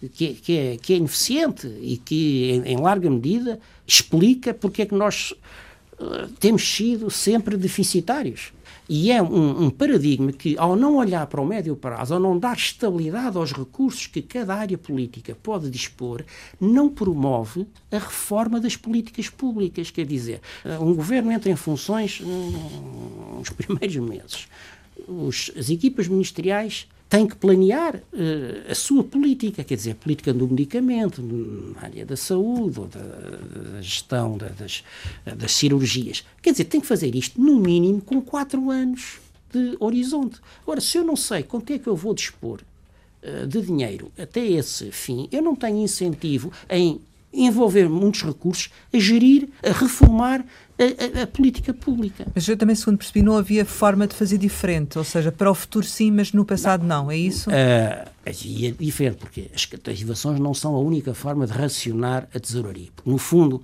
que, 0.07 0.33
que, 0.35 0.57
é, 0.57 0.77
que 0.77 0.93
é 0.93 0.97
ineficiente 0.97 1.67
e 1.81 1.97
que, 1.97 2.51
em, 2.51 2.73
em, 2.73 2.77
larga 2.77 3.09
medida, 3.09 3.59
explica 3.85 4.53
porque 4.53 4.83
é 4.83 4.85
que 4.85 4.95
nós 4.95 5.33
uh, 5.99 6.27
temos 6.39 6.63
sido 6.63 7.09
sempre 7.09 7.57
deficitários. 7.57 8.53
E 8.87 9.11
é 9.11 9.21
um, 9.21 9.65
um, 9.65 9.69
paradigma 9.69 10.31
que, 10.31 10.57
ao 10.57 10.75
não 10.75 10.95
olhar 10.95 11.27
para 11.27 11.39
o 11.39 11.45
médio 11.45 11.75
prazo, 11.75 12.15
ao 12.15 12.19
não 12.19 12.39
dar 12.39 12.57
estabilidade 12.57 13.37
aos 13.37 13.51
recursos 13.51 14.07
que 14.07 14.19
cada 14.19 14.55
área 14.55 14.79
política 14.79 15.37
pode 15.43 15.69
dispor, 15.69 16.23
não 16.59 16.89
promove 16.89 17.67
a 17.91 17.99
reforma 17.99 18.59
das 18.59 18.75
políticas 18.75 19.29
públicas. 19.29 19.91
Quer 19.91 20.05
dizer, 20.05 20.41
uh, 20.65 20.83
um 20.83 20.95
governo 20.95 21.31
entra 21.31 21.51
em 21.51 21.55
funções 21.55 22.19
nos 22.19 23.49
primeiros 23.49 23.97
meses 23.97 24.47
os, 25.07 25.51
as 25.57 25.69
equipas 25.69 26.07
ministeriais 26.07 26.87
têm 27.09 27.27
que 27.27 27.35
planear 27.35 27.95
uh, 27.95 28.71
a 28.71 28.75
sua 28.75 29.03
política, 29.03 29.63
quer 29.63 29.75
dizer, 29.75 29.91
a 29.91 29.95
política 29.95 30.31
do 30.31 30.47
medicamento, 30.47 31.21
na 31.21 31.81
área 31.81 32.05
da 32.05 32.15
saúde, 32.15 32.79
ou 32.79 32.87
da, 32.87 32.99
da 32.99 33.81
gestão 33.81 34.37
da, 34.37 34.49
das, 34.49 34.83
das 35.25 35.51
cirurgias. 35.51 36.23
Quer 36.41 36.51
dizer, 36.51 36.65
tem 36.65 36.79
que 36.79 36.87
fazer 36.87 37.15
isto, 37.15 37.41
no 37.41 37.59
mínimo, 37.59 37.99
com 37.99 38.21
quatro 38.21 38.69
anos 38.69 39.19
de 39.51 39.75
horizonte. 39.79 40.39
Agora, 40.61 40.79
se 40.79 40.97
eu 40.97 41.03
não 41.03 41.15
sei 41.15 41.41
quanto 41.41 41.73
é 41.73 41.79
que 41.79 41.87
eu 41.87 41.95
vou 41.95 42.13
dispor 42.13 42.61
uh, 43.23 43.47
de 43.47 43.59
dinheiro 43.61 44.11
até 44.15 44.45
esse 44.45 44.91
fim, 44.91 45.27
eu 45.31 45.41
não 45.41 45.55
tenho 45.55 45.77
incentivo 45.77 46.51
em 46.69 47.01
envolver 47.31 47.87
muitos 47.87 48.23
recursos 48.23 48.69
a 48.93 48.97
gerir, 48.97 49.49
a 49.63 49.71
reformar 49.71 50.43
a, 50.77 51.19
a, 51.19 51.23
a, 51.23 51.27
política 51.27 51.73
pública. 51.73 52.25
Mas 52.33 52.47
eu 52.47 52.57
também, 52.57 52.75
segundo 52.75 52.97
percebi, 52.97 53.21
não 53.21 53.37
havia 53.37 53.65
forma 53.65 54.07
de 54.07 54.15
fazer 54.15 54.37
diferente, 54.37 54.97
ou 54.97 55.03
seja, 55.03 55.31
para 55.31 55.51
o 55.51 55.53
futuro 55.53 55.85
sim, 55.85 56.11
mas 56.11 56.31
no 56.31 56.45
passado 56.45 56.85
não, 56.85 57.05
não 57.05 57.11
é 57.11 57.17
isso? 57.17 57.49
Uh, 57.49 58.09
é 58.25 58.71
diferente, 58.79 59.17
porque 59.17 59.49
as 59.53 59.65
cativações 59.65 60.39
não 60.39 60.53
são 60.53 60.75
a 60.75 60.79
única 60.79 61.13
forma 61.13 61.45
de 61.45 61.53
racionar 61.53 62.27
a 62.33 62.39
tesouraria. 62.39 62.89
Porque, 62.95 63.09
no 63.09 63.17
fundo, 63.17 63.61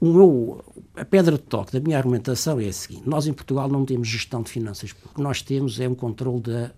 o 0.00 0.06
meu, 0.06 0.64
a 0.96 1.04
pedra 1.04 1.36
de 1.36 1.42
toque 1.42 1.72
da 1.72 1.80
minha 1.80 1.96
argumentação 1.96 2.60
é 2.60 2.66
a 2.66 2.72
seguinte: 2.72 3.08
nós 3.08 3.26
em 3.26 3.32
Portugal 3.32 3.68
não 3.68 3.84
temos 3.84 4.08
gestão 4.08 4.42
de 4.42 4.50
finanças 4.50 4.90
o 4.90 5.14
que 5.14 5.20
nós 5.20 5.42
temos 5.42 5.78
é 5.80 5.88
um 5.88 5.94
controle 5.94 6.40
da 6.40 6.70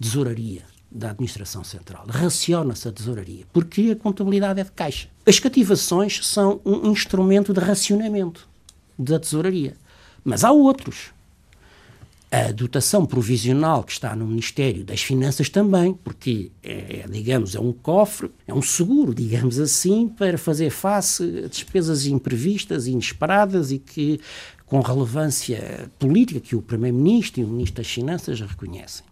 tesouraria 0.00 0.71
da 0.94 1.10
administração 1.10 1.64
central. 1.64 2.04
Raciona-se 2.08 2.86
a 2.86 2.92
tesouraria, 2.92 3.44
porque 3.52 3.90
a 3.90 3.96
contabilidade 3.96 4.60
é 4.60 4.64
de 4.64 4.72
caixa. 4.72 5.08
As 5.26 5.38
cativações 5.38 6.26
são 6.26 6.60
um 6.64 6.90
instrumento 6.90 7.52
de 7.52 7.60
racionamento 7.60 8.48
da 8.98 9.18
tesouraria. 9.18 9.74
Mas 10.24 10.44
há 10.44 10.52
outros. 10.52 11.10
A 12.30 12.50
dotação 12.50 13.04
provisional 13.04 13.84
que 13.84 13.92
está 13.92 14.16
no 14.16 14.26
Ministério 14.26 14.82
das 14.84 15.02
Finanças 15.02 15.50
também, 15.50 15.92
porque 15.92 16.50
é, 16.62 17.04
digamos, 17.10 17.54
é 17.54 17.60
um 17.60 17.72
cofre, 17.72 18.30
é 18.46 18.54
um 18.54 18.62
seguro, 18.62 19.14
digamos 19.14 19.58
assim, 19.58 20.08
para 20.08 20.38
fazer 20.38 20.70
face 20.70 21.42
a 21.44 21.48
despesas 21.48 22.06
imprevistas, 22.06 22.86
inesperadas 22.86 23.70
e 23.70 23.78
que 23.78 24.18
com 24.64 24.80
relevância 24.80 25.90
política 25.98 26.40
que 26.40 26.56
o 26.56 26.62
Primeiro-Ministro 26.62 27.42
e 27.42 27.44
o 27.44 27.48
Ministro 27.48 27.82
das 27.82 27.92
Finanças 27.92 28.40
reconhecem. 28.40 29.04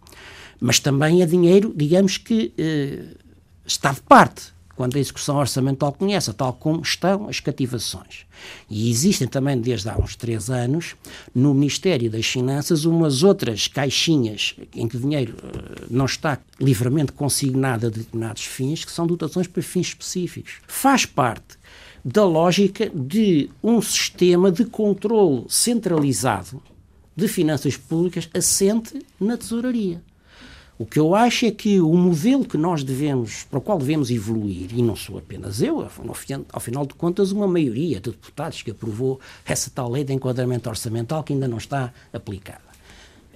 Mas 0.61 0.79
também 0.79 1.23
é 1.23 1.25
dinheiro, 1.25 1.73
digamos 1.75 2.17
que 2.17 2.53
eh, 2.55 3.17
está 3.65 3.91
de 3.91 4.01
parte 4.01 4.53
quando 4.75 4.95
a 4.95 4.99
execução 4.99 5.37
orçamental 5.37 5.91
conhece, 5.91 6.31
tal 6.33 6.53
como 6.53 6.81
estão 6.81 7.27
as 7.27 7.39
cativações. 7.39 8.25
E 8.69 8.89
existem 8.89 9.27
também, 9.27 9.59
desde 9.59 9.89
há 9.89 9.97
uns 9.97 10.15
três 10.15 10.49
anos, 10.49 10.95
no 11.35 11.53
Ministério 11.53 12.09
das 12.09 12.25
Finanças, 12.25 12.85
umas 12.85 13.21
outras 13.21 13.67
caixinhas 13.67 14.55
em 14.75 14.87
que 14.87 14.97
o 14.97 14.99
dinheiro 14.99 15.35
uh, 15.43 15.85
não 15.89 16.05
está 16.05 16.39
livremente 16.59 17.11
consignado 17.11 17.87
a 17.87 17.89
determinados 17.89 18.45
fins, 18.45 18.85
que 18.85 18.91
são 18.91 19.05
dotações 19.05 19.47
para 19.47 19.61
fins 19.61 19.87
específicos. 19.87 20.53
Faz 20.67 21.05
parte 21.05 21.57
da 22.03 22.25
lógica 22.25 22.89
de 22.89 23.49
um 23.63 23.81
sistema 23.81 24.51
de 24.51 24.65
controle 24.65 25.45
centralizado 25.47 26.61
de 27.15 27.27
finanças 27.27 27.77
públicas 27.77 28.29
assente 28.33 28.99
na 29.19 29.37
tesouraria. 29.37 30.01
O 30.81 30.85
que 30.87 30.99
eu 30.99 31.13
acho 31.13 31.45
é 31.45 31.51
que 31.51 31.79
o 31.79 31.93
modelo 31.93 32.43
que 32.43 32.57
nós 32.57 32.83
devemos, 32.83 33.43
para 33.43 33.59
o 33.59 33.61
qual 33.61 33.77
devemos 33.77 34.09
evoluir, 34.09 34.75
e 34.75 34.81
não 34.81 34.95
sou 34.95 35.19
apenas 35.19 35.61
eu, 35.61 35.87
ao 36.51 36.59
final 36.59 36.87
de 36.87 36.95
contas, 36.95 37.31
uma 37.31 37.45
maioria 37.45 37.99
de 38.01 38.09
deputados 38.09 38.63
que 38.63 38.71
aprovou 38.71 39.19
essa 39.45 39.69
tal 39.69 39.91
lei 39.91 40.03
de 40.03 40.11
enquadramento 40.11 40.67
orçamental 40.67 41.21
que 41.21 41.33
ainda 41.33 41.47
não 41.47 41.59
está 41.59 41.93
aplicada 42.11 42.70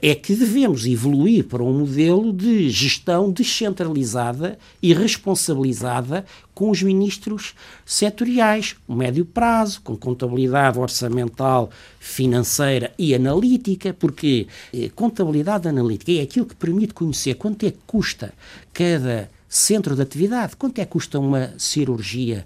é 0.02 0.14
que 0.14 0.36
devemos 0.36 0.86
evoluir 0.86 1.46
para 1.46 1.64
um 1.64 1.80
modelo 1.80 2.32
de 2.34 2.70
gestão 2.70 3.32
descentralizada 3.32 4.58
e 4.82 4.94
responsabilizada 4.94 6.26
com 6.54 6.70
os 6.70 6.82
ministros 6.82 7.54
setoriais, 7.86 8.76
médio 8.88 9.26
prazo, 9.26 9.82
com 9.82 9.96
contabilidade 9.96 10.80
orçamental, 10.80 11.70
financeira 12.00 12.94
e 12.98 13.16
analítica, 13.16 13.94
porque 13.94 14.48
eh, 14.74 14.90
contabilidade 14.96 15.68
analítica 15.68 16.12
é 16.12 16.22
aquilo 16.22 16.46
que 16.46 16.56
permite 16.56 16.94
conhecer 16.94 17.36
quanto 17.36 17.66
é 17.66 17.72
que 17.72 17.80
custa 17.86 18.34
cada 18.74 19.30
centro 19.48 19.96
de 19.96 20.02
atividade, 20.02 20.56
quanto 20.56 20.80
é 20.80 20.86
que 20.86 20.92
custa 20.92 21.20
uma 21.20 21.54
cirurgia 21.58 22.46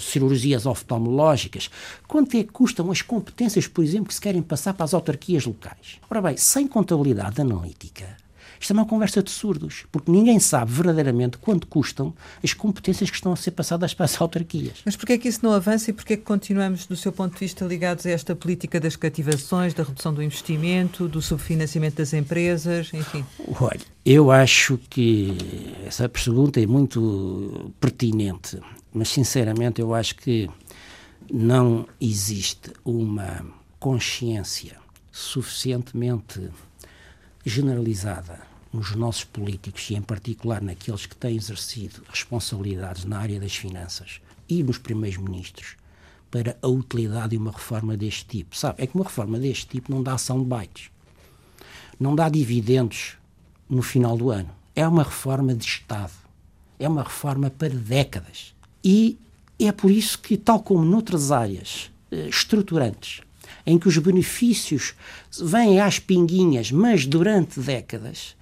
cirurgias 0.00 0.66
oftalmológicas, 0.66 1.70
quanto 2.06 2.36
é 2.36 2.42
que 2.42 2.52
custam 2.52 2.90
as 2.90 3.02
competências, 3.02 3.66
por 3.66 3.84
exemplo, 3.84 4.08
que 4.08 4.14
se 4.14 4.20
querem 4.20 4.42
passar 4.42 4.74
para 4.74 4.84
as 4.84 4.94
autarquias 4.94 5.44
locais. 5.44 5.98
Ora 6.10 6.22
bem, 6.22 6.36
sem 6.36 6.66
contabilidade 6.66 7.40
analítica, 7.40 8.16
isto 8.60 8.72
é 8.72 8.74
uma 8.74 8.86
conversa 8.86 9.22
de 9.22 9.30
surdos, 9.30 9.84
porque 9.92 10.10
ninguém 10.10 10.40
sabe 10.40 10.72
verdadeiramente 10.72 11.38
quanto 11.38 11.66
custam 11.66 12.12
as 12.42 12.52
competências 12.52 13.08
que 13.08 13.16
estão 13.16 13.32
a 13.32 13.36
ser 13.36 13.52
passadas 13.52 13.94
para 13.94 14.04
as 14.04 14.20
autarquias. 14.20 14.78
Mas 14.84 14.96
porquê 14.96 15.12
é 15.12 15.18
que 15.18 15.28
isso 15.28 15.40
não 15.42 15.52
avança 15.52 15.90
e 15.90 15.92
porquê 15.92 16.14
é 16.14 16.16
que 16.16 16.24
continuamos, 16.24 16.86
do 16.86 16.96
seu 16.96 17.12
ponto 17.12 17.34
de 17.34 17.40
vista, 17.40 17.64
ligados 17.64 18.04
a 18.04 18.10
esta 18.10 18.34
política 18.34 18.80
das 18.80 18.96
cativações, 18.96 19.74
da 19.74 19.84
redução 19.84 20.12
do 20.12 20.22
investimento, 20.22 21.08
do 21.08 21.22
subfinanciamento 21.22 21.96
das 21.96 22.12
empresas, 22.12 22.90
enfim? 22.92 23.24
Olha, 23.60 23.80
eu 24.04 24.30
acho 24.30 24.78
que 24.90 25.36
essa 25.86 26.08
pergunta 26.08 26.60
é 26.60 26.66
muito 26.66 27.72
pertinente 27.80 28.58
mas 28.92 29.08
sinceramente 29.08 29.80
eu 29.80 29.94
acho 29.94 30.14
que 30.16 30.48
não 31.30 31.86
existe 32.00 32.72
uma 32.84 33.44
consciência 33.78 34.76
suficientemente 35.12 36.50
generalizada 37.44 38.40
nos 38.72 38.94
nossos 38.94 39.24
políticos 39.24 39.88
e, 39.90 39.94
em 39.94 40.02
particular, 40.02 40.60
naqueles 40.62 41.06
que 41.06 41.16
têm 41.16 41.36
exercido 41.36 42.02
responsabilidades 42.08 43.04
na 43.04 43.18
área 43.18 43.40
das 43.40 43.54
finanças 43.54 44.20
e 44.48 44.62
nos 44.62 44.78
primeiros 44.78 45.18
ministros 45.18 45.76
para 46.30 46.56
a 46.60 46.68
utilidade 46.68 47.30
de 47.30 47.36
uma 47.38 47.50
reforma 47.50 47.96
deste 47.96 48.26
tipo. 48.26 48.56
Sabe, 48.56 48.82
é 48.82 48.86
que 48.86 48.94
uma 48.94 49.04
reforma 49.04 49.38
deste 49.38 49.66
tipo 49.66 49.90
não 49.90 50.02
dá 50.02 50.14
ação 50.14 50.38
de 50.40 50.44
bytes, 50.44 50.90
não 51.98 52.14
dá 52.14 52.28
dividendos 52.28 53.16
no 53.68 53.82
final 53.82 54.16
do 54.16 54.30
ano. 54.30 54.50
É 54.74 54.86
uma 54.86 55.02
reforma 55.02 55.54
de 55.54 55.64
Estado, 55.64 56.12
é 56.78 56.88
uma 56.88 57.02
reforma 57.02 57.50
para 57.50 57.74
décadas. 57.74 58.54
E 58.88 59.18
é 59.58 59.70
por 59.70 59.90
isso 59.90 60.18
que, 60.18 60.38
tal 60.38 60.60
como 60.60 60.82
noutras 60.82 61.30
áreas 61.30 61.90
eh, 62.10 62.28
estruturantes, 62.28 63.20
em 63.66 63.78
que 63.78 63.86
os 63.86 63.98
benefícios 63.98 64.94
vêm 65.38 65.78
às 65.78 65.98
pinguinhas, 65.98 66.72
mas 66.72 67.04
durante 67.04 67.60
décadas, 67.60 68.34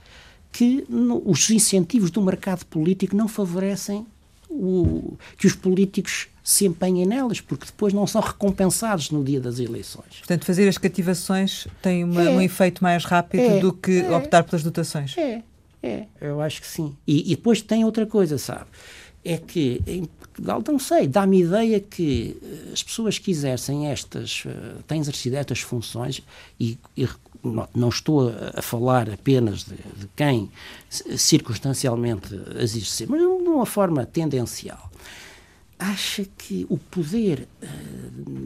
que 0.52 0.86
os 1.24 1.50
incentivos 1.50 2.12
do 2.12 2.22
mercado 2.22 2.64
político 2.66 3.16
não 3.16 3.26
favorecem 3.26 4.06
o, 4.48 5.16
que 5.36 5.48
os 5.48 5.54
políticos 5.54 6.28
se 6.44 6.64
empenhem 6.64 7.04
nelas, 7.04 7.40
porque 7.40 7.66
depois 7.66 7.92
não 7.92 8.06
são 8.06 8.20
recompensados 8.20 9.10
no 9.10 9.24
dia 9.24 9.40
das 9.40 9.58
eleições. 9.58 10.18
Portanto, 10.18 10.44
fazer 10.44 10.68
as 10.68 10.78
cativações 10.78 11.66
tem 11.82 12.04
uma, 12.04 12.22
é, 12.22 12.30
um 12.30 12.40
efeito 12.40 12.84
mais 12.84 13.04
rápido 13.04 13.40
é, 13.40 13.58
do 13.58 13.72
que 13.72 13.98
é, 13.98 14.16
optar 14.16 14.44
pelas 14.44 14.62
dotações. 14.62 15.18
É, 15.18 15.42
é, 15.82 16.06
eu 16.20 16.40
acho 16.40 16.60
que 16.60 16.68
sim. 16.68 16.96
E, 17.04 17.32
e 17.32 17.36
depois 17.36 17.60
tem 17.60 17.84
outra 17.84 18.06
coisa, 18.06 18.38
sabe? 18.38 18.66
É 19.24 19.36
que 19.38 19.82
em 19.88 20.08
Portugal, 20.36 20.62
não 20.68 20.78
sei, 20.78 21.06
dá-me 21.06 21.40
ideia 21.40 21.80
que 21.80 22.36
eh, 22.42 22.72
as 22.74 22.82
pessoas 22.82 23.18
que 23.18 23.30
exercem 23.30 23.88
estas, 23.88 24.44
uh, 24.44 24.82
têm 24.86 25.00
exercido 25.00 25.36
estas 25.36 25.60
funções, 25.60 26.22
e, 26.60 26.78
e 26.94 27.08
não, 27.42 27.66
não, 27.74 27.88
estou 27.88 28.30
a, 28.54 28.60
falar 28.60 29.08
apenas 29.08 29.64
de, 29.64 29.74
de 29.74 30.06
quem 30.14 30.50
circunstancialmente 30.90 32.34
as 32.62 32.76
exerce, 32.76 33.06
mas 33.06 33.18
de 33.18 33.26
uma 33.26 33.64
forma 33.64 34.04
tendencial, 34.04 34.90
acha 35.78 36.26
que 36.36 36.66
o 36.68 36.76
poder 36.76 37.48
uh, 37.62 37.66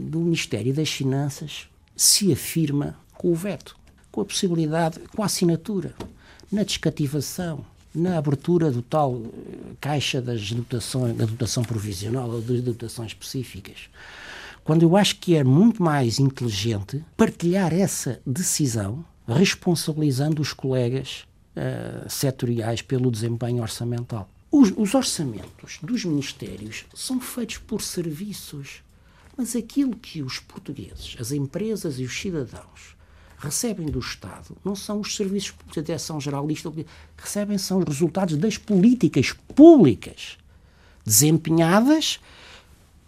do 0.09 0.21
Ministério 0.21 0.73
das 0.73 0.91
Finanças 0.91 1.69
se 1.97 2.33
afirma 2.33 2.97
com 3.15 3.33
o 3.33 3.35
veto, 3.35 3.77
com 4.13 4.21
a 4.21 4.25
possibilidade, 4.25 5.01
com 5.15 5.25
a 5.25 5.27
assinatura, 5.27 5.93
na 6.53 6.63
descativação, 6.63 7.65
na 7.95 8.19
abertura 8.19 8.71
do 8.71 8.83
tal 8.83 9.21
eh, 9.25 9.75
caixa 9.81 10.21
das 10.21 10.53
dotações, 10.53 11.17
da 11.17 11.25
dotação 11.25 11.63
provisional 11.65 12.31
ou 12.31 12.41
das 12.41 12.61
dotações 12.61 13.09
específicas. 13.09 13.89
Quando 14.63 14.83
eu 14.83 14.97
acho 14.97 15.17
que 15.17 15.35
é 15.35 15.43
muito 15.43 15.83
mais 15.83 16.19
inteligente 16.19 17.05
partilhar 17.17 17.73
essa 17.73 18.21
decisão, 18.25 19.05
responsabilizando 19.27 20.41
os 20.41 20.53
colegas 20.53 21.25
uh, 21.57 22.09
setoriais 22.09 22.83
pelo 22.83 23.11
desempenho 23.11 23.63
orçamental. 23.63 24.29
Os, 24.51 24.73
os 24.77 24.95
orçamentos 24.95 25.79
dos 25.83 26.05
ministérios 26.05 26.85
são 26.95 27.21
feitos 27.21 27.59
por 27.59 27.81
serviços, 27.81 28.83
mas 29.37 29.55
aquilo 29.55 29.97
que 29.97 30.23
os 30.23 30.39
portugueses, 30.41 31.17
as 31.19 31.33
empresas 31.33 31.99
e 31.99 32.05
os 32.05 32.21
cidadãos 32.21 33.00
recebem 33.41 33.87
do 33.87 33.99
Estado 33.99 34.57
não 34.65 34.77
são 34.77 35.01
os 35.01 35.17
serviços 35.17 35.55
da 35.75 35.83
Direção-Geral 35.83 36.47
disto, 36.47 36.75
recebem 37.17 37.59
são 37.59 37.79
os 37.79 37.85
resultados 37.87 38.37
das 38.37 38.57
políticas 38.57 39.33
públicas 39.55 40.39
desempenhadas 41.05 42.21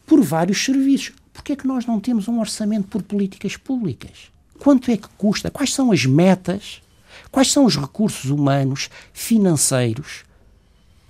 por 0.06 0.20
vários 0.22 0.64
serviços. 0.64 1.12
Porquê 1.32 1.52
é 1.52 1.56
que 1.56 1.66
nós 1.66 1.86
não 1.86 2.00
temos 2.00 2.28
um 2.28 2.40
orçamento 2.40 2.88
por 2.88 3.02
políticas 3.02 3.56
públicas? 3.56 4.30
Quanto 4.58 4.90
é 4.90 4.96
que 4.96 5.08
custa? 5.16 5.50
Quais 5.50 5.72
são 5.72 5.92
as 5.92 6.04
metas 6.04 6.82
Quais 7.30 7.50
são 7.50 7.64
os 7.64 7.76
recursos 7.76 8.30
humanos, 8.30 8.90
financeiros? 9.12 10.24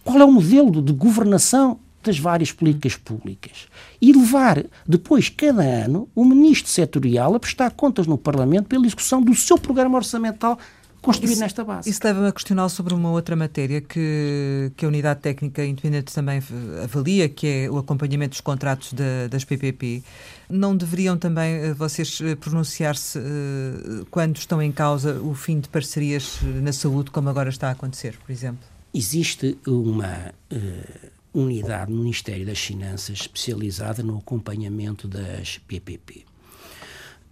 Qual 0.04 0.18
é 0.18 0.24
o 0.24 0.32
modelo 0.32 0.82
de 0.82 0.92
governação 0.92 1.78
das 2.02 2.18
várias 2.18 2.52
políticas 2.52 2.96
públicas 2.96 3.68
e 4.00 4.12
levar 4.12 4.64
depois, 4.86 5.28
cada 5.28 5.62
ano, 5.62 6.08
o 6.14 6.24
ministro 6.24 6.70
setorial 6.70 7.34
a 7.34 7.40
prestar 7.40 7.70
contas 7.70 8.06
no 8.06 8.18
Parlamento 8.18 8.66
pela 8.66 8.86
execução 8.86 9.22
do 9.22 9.34
seu 9.34 9.58
programa 9.58 9.96
orçamental 9.96 10.58
construído 11.02 11.32
isso, 11.32 11.40
nesta 11.40 11.64
base. 11.64 11.90
Isso 11.90 12.00
leva-me 12.02 12.28
a 12.28 12.32
questionar 12.32 12.68
sobre 12.68 12.94
uma 12.94 13.10
outra 13.10 13.34
matéria 13.34 13.80
que, 13.80 14.72
que 14.76 14.84
a 14.84 14.88
Unidade 14.88 15.20
Técnica 15.20 15.64
Independente 15.64 16.14
também 16.14 16.40
avalia, 16.82 17.28
que 17.28 17.46
é 17.46 17.70
o 17.70 17.76
acompanhamento 17.76 18.30
dos 18.30 18.40
contratos 18.40 18.92
de, 18.92 19.28
das 19.28 19.44
PPP. 19.44 20.02
Não 20.48 20.76
deveriam 20.76 21.18
também 21.18 21.54
eh, 21.56 21.74
vocês 21.74 22.20
eh, 22.20 22.36
pronunciar-se 22.36 23.18
uh, 23.18 24.06
quando 24.10 24.36
estão 24.36 24.62
em 24.62 24.70
causa 24.70 25.20
o 25.20 25.34
fim 25.34 25.58
de 25.58 25.68
parcerias 25.68 26.38
na 26.62 26.72
saúde, 26.72 27.10
como 27.10 27.28
agora 27.28 27.50
está 27.50 27.68
a 27.68 27.72
acontecer, 27.72 28.16
por 28.24 28.30
exemplo? 28.30 28.60
Existe 28.94 29.58
uma 29.66 30.32
uh, 30.52 31.10
unidade 31.34 31.90
no 31.90 31.98
Ministério 31.98 32.44
das 32.44 32.58
Finanças 32.58 33.20
especializada 33.20 34.02
no 34.02 34.18
acompanhamento 34.18 35.08
das 35.08 35.58
PPP. 35.58 36.24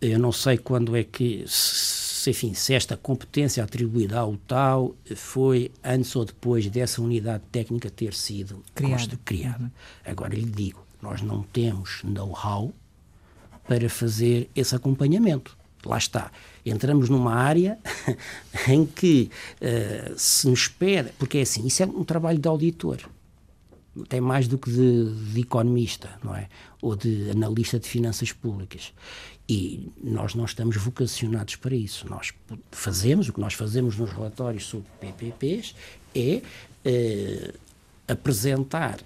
Eu 0.01 0.19
não 0.19 0.33
sei 0.33 0.57
quando 0.57 0.97
é 0.97 1.05
que, 1.05 1.45
se, 1.47 2.31
enfim, 2.31 2.55
se 2.55 2.73
esta 2.73 2.97
competência 2.97 3.63
atribuída 3.63 4.19
ao 4.19 4.35
tal 4.39 4.97
foi 5.15 5.71
antes 5.85 6.17
ou 6.17 6.25
depois 6.25 6.67
dessa 6.69 7.03
unidade 7.03 7.45
técnica 7.53 7.91
ter 7.91 8.15
sido 8.15 8.63
criada. 8.75 9.19
criada. 9.25 9.73
Agora 10.05 10.35
lhe 10.35 10.51
digo, 10.51 10.87
nós 11.03 11.21
não 11.21 11.43
temos 11.43 12.03
know-how 12.03 12.73
para 13.69 13.91
fazer 13.91 14.49
esse 14.57 14.75
acompanhamento. 14.75 15.57
Lá 15.85 15.99
está. 15.99 16.33
Entramos 16.65 17.11
numa 17.11 17.35
área 17.35 17.79
em 18.69 18.87
que 18.87 19.31
uh, 19.61 20.15
se 20.17 20.49
nos 20.49 20.67
pede, 20.67 21.11
porque 21.19 21.39
é 21.39 21.43
assim, 21.43 21.67
isso 21.67 21.83
é 21.83 21.87
um 21.87 22.05
trabalho 22.05 22.39
de 22.39 22.49
auditor 22.49 23.01
tem 24.09 24.21
mais 24.21 24.47
do 24.47 24.57
que 24.57 24.71
de, 24.71 25.33
de, 25.33 25.41
economista, 25.41 26.11
não 26.23 26.35
é? 26.35 26.49
Ou 26.81 26.95
de 26.95 27.31
analista 27.31 27.79
de 27.79 27.89
finanças 27.89 28.33
públicas. 28.33 28.93
E 29.49 29.91
nós 30.03 30.35
não 30.35 30.45
estamos 30.45 30.77
vocacionados 30.77 31.57
para 31.57 31.75
isso. 31.75 32.09
Nós 32.09 32.33
fazemos, 32.71 33.29
o 33.29 33.33
que 33.33 33.41
nós 33.41 33.55
fazemos 33.55 33.97
nos 33.97 34.13
relatórios 34.13 34.65
sobre 34.67 34.87
PPPs 35.01 35.75
é 36.15 36.41
eh, 36.85 37.53
apresentar 38.07 39.01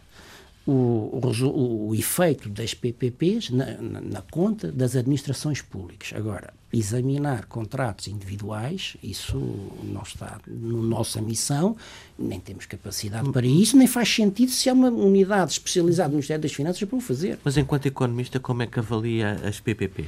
o, 0.66 1.20
o, 1.20 1.88
o, 1.88 1.94
efeito 1.94 2.48
das 2.48 2.72
PPPs 2.72 3.50
na, 3.50 3.66
na, 3.80 4.00
na, 4.00 4.22
conta 4.22 4.72
das 4.72 4.96
administrações 4.96 5.60
públicas. 5.60 6.12
Agora, 6.14 6.54
examinar 6.72 7.44
contratos 7.46 8.08
individuais, 8.08 8.96
isso 9.02 9.36
não 9.82 10.02
está 10.02 10.40
na 10.46 10.82
nossa 10.82 11.20
missão, 11.20 11.76
nem 12.18 12.40
temos 12.40 12.64
capacidade 12.64 13.30
para 13.30 13.46
isso, 13.46 13.76
nem 13.76 13.86
faz 13.86 14.08
sentido 14.08 14.50
se 14.50 14.70
há 14.70 14.72
uma 14.72 14.88
unidade 14.88 15.52
especializada 15.52 16.08
no 16.08 16.14
Ministério 16.14 16.42
das 16.42 16.52
Finanças 16.52 16.82
para 16.82 16.96
o 16.96 17.00
fazer. 17.00 17.38
Mas 17.44 17.58
enquanto 17.58 17.86
economista, 17.86 18.40
como 18.40 18.62
é 18.62 18.66
que 18.66 18.78
avalia 18.78 19.32
as 19.46 19.60
PPP? 19.60 20.06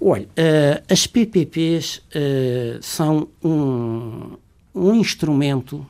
Olha, 0.00 0.24
uh, 0.24 0.84
as 0.88 1.06
PPPs 1.06 1.96
uh, 1.96 2.00
eh, 2.14 2.78
são 2.82 3.28
um, 3.42 4.36
um 4.74 4.94
instrumento 4.94 5.86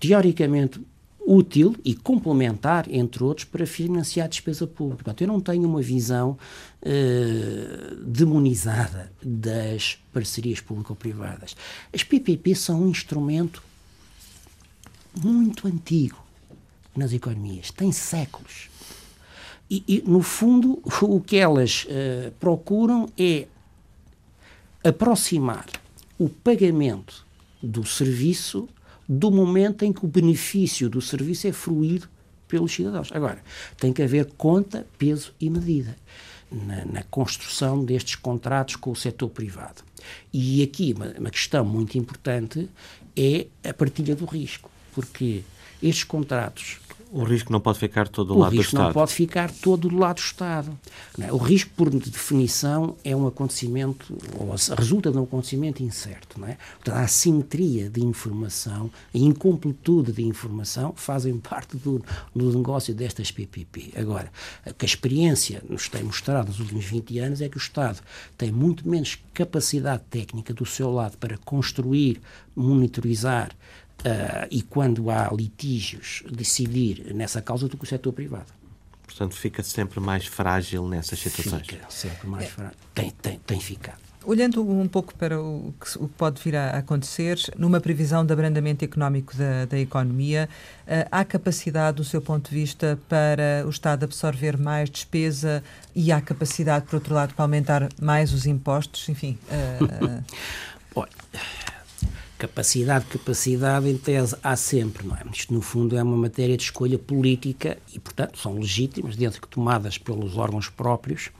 teoricamente 0.00 0.80
útil 1.28 1.76
e 1.84 1.94
complementar, 1.94 2.86
entre 2.90 3.22
outros, 3.22 3.44
para 3.44 3.66
financiar 3.66 4.24
a 4.24 4.28
despesa 4.28 4.66
pública. 4.66 5.14
Eu 5.20 5.26
não 5.26 5.40
tenho 5.40 5.68
uma 5.68 5.82
visão 5.82 6.38
uh, 6.80 7.96
demonizada 7.96 9.12
das 9.22 9.98
parcerias 10.10 10.60
público-privadas. 10.60 11.54
As 11.92 12.02
PPP 12.02 12.54
são 12.54 12.82
um 12.82 12.88
instrumento 12.88 13.62
muito 15.22 15.68
antigo 15.68 16.16
nas 16.96 17.12
economias, 17.12 17.70
tem 17.70 17.92
séculos. 17.92 18.70
E, 19.70 19.84
e 19.86 20.02
no 20.06 20.22
fundo, 20.22 20.80
o 21.02 21.20
que 21.20 21.36
elas 21.36 21.84
uh, 21.84 22.32
procuram 22.40 23.06
é 23.18 23.46
aproximar 24.82 25.66
o 26.18 26.30
pagamento 26.30 27.26
do 27.62 27.84
serviço 27.84 28.66
do 29.08 29.30
momento 29.30 29.84
em 29.84 29.92
que 29.92 30.04
o 30.04 30.08
benefício 30.08 30.90
do 30.90 31.00
serviço 31.00 31.46
é 31.46 31.52
fruído 31.52 32.08
pelos 32.46 32.72
cidadãos. 32.72 33.10
Agora, 33.12 33.42
tem 33.78 33.92
que 33.92 34.02
haver 34.02 34.26
conta, 34.36 34.86
peso 34.98 35.32
e 35.40 35.48
medida 35.48 35.96
na, 36.50 36.84
na 36.84 37.02
construção 37.04 37.84
destes 37.84 38.16
contratos 38.16 38.76
com 38.76 38.90
o 38.90 38.96
setor 38.96 39.28
privado. 39.28 39.82
E 40.32 40.62
aqui 40.62 40.94
uma, 40.96 41.06
uma 41.18 41.30
questão 41.30 41.64
muito 41.64 41.96
importante 41.96 42.68
é 43.16 43.46
a 43.68 43.72
partilha 43.74 44.14
do 44.14 44.24
risco, 44.24 44.70
porque 44.94 45.42
estes 45.82 46.04
contratos 46.04 46.78
o 47.10 47.24
risco 47.24 47.50
não 47.50 47.60
pode 47.60 47.78
ficar 47.78 48.08
todo 48.08 48.34
do 48.34 48.38
lado 48.38 48.54
do 48.54 48.60
Estado. 48.60 48.74
O 48.74 48.76
risco 48.76 48.76
não 48.76 48.92
pode 48.92 49.12
ficar 49.12 49.50
todo 49.50 49.88
do 49.88 49.96
lado 49.96 50.16
do 50.16 50.20
Estado. 50.20 50.78
É? 51.18 51.32
O 51.32 51.38
risco, 51.38 51.70
por 51.76 51.90
definição, 51.90 52.96
é 53.02 53.16
um 53.16 53.26
acontecimento, 53.26 54.14
ou 54.38 54.54
resulta 54.76 55.10
de 55.10 55.18
um 55.18 55.22
acontecimento 55.22 55.82
incerto. 55.82 56.38
Não 56.38 56.48
é? 56.48 56.58
Portanto, 56.74 56.96
a 56.96 57.00
assimetria 57.00 57.88
de 57.88 58.02
informação, 58.02 58.90
a 59.14 59.18
incompletude 59.18 60.12
de 60.12 60.22
informação 60.22 60.92
fazem 60.96 61.38
parte 61.38 61.76
do, 61.76 62.02
do 62.34 62.52
negócio 62.52 62.94
destas 62.94 63.30
PPP. 63.30 63.92
Agora, 63.96 64.30
o 64.66 64.74
que 64.74 64.84
a 64.84 64.88
experiência 64.88 65.62
nos 65.68 65.88
tem 65.88 66.02
mostrado 66.02 66.48
nos 66.48 66.60
últimos 66.60 66.84
20 66.84 67.18
anos 67.18 67.40
é 67.40 67.48
que 67.48 67.56
o 67.56 67.58
Estado 67.58 68.00
tem 68.36 68.52
muito 68.52 68.88
menos 68.88 69.18
capacidade 69.32 70.02
técnica 70.10 70.52
do 70.52 70.66
seu 70.66 70.92
lado 70.92 71.16
para 71.16 71.38
construir, 71.38 72.20
monitorizar, 72.54 73.50
uh, 74.00 74.46
e 74.50 74.62
quando 74.62 75.10
há 75.10 75.28
litígios, 75.32 76.22
decidir 76.30 77.14
nessa 77.14 77.40
causa 77.42 77.68
do 77.68 77.76
que 77.76 77.84
o 77.84 77.86
setor 77.86 78.12
privado. 78.12 78.58
Portanto, 79.04 79.34
fica 79.34 79.62
sempre 79.62 80.00
mais 80.00 80.26
frágil 80.26 80.86
nessas 80.86 81.18
situações. 81.18 81.66
Fica 81.66 81.86
sempre 81.88 82.28
mais 82.28 82.44
é. 82.44 82.48
frágil. 82.48 82.76
Tem, 82.94 83.10
tem, 83.10 83.38
tem 83.38 83.60
ficado. 83.60 83.98
Olhando 84.24 84.68
um 84.68 84.86
pouco 84.86 85.14
para 85.14 85.40
o 85.40 85.72
que, 85.80 85.98
pode 86.18 86.42
vir 86.42 86.54
a 86.54 86.76
acontecer, 86.76 87.38
numa 87.56 87.80
previsão 87.80 88.26
de 88.26 88.32
abrandamento 88.32 88.84
económico 88.84 89.34
da, 89.34 89.64
da 89.64 89.78
economia, 89.78 90.48
uh, 90.82 91.08
há 91.10 91.24
capacidade, 91.24 91.96
do 91.96 92.04
seu 92.04 92.20
ponto 92.20 92.50
de 92.50 92.54
vista, 92.54 92.98
para 93.08 93.64
o 93.64 93.70
Estado 93.70 94.04
absorver 94.04 94.58
mais 94.58 94.90
despesa 94.90 95.62
e 95.94 96.12
há 96.12 96.20
capacidade, 96.20 96.84
por 96.86 96.96
outro 96.96 97.14
lado, 97.14 97.32
para 97.32 97.44
aumentar 97.44 97.88
mais 98.00 98.34
os 98.34 98.44
impostos? 98.44 99.08
Enfim. 99.08 99.38
Uh, 99.48 100.22
Olha 100.94 101.08
Capacidade, 102.38 103.06
capacidade, 103.06 103.88
em 103.88 103.96
tese, 103.96 104.36
há 104.42 104.54
sempre, 104.54 105.06
não 105.06 105.16
é? 105.16 105.22
Isto, 105.32 105.52
no 105.52 105.60
fundo, 105.60 105.96
é 105.96 106.02
uma 106.02 106.16
matéria 106.16 106.56
de 106.56 106.62
escolha 106.62 106.96
política 106.96 107.76
e, 107.92 107.98
portanto, 107.98 108.38
são 108.38 108.54
legítimas, 108.54 109.16
dentro 109.16 109.40
que 109.40 109.48
tomadas 109.48 109.98
pelos 109.98 110.36
órgãos 110.36 110.68
próprios, 110.68 111.30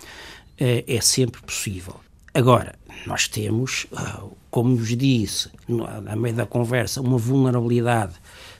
é, 0.58 0.84
é 0.88 1.00
sempre 1.00 1.40
possível. 1.40 1.94
Agora, 2.34 2.74
nós 3.06 3.28
temos, 3.28 3.86
ah, 3.94 4.24
como 4.50 4.70
nos 4.70 4.88
disse, 4.96 5.50
a 6.06 6.16
meio 6.16 6.34
da 6.34 6.46
conversa, 6.46 7.00
uma 7.00 7.16
vulnerabilidade 7.16 8.14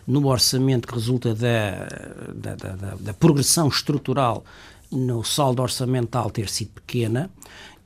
no 0.07 0.27
orçamento 0.27 0.89
que 0.89 0.95
resulta 0.95 1.35
da, 1.35 1.87
da, 2.35 2.55
da, 2.55 2.95
da 2.95 3.15
progressão 3.15 3.69
estrutural 3.69 4.45
no 4.91 5.23
saldo 5.23 5.61
orçamental 5.61 6.31
ter 6.31 6.49
sido 6.49 6.71
pequena 6.71 7.31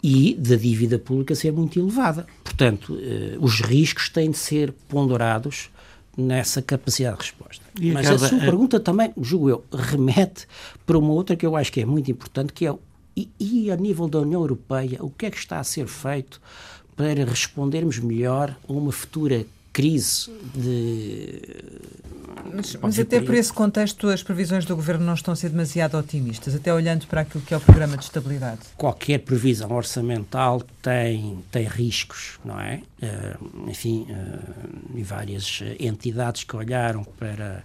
e 0.02 0.34
da 0.34 0.56
dívida 0.56 0.98
pública 0.98 1.34
ser 1.34 1.52
muito 1.52 1.78
elevada. 1.78 2.26
Portanto, 2.42 2.98
eh, 3.00 3.36
os 3.38 3.60
riscos 3.60 4.08
têm 4.08 4.30
de 4.30 4.38
ser 4.38 4.72
ponderados 4.88 5.70
nessa 6.16 6.60
capacidade 6.60 7.16
de 7.16 7.22
resposta. 7.22 7.64
E 7.80 7.92
Mas 7.92 8.06
acaba, 8.06 8.26
a 8.26 8.28
sua 8.28 8.38
pergunta 8.38 8.80
também, 8.80 9.12
julgo 9.20 9.48
eu, 9.48 9.64
remete 9.72 10.46
para 10.84 10.98
uma 10.98 11.12
outra 11.12 11.36
que 11.36 11.46
eu 11.46 11.56
acho 11.56 11.72
que 11.72 11.80
é 11.80 11.86
muito 11.86 12.10
importante, 12.10 12.52
que 12.52 12.66
é 12.66 12.74
e, 13.16 13.28
e 13.38 13.70
a 13.70 13.76
nível 13.76 14.08
da 14.08 14.20
União 14.20 14.40
Europeia, 14.40 14.98
o 15.02 15.10
que 15.10 15.26
é 15.26 15.30
que 15.30 15.36
está 15.36 15.60
a 15.60 15.64
ser 15.64 15.86
feito 15.86 16.40
para 16.96 17.24
respondermos 17.24 17.98
melhor 17.98 18.56
a 18.68 18.72
uma 18.72 18.92
futura 18.92 19.44
crise 19.72 20.30
de. 20.54 21.40
Mas, 22.52 22.76
mas 22.76 22.98
até 22.98 23.20
por 23.20 23.34
esse 23.34 23.52
contexto, 23.52 24.08
as 24.08 24.22
previsões 24.22 24.66
do 24.66 24.76
governo 24.76 25.06
não 25.06 25.14
estão 25.14 25.32
a 25.32 25.36
ser 25.36 25.48
demasiado 25.48 25.96
otimistas, 25.96 26.54
até 26.54 26.72
olhando 26.74 27.06
para 27.06 27.22
aquilo 27.22 27.42
que 27.42 27.54
é 27.54 27.56
o 27.56 27.60
programa 27.60 27.96
de 27.96 28.04
estabilidade. 28.04 28.60
Qualquer 28.76 29.20
previsão 29.20 29.70
orçamental 29.72 30.60
tem, 30.82 31.38
tem 31.50 31.66
riscos, 31.66 32.38
não 32.44 32.60
é? 32.60 32.82
Uh, 33.00 33.70
enfim, 33.70 34.06
uh, 34.10 34.98
e 34.98 35.02
várias 35.02 35.62
entidades 35.78 36.44
que 36.44 36.54
olharam 36.54 37.04
para 37.04 37.64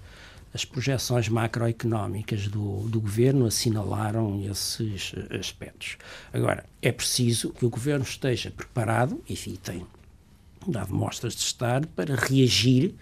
as 0.53 0.63
projeções 0.63 1.27
macroeconómicas 1.27 2.47
do, 2.47 2.87
do 2.87 3.01
governo 3.01 3.45
assinalaram 3.45 4.41
esses 4.49 5.13
aspectos. 5.37 5.97
Agora, 6.31 6.63
é 6.81 6.91
preciso 6.91 7.49
que 7.51 7.65
o 7.65 7.69
governo 7.69 8.03
esteja 8.03 8.51
preparado, 8.51 9.21
enfim, 9.29 9.57
tem 9.61 9.85
dado 10.71 10.93
mostras 10.93 11.33
de 11.35 11.41
estar 11.41 11.85
para 11.87 12.15
reagir 12.15 12.95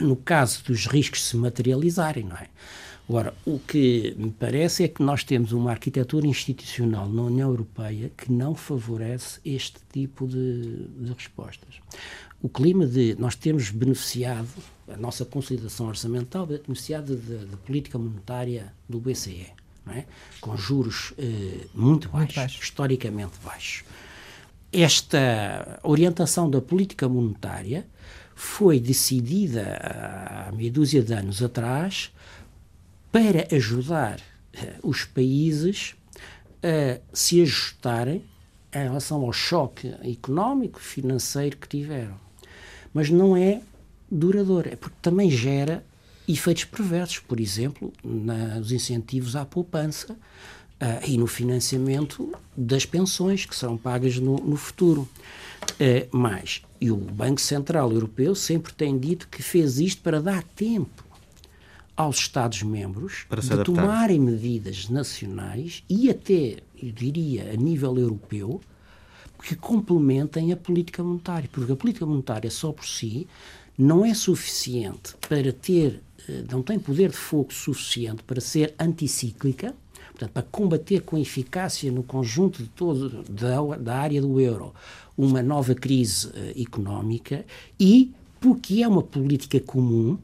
no 0.00 0.16
caso 0.16 0.64
dos 0.64 0.86
riscos 0.86 1.22
se 1.24 1.36
materializarem, 1.36 2.24
não 2.24 2.36
é? 2.36 2.48
Agora, 3.08 3.34
o 3.44 3.58
que 3.58 4.14
me 4.16 4.30
parece 4.30 4.84
é 4.84 4.88
que 4.88 5.02
nós 5.02 5.24
temos 5.24 5.52
uma 5.52 5.70
arquitetura 5.70 6.26
institucional 6.26 7.08
na 7.08 7.22
União 7.22 7.50
Europeia 7.50 8.10
que 8.16 8.32
não 8.32 8.54
favorece 8.54 9.40
este 9.44 9.80
tipo 9.92 10.26
de, 10.26 10.86
de 10.86 11.12
respostas. 11.12 11.74
O 12.40 12.48
clima 12.48 12.86
de. 12.86 13.14
Nós 13.18 13.34
temos 13.34 13.70
beneficiado, 13.70 14.48
a 14.88 14.96
nossa 14.96 15.24
consolidação 15.24 15.88
orçamental, 15.88 16.46
beneficiado 16.46 17.16
da 17.16 17.56
política 17.58 17.98
monetária 17.98 18.72
do 18.88 18.98
BCE, 18.98 19.48
é? 19.88 20.04
com 20.40 20.56
juros 20.56 21.12
eh, 21.18 21.66
muito, 21.74 22.08
baixos, 22.08 22.12
muito 22.12 22.34
baixos, 22.34 22.62
historicamente 22.62 23.32
baixos. 23.44 23.84
Esta 24.72 25.78
orientação 25.82 26.48
da 26.48 26.60
política 26.60 27.06
monetária 27.08 27.86
foi 28.34 28.80
decidida 28.80 29.78
há 29.82 30.52
meia 30.52 30.70
dúzia 30.70 31.02
de 31.02 31.12
anos 31.12 31.42
atrás 31.42 32.10
para 33.10 33.46
ajudar 33.54 34.18
uh, 34.18 34.88
os 34.88 35.04
países 35.04 35.94
a 36.62 36.98
se 37.12 37.42
ajustarem 37.42 38.24
em 38.74 38.82
relação 38.84 39.22
ao 39.22 39.32
choque 39.32 39.94
económico, 40.02 40.80
financeiro 40.80 41.58
que 41.58 41.68
tiveram. 41.68 42.18
Mas 42.94 43.10
não 43.10 43.36
é 43.36 43.60
duradouro, 44.10 44.70
é 44.70 44.76
porque 44.76 44.96
também 45.02 45.30
gera 45.30 45.84
efeitos 46.26 46.64
perversos, 46.64 47.18
por 47.18 47.40
exemplo, 47.40 47.92
nos 48.02 48.72
incentivos 48.72 49.36
à 49.36 49.44
poupança 49.44 50.16
uh, 50.82 51.06
e 51.06 51.16
no 51.16 51.28
financiamento 51.28 52.34
das 52.56 52.84
pensões 52.84 53.46
que 53.46 53.54
serão 53.54 53.78
pagas 53.78 54.18
no, 54.18 54.36
no 54.36 54.56
futuro. 54.56 55.08
Uh, 55.72 56.08
mas, 56.10 56.62
e 56.80 56.90
o 56.90 56.96
Banco 56.96 57.40
Central 57.40 57.92
Europeu 57.92 58.34
sempre 58.34 58.72
tem 58.72 58.98
dito 58.98 59.28
que 59.28 59.42
fez 59.42 59.78
isto 59.78 60.02
para 60.02 60.20
dar 60.20 60.42
tempo 60.42 61.04
aos 61.96 62.18
Estados-membros 62.18 63.26
de 63.30 63.64
tomarem 63.64 64.18
medidas 64.18 64.88
nacionais 64.88 65.84
e 65.88 66.10
até, 66.10 66.56
eu 66.82 66.90
diria, 66.90 67.52
a 67.52 67.56
nível 67.56 67.96
europeu, 67.96 68.60
que 69.42 69.54
complementem 69.54 70.52
a 70.52 70.56
política 70.56 71.02
monetária. 71.02 71.48
Porque 71.52 71.72
a 71.72 71.76
política 71.76 72.06
monetária 72.06 72.50
só 72.50 72.72
por 72.72 72.86
si 72.86 73.26
não 73.76 74.04
é 74.04 74.14
suficiente 74.14 75.14
para 75.28 75.52
ter, 75.52 76.00
eh, 76.28 76.44
não 76.50 76.62
tem 76.62 76.78
poder 76.78 77.10
de 77.10 77.16
fogo 77.16 77.52
suficiente 77.52 78.22
para 78.22 78.40
ser 78.40 78.74
anticíclica, 78.78 79.74
portanto, 80.22 80.32
para 80.32 80.42
combater 80.42 81.02
com 81.02 81.18
eficácia 81.18 81.90
no 81.90 82.02
conjunto 82.02 82.62
de 82.62 82.68
todo 82.68 83.22
da, 83.28 83.76
da 83.76 83.96
área 83.96 84.20
do 84.20 84.40
euro 84.40 84.72
uma 85.16 85.42
nova 85.42 85.74
crise 85.74 86.28
uh, 86.28 86.60
económica 86.60 87.44
e 87.78 88.12
porque 88.40 88.82
é 88.82 88.88
uma 88.88 89.02
política 89.02 89.60
comum 89.60 90.18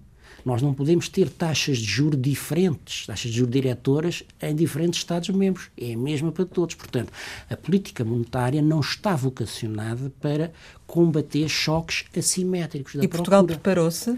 nós 0.44 0.62
não 0.62 0.72
podemos 0.72 1.09
ter 1.09 1.28
taxas 1.28 1.78
de 1.78 1.84
juros 1.84 2.20
diferentes, 2.20 3.07
taxas 3.07 3.30
de 3.30 3.36
juros 3.36 3.53
diretoras 3.53 4.22
em 4.40 4.55
diferentes 4.55 5.01
Estados-membros. 5.01 5.68
É 5.76 5.92
a 5.92 5.99
mesma 5.99 6.32
para 6.32 6.46
todos. 6.46 6.74
Portanto, 6.74 7.12
a 7.51 7.57
política 7.57 8.03
monetária 8.03 8.62
não 8.62 8.80
está 8.80 9.14
vocacionada 9.14 10.11
para 10.20 10.53
combater 10.86 11.49
choques 11.51 12.05
assimétricos 12.16 12.94
da 12.94 13.05
E 13.05 13.09
Portugal 13.09 13.44
preparou-se? 13.44 14.16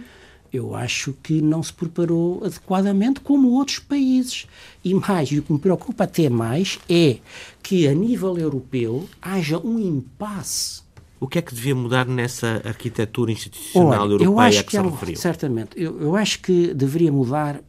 Eu 0.53 0.75
acho 0.75 1.13
que 1.23 1.41
não 1.41 1.63
se 1.63 1.73
preparou 1.73 2.45
adequadamente 2.45 3.21
como 3.21 3.51
outros 3.51 3.79
países. 3.79 4.47
E 4.85 4.95
mais, 4.95 5.31
e 5.31 5.39
o 5.39 5.43
que 5.43 5.53
me 5.53 5.59
preocupa 5.59 6.05
até 6.05 6.29
mais 6.29 6.79
é 6.89 7.19
que 7.63 7.87
a 7.87 7.95
nível 7.95 8.37
europeu 8.39 9.09
haja 9.21 9.59
um 9.59 9.79
impasse 9.79 10.83
o 11.21 11.29
que 11.29 11.39
é 11.39 11.43
que 11.43 11.55
devia 11.55 11.75
mudar 11.75 12.07
nessa 12.07 12.63
arquitetura 12.65 13.31
institucional 13.31 14.05
Olha, 14.05 14.25
europeia 14.25 14.65
que, 14.65 14.71
que 14.71 14.71
se 14.71 14.83
referiu? 14.83 15.17
Certamente. 15.17 15.71
Eu, 15.77 16.01
eu 16.01 16.17
acho 16.17 16.41
que 16.41 16.73
deveria 16.73 17.13
mudar 17.13 17.61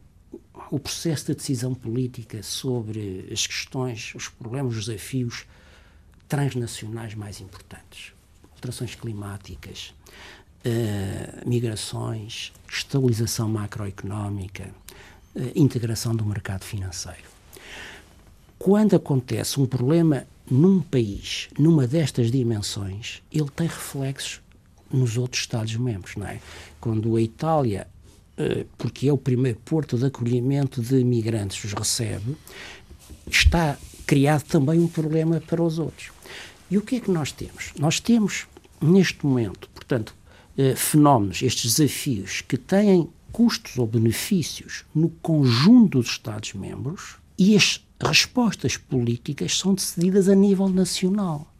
o 0.70 0.78
processo 0.78 1.26
de 1.26 1.34
decisão 1.34 1.74
política 1.74 2.42
sobre 2.42 3.28
as 3.30 3.46
questões, 3.46 4.14
os 4.14 4.26
problemas, 4.28 4.74
os 4.74 4.86
desafios 4.86 5.44
transnacionais 6.26 7.14
mais 7.14 7.42
importantes. 7.42 8.14
Alterações 8.54 8.94
climáticas, 8.94 9.92
uh, 10.64 11.48
migrações, 11.48 12.52
estabilização 12.70 13.48
macroeconómica, 13.48 14.70
uh, 15.34 15.50
integração 15.54 16.14
do 16.14 16.24
mercado 16.24 16.64
financeiro. 16.64 17.32
Quando 18.58 18.94
acontece 18.94 19.58
um 19.60 19.66
problema 19.66 20.24
num 20.48 20.80
país, 20.80 21.48
numa 21.58 21.86
destas 21.86 22.30
dimensões, 22.30 23.22
ele 23.32 23.50
tem 23.50 23.66
reflexos 23.66 24.40
nos 24.92 25.16
outros 25.16 25.42
Estados-membros, 25.42 26.16
não 26.16 26.26
é? 26.26 26.40
Quando 26.80 27.16
a 27.16 27.22
Itália, 27.22 27.88
eh, 28.36 28.66
porque 28.76 29.08
é 29.08 29.12
o 29.12 29.18
primeiro 29.18 29.58
porto 29.64 29.96
de 29.96 30.06
acolhimento 30.06 30.82
de 30.82 30.96
imigrantes, 30.98 31.64
os 31.64 31.72
recebe, 31.72 32.36
está 33.26 33.78
criado 34.06 34.44
também 34.44 34.78
um 34.78 34.88
problema 34.88 35.40
para 35.40 35.62
os 35.62 35.78
outros. 35.78 36.10
E 36.70 36.76
o 36.76 36.82
que 36.82 36.96
é 36.96 37.00
que 37.00 37.10
nós 37.10 37.32
temos? 37.32 37.72
Nós 37.78 37.98
temos, 38.00 38.46
neste 38.80 39.24
momento, 39.24 39.68
portanto, 39.74 40.14
eh, 40.56 40.74
fenómenos, 40.74 41.42
estes 41.42 41.76
desafios 41.76 42.42
que 42.42 42.56
têm 42.56 43.08
custos 43.32 43.78
ou 43.78 43.86
benefícios 43.86 44.84
no 44.94 45.08
conjunto 45.08 45.98
dos 45.98 46.10
Estados-membros 46.10 47.16
e 47.38 47.56
as 47.56 47.82
respostas 47.98 48.76
políticas 48.76 49.58
são 49.58 49.74
decididas 49.74 50.28
a 50.28 50.34
nível 50.34 50.68
nacional. 50.68 51.50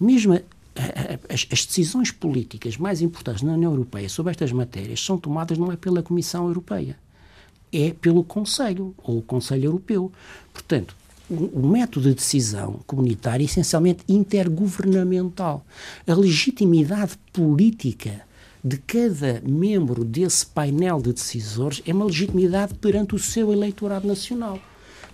Mesmo 0.00 0.34
as, 1.28 1.46
as, 1.50 1.66
decisões 1.66 2.10
políticas 2.10 2.76
mais 2.76 3.00
importantes 3.00 3.42
na 3.42 3.52
União 3.52 3.70
Europeia 3.70 4.08
sobre 4.08 4.32
estas 4.32 4.50
matérias 4.52 5.04
são 5.04 5.18
tomadas 5.18 5.58
não 5.58 5.70
é 5.70 5.76
pela 5.76 6.02
Comissão 6.02 6.46
Europeia, 6.48 6.98
é 7.72 7.92
pelo 7.92 8.24
Conselho, 8.24 8.94
ou 8.98 9.18
o 9.18 9.22
Conselho 9.22 9.66
Europeu. 9.66 10.10
Portanto, 10.52 10.96
o, 11.30 11.60
o 11.60 11.66
método 11.66 12.08
de 12.08 12.14
decisão 12.14 12.80
comunitária 12.86 13.44
é 13.44 13.46
essencialmente 13.46 14.02
intergovernamental. 14.08 15.64
A 16.06 16.14
legitimidade 16.14 17.18
política 17.32 18.22
de 18.64 18.76
cada 18.78 19.42
membro 19.44 20.04
desse 20.04 20.46
painel 20.46 21.00
de 21.00 21.12
decisores 21.12 21.82
é 21.86 21.92
uma 21.92 22.04
legitimidade 22.04 22.74
perante 22.74 23.14
o 23.14 23.18
seu 23.18 23.52
eleitorado 23.52 24.06
nacional 24.06 24.60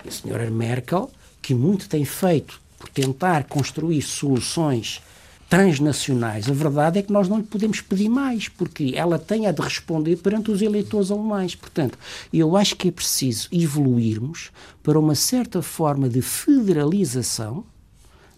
a 0.07 0.11
senhora 0.11 0.51
Merkel, 0.51 1.11
que 1.41 1.55
muito 1.55 1.89
tem 1.89 2.05
feito 2.05 2.61
por 2.79 2.89
tentar 2.89 3.45
construir 3.45 4.03
soluções 4.03 5.03
transnacionais, 5.49 6.49
a 6.49 6.53
verdade 6.53 6.99
é 6.99 7.03
que 7.03 7.13
nós 7.13 7.27
não 7.27 7.39
lhe 7.39 7.43
podemos 7.43 7.81
pedir 7.81 8.11
mais, 8.11 8.49
porque 8.49 8.93
ela 8.95 9.19
tem 9.19 9.47
a 9.47 9.53
de 9.53 9.63
responder 9.63 10.17
perante 10.17 10.51
os 10.51 10.61
eleitores 10.61 11.11
alemães. 11.11 11.55
Portanto, 11.55 11.99
eu 12.31 12.55
acho 12.55 12.77
que 12.77 12.89
é 12.89 12.93
preciso 12.93 13.49
evoluirmos 13.51 14.51
para 14.83 14.99
uma 14.99 15.15
certa 15.15 15.63
forma 15.63 16.07
de 16.07 16.21
federalização 16.21 17.65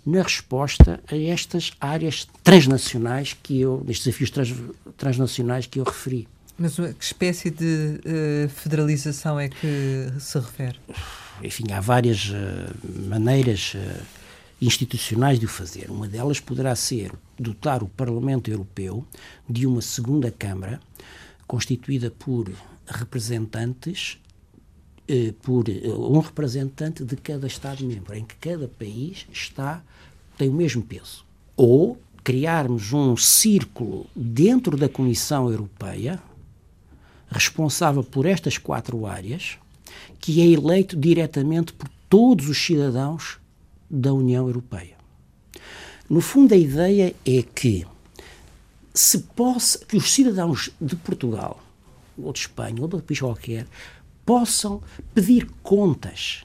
na 0.05 0.23
resposta 0.23 1.01
a 1.11 1.17
estas 1.17 1.73
áreas 1.81 2.27
transnacionais 2.43 3.37
que 3.43 3.61
eu, 3.61 3.85
estes 3.89 4.07
desafios 4.07 4.31
trans, 4.31 4.55
transnacionais 4.97 5.67
que 5.67 5.79
eu 5.79 5.85
referi. 5.85 6.27
Mas 6.59 6.77
que 6.77 7.05
espécie 7.05 7.51
de 7.51 7.65
uh, 7.65 8.49
federalização 8.49 9.41
é 9.41 9.49
que 9.49 10.13
se 10.19 10.39
refere? 10.39 10.79
enfim, 11.43 11.65
há 11.73 11.81
várias 11.81 12.29
uh, 12.29 13.09
maneiras 13.09 13.75
uh, 13.75 14.03
institucionais 14.61 15.39
de 15.39 15.47
o 15.47 15.49
fazer. 15.49 15.91
Uma 15.91 16.07
delas 16.07 16.39
poderá 16.39 16.75
ser 16.77 17.13
dotar 17.39 17.83
o 17.83 17.89
Parlamento 17.89 18.51
Europeu 18.51 19.07
de 19.49 19.67
uma 19.67 19.81
segunda 19.81 20.31
Câmara 20.31 20.81
constituída 21.47 22.11
por 22.11 22.53
representantes 22.87 24.19
uh, 25.11 25.33
por 25.43 25.65
um 25.69 26.21
representante 26.21 27.05
de 27.05 27.17
cada 27.17 27.47
Estado-membro, 27.47 28.15
em 28.15 28.25
que 28.25 28.37
cada 28.37 28.69
país 28.69 29.27
está 29.33 29.83
tem 30.39 30.49
o 30.49 30.55
mesmo 30.55 30.83
peso. 30.83 31.25
Ou 31.57 31.99
criarmos 32.25 32.93
um 32.93 33.17
círculo 33.17 34.07
dentro 34.17 34.77
da 34.77 34.89
Comissão 34.89 35.51
Europeia 35.51 36.19
responsável 37.31 38.03
por 38.03 38.25
estas 38.25 38.57
quatro 38.57 39.07
áreas 39.07 39.59
que 40.19 40.41
é 40.41 40.47
eleito 40.47 40.97
diretamente 40.97 41.73
por 41.73 41.89
todos 42.09 42.49
os 42.49 42.59
cidadãos 42.59 43.39
da 43.89 44.13
União 44.13 44.47
Europeia. 44.47 44.97
No 46.09 46.21
fundo, 46.21 46.55
a 46.55 46.57
ideia 46.57 47.15
é 47.25 47.43
que 47.43 47.87
se 48.93 49.19
possa, 49.19 49.79
que 49.85 49.97
os 49.97 50.13
cidadãos 50.13 50.71
de 50.81 50.97
Portugal, 50.97 51.63
ou 52.19 52.33
de 52.33 52.41
Espanha, 52.41 52.81
ou 52.81 52.89
de 52.89 52.95
outro 52.95 53.03
país 53.03 53.21
qualquer, 53.21 53.67
possam 54.25 54.83
pedir 55.15 55.49
contas 55.63 56.45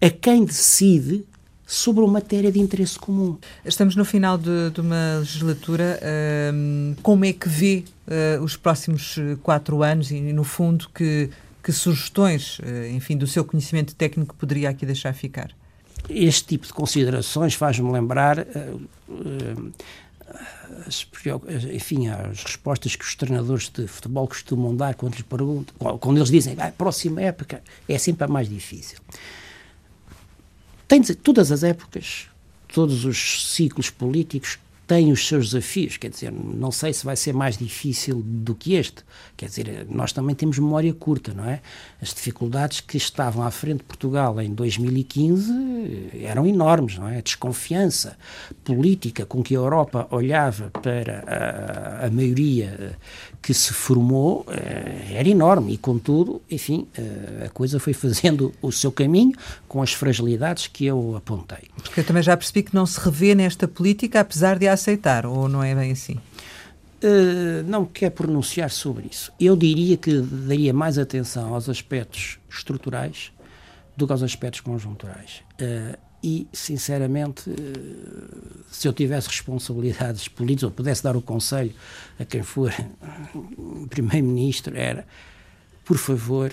a 0.00 0.10
quem 0.10 0.44
decide 0.44 1.24
sobre 1.66 2.04
uma 2.04 2.12
matéria 2.14 2.52
de 2.52 2.60
interesse 2.60 2.98
comum. 2.98 3.36
Estamos 3.64 3.96
no 3.96 4.04
final 4.04 4.38
de, 4.38 4.70
de 4.70 4.80
uma 4.80 5.18
legislatura. 5.18 5.98
Um, 6.54 6.94
como 7.02 7.24
é 7.24 7.32
que 7.32 7.48
vê 7.48 7.82
uh, 8.06 8.42
os 8.42 8.56
próximos 8.56 9.16
quatro 9.42 9.82
anos 9.82 10.10
e, 10.10 10.20
no 10.20 10.44
fundo, 10.44 10.88
que 10.94 11.30
que 11.66 11.72
sugestões, 11.72 12.60
eh, 12.62 12.92
enfim, 12.92 13.16
do 13.16 13.26
seu 13.26 13.44
conhecimento 13.44 13.92
técnico 13.92 14.36
poderia 14.36 14.70
aqui 14.70 14.86
deixar 14.86 15.12
ficar? 15.12 15.50
Este 16.08 16.46
tipo 16.46 16.64
de 16.64 16.72
considerações 16.72 17.54
faz-me 17.54 17.90
lembrar 17.90 18.38
uh, 18.38 18.80
uh, 19.08 19.72
as, 20.86 21.06
enfim, 21.64 22.08
as 22.08 22.42
respostas 22.42 22.96
que 22.96 23.04
os 23.04 23.14
treinadores 23.14 23.68
de 23.68 23.86
futebol 23.86 24.28
costumam 24.28 24.74
dar 24.74 24.94
quando 24.94 25.14
lhes 25.14 25.22
perguntam, 25.22 25.98
quando 25.98 26.18
eles 26.18 26.30
dizem 26.30 26.56
ah, 26.58 26.70
próxima 26.70 27.20
época 27.20 27.62
é 27.88 27.98
sempre 27.98 28.24
a 28.24 28.28
mais 28.28 28.48
difícil. 28.48 28.98
Tem 30.88 31.02
todas 31.02 31.50
as 31.50 31.62
épocas, 31.62 32.28
todos 32.68 33.04
os 33.04 33.52
ciclos 33.52 33.90
políticos 33.90 34.58
têm 34.86 35.10
os 35.10 35.26
seus 35.26 35.50
desafios, 35.50 35.96
quer 35.96 36.10
dizer, 36.10 36.32
não 36.32 36.70
sei 36.70 36.92
se 36.92 37.04
vai 37.04 37.16
ser 37.16 37.32
mais 37.32 37.56
difícil 37.56 38.22
do 38.24 38.54
que 38.54 38.74
este. 38.74 39.02
Quer 39.36 39.46
dizer, 39.46 39.86
nós 39.90 40.12
também 40.12 40.34
temos 40.34 40.58
memória 40.58 40.94
curta, 40.94 41.34
não 41.34 41.44
é? 41.44 41.60
As 42.00 42.14
dificuldades 42.14 42.80
que 42.80 42.96
estavam 42.96 43.44
à 43.44 43.50
frente 43.50 43.78
de 43.78 43.84
Portugal 43.84 44.40
em 44.40 44.54
2015 44.54 46.10
eram 46.22 46.46
enormes, 46.46 46.98
não 46.98 47.08
é? 47.08 47.18
A 47.18 47.20
desconfiança 47.20 48.16
política 48.64 49.26
com 49.26 49.42
que 49.42 49.54
a 49.54 49.58
Europa 49.58 50.06
olhava 50.10 50.70
para 50.70 51.24
a, 51.26 52.06
a 52.06 52.10
maioria 52.10 52.96
que 53.42 53.54
se 53.54 53.72
formou 53.72 54.44
eh, 54.48 55.12
era 55.14 55.28
enorme 55.28 55.74
e, 55.74 55.78
contudo, 55.78 56.42
enfim, 56.50 56.86
eh, 56.96 57.44
a 57.46 57.48
coisa 57.48 57.78
foi 57.78 57.92
fazendo 57.92 58.52
o 58.60 58.72
seu 58.72 58.90
caminho 58.90 59.32
com 59.68 59.82
as 59.82 59.92
fragilidades 59.92 60.66
que 60.66 60.84
eu 60.86 61.16
apontei. 61.16 61.68
Porque 61.82 62.00
eu 62.00 62.04
também 62.04 62.22
já 62.22 62.36
percebi 62.36 62.62
que 62.62 62.74
não 62.74 62.86
se 62.86 62.98
revê 63.00 63.34
nesta 63.34 63.68
política, 63.68 64.20
apesar 64.20 64.58
de 64.58 64.66
a 64.66 64.72
aceitar, 64.72 65.26
ou 65.26 65.48
não 65.48 65.62
é 65.62 65.74
bem 65.74 65.92
assim? 65.92 66.14
Uh, 66.96 67.62
não 67.66 67.84
quer 67.84 68.10
pronunciar 68.10 68.70
sobre 68.70 69.06
isso. 69.10 69.30
Eu 69.38 69.54
diria 69.54 69.96
que 69.96 70.18
daria 70.20 70.72
mais 70.72 70.98
atenção 70.98 71.54
aos 71.54 71.68
aspectos 71.68 72.38
estruturais 72.50 73.30
do 73.96 74.06
que 74.06 74.12
aos 74.12 74.22
aspectos 74.22 74.60
conjunturais. 74.60 75.42
Uh, 75.60 76.05
e, 76.26 76.48
sinceramente, 76.52 77.44
se 78.68 78.88
eu 78.88 78.92
tivesse 78.92 79.28
responsabilidades 79.28 80.26
políticas 80.26 80.64
ou 80.64 80.70
pudesse 80.72 81.00
dar 81.00 81.14
o 81.14 81.22
conselho 81.22 81.72
a 82.18 82.24
quem 82.24 82.42
for 82.42 82.74
primeiro-ministro, 83.88 84.76
era, 84.76 85.06
por 85.84 85.96
favor, 85.96 86.52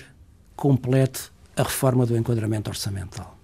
complete 0.54 1.22
a 1.56 1.64
reforma 1.64 2.06
do 2.06 2.16
enquadramento 2.16 2.70
orçamental. 2.70 3.36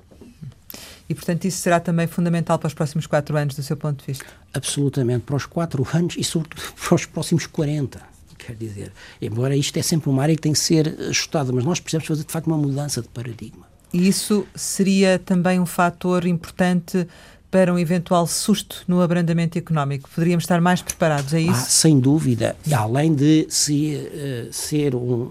E, 1.08 1.14
portanto, 1.16 1.46
isso 1.46 1.58
será 1.58 1.80
também 1.80 2.06
fundamental 2.06 2.60
para 2.60 2.68
os 2.68 2.74
próximos 2.74 3.08
quatro 3.08 3.36
anos, 3.36 3.56
do 3.56 3.62
seu 3.64 3.76
ponto 3.76 3.98
de 3.98 4.06
vista? 4.06 4.24
Absolutamente, 4.54 5.24
para 5.24 5.34
os 5.34 5.46
quatro 5.46 5.84
anos 5.92 6.14
e, 6.16 6.22
sobretudo, 6.22 6.62
para 6.80 6.94
os 6.94 7.06
próximos 7.06 7.44
40. 7.48 8.00
Quer 8.38 8.54
dizer, 8.54 8.92
embora 9.20 9.56
isto 9.56 9.76
é 9.76 9.82
sempre 9.82 10.08
uma 10.08 10.22
área 10.22 10.36
que 10.36 10.42
tem 10.42 10.52
que 10.52 10.60
ser 10.60 10.96
ajustada, 11.08 11.52
mas 11.52 11.64
nós 11.64 11.80
precisamos 11.80 12.06
fazer, 12.06 12.24
de 12.24 12.32
facto, 12.32 12.46
uma 12.46 12.56
mudança 12.56 13.02
de 13.02 13.08
paradigma. 13.08 13.69
E 13.92 14.08
isso 14.08 14.46
seria 14.54 15.18
também 15.18 15.58
um 15.58 15.66
fator 15.66 16.26
importante 16.26 17.06
para 17.50 17.74
um 17.74 17.78
eventual 17.78 18.26
susto 18.26 18.84
no 18.86 19.00
abrandamento 19.00 19.58
económico? 19.58 20.08
Poderíamos 20.14 20.44
estar 20.44 20.60
mais 20.60 20.80
preparados, 20.80 21.34
é 21.34 21.40
isso? 21.40 21.52
Ah, 21.52 21.54
sem 21.54 21.98
dúvida. 21.98 22.56
Além 22.72 23.14
de 23.14 23.46
se, 23.48 23.96
uh, 23.96 24.52
ser 24.52 24.94
um, 24.94 25.24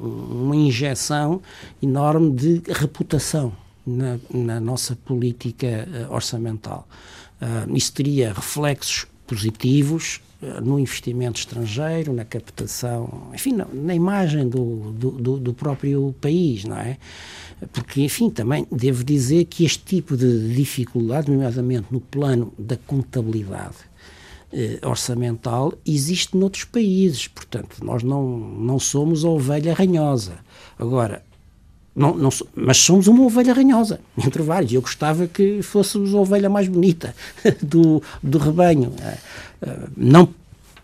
uma 0.43 0.55
injeção 0.55 1.41
enorme 1.81 2.31
de 2.31 2.61
reputação 2.67 3.53
na, 3.87 4.19
na 4.29 4.59
nossa 4.59 4.95
política 4.95 5.87
uh, 6.09 6.13
orçamental. 6.13 6.87
Uh, 7.41 7.75
isso 7.75 7.93
teria 7.93 8.33
reflexos 8.33 9.07
positivos 9.25 10.19
no 10.61 10.79
investimento 10.79 11.37
estrangeiro, 11.39 12.13
na 12.13 12.23
captação, 12.23 13.29
enfim, 13.33 13.53
na, 13.53 13.65
na 13.73 13.93
imagem 13.93 14.47
do, 14.47 14.91
do, 14.93 15.37
do, 15.37 15.53
próprio 15.53 16.15
país, 16.21 16.63
não 16.63 16.77
é? 16.77 16.97
Porque, 17.73 18.01
enfim, 18.01 18.29
também 18.29 18.65
devo 18.71 19.03
dizer 19.03 19.45
que 19.45 19.65
este 19.65 19.83
tipo 19.83 20.15
de 20.15 20.53
dificuldade, 20.53 21.29
nomeadamente 21.29 21.87
no 21.91 21.99
plano 21.99 22.53
da 22.57 22.77
contabilidade 22.77 23.75
eh, 24.53 24.79
orçamental, 24.81 25.73
existe 25.85 26.37
noutros 26.37 26.63
países. 26.63 27.27
Portanto, 27.27 27.83
nós 27.83 28.01
não, 28.01 28.25
não 28.25 28.79
somos 28.79 29.25
a 29.25 29.29
ovelha 29.29 29.73
ranhosa. 29.73 30.39
Agora, 30.77 31.21
não, 31.93 32.15
não, 32.15 32.29
mas 32.55 32.77
somos 32.77 33.07
uma 33.07 33.23
ovelha 33.23 33.53
ranhosa, 33.53 33.99
entre 34.17 34.41
vários. 34.41 34.71
Eu 34.71 34.81
gostava 34.81 35.27
que 35.27 35.61
fôssemos 35.61 36.13
a 36.13 36.17
ovelha 36.17 36.49
mais 36.49 36.69
bonita 36.69 37.13
do, 37.61 38.01
do 38.23 38.37
rebanho. 38.37 38.93
Eh, 39.61 39.87
não 39.95 40.33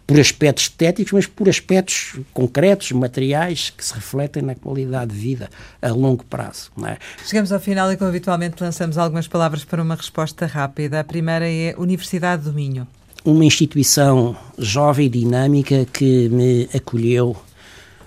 por 0.08 0.20
aspectos 0.20 0.66
estéticos, 0.66 1.12
mas 1.12 1.26
por 1.26 1.50
aspectos 1.50 2.16
concretos, 2.32 2.92
materiais, 2.92 3.74
que 3.76 3.84
se 3.84 3.94
refletem 3.94 4.44
na 4.44 4.54
qualidade 4.54 5.14
de 5.14 5.18
vida 5.20 5.50
a 5.82 5.90
longo 5.90 6.24
prazo. 6.26 6.72
É? 6.86 6.98
Chegamos 7.26 7.52
ao 7.52 7.60
final 7.60 7.92
e, 7.92 7.98
como 7.98 8.10
habitualmente, 8.10 8.62
lançamos 8.62 8.98
algumas 8.98 9.28
palavras 9.28 9.66
para 9.66 9.82
uma 9.82 9.96
resposta 9.96 10.46
rápida. 10.46 11.00
A 11.00 11.04
primeira 11.04 11.50
é 11.50 11.74
Universidade 11.78 12.44
do 12.44 12.54
Minho. 12.54 12.88
Uma 13.24 13.44
instituição 13.44 14.38
jovem 14.60 15.08
e 15.08 15.10
dinâmica 15.10 15.86
que 15.86 16.30
me 16.30 16.70
acolheu 16.74 17.36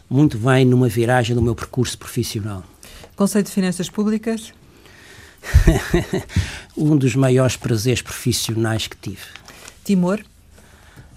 muito 0.08 0.38
bem 0.38 0.64
numa 0.64 0.88
viragem 0.88 1.34
do 1.34 1.42
meu 1.42 1.56
percurso 1.56 1.98
profissional. 1.98 2.62
Conceito 3.16 3.46
de 3.46 3.52
Finanças 3.52 3.90
Públicas? 3.90 4.52
um 6.76 6.96
dos 6.96 7.16
maiores 7.16 7.56
prazeres 7.56 8.00
profissionais 8.00 8.86
que 8.86 8.96
tive. 8.96 9.26
Timor? 9.84 10.20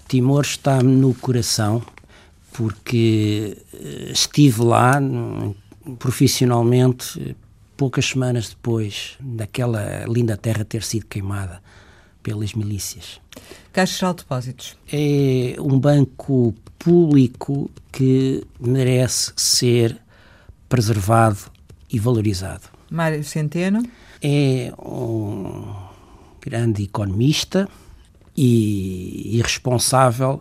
Timor 0.08 0.42
está-me 0.42 0.94
no 0.94 1.14
coração 1.14 1.82
porque 2.52 3.56
eh, 3.72 4.10
estive 4.12 4.62
lá 4.62 5.00
profissionalmente 5.98 7.36
poucas 7.76 8.06
semanas 8.06 8.50
depois 8.50 9.16
daquela 9.18 10.04
linda 10.06 10.36
terra 10.36 10.64
ter 10.64 10.82
sido 10.82 11.06
queimada 11.06 11.62
pelas 12.22 12.54
milícias. 12.54 13.20
Caixa 13.72 13.98
Geral 13.98 14.14
de 14.14 14.22
Depósitos. 14.22 14.76
É 14.92 15.56
um 15.58 15.78
banco 15.78 16.54
público 16.78 17.70
que 17.90 18.44
merece 18.60 19.32
ser 19.36 19.98
preservado 20.68 21.38
e 21.90 21.98
valorizado. 21.98 22.68
Mário 22.90 23.24
Centeno. 23.24 23.82
É 24.22 24.72
um 24.78 25.74
grande 26.40 26.84
economista, 26.84 27.68
e, 28.36 29.36
e 29.36 29.42
responsável 29.42 30.40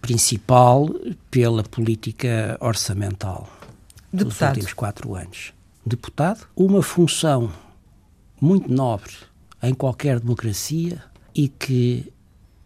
principal 0.00 0.88
pela 1.30 1.62
política 1.62 2.56
orçamental 2.60 3.48
Deputado. 4.12 4.28
dos 4.28 4.40
últimos 4.40 4.72
quatro 4.72 5.14
anos. 5.14 5.52
Deputado, 5.84 6.46
uma 6.56 6.82
função 6.82 7.50
muito 8.40 8.70
nobre 8.72 9.12
em 9.62 9.74
qualquer 9.74 10.20
democracia 10.20 11.02
e 11.34 11.48
que 11.48 12.12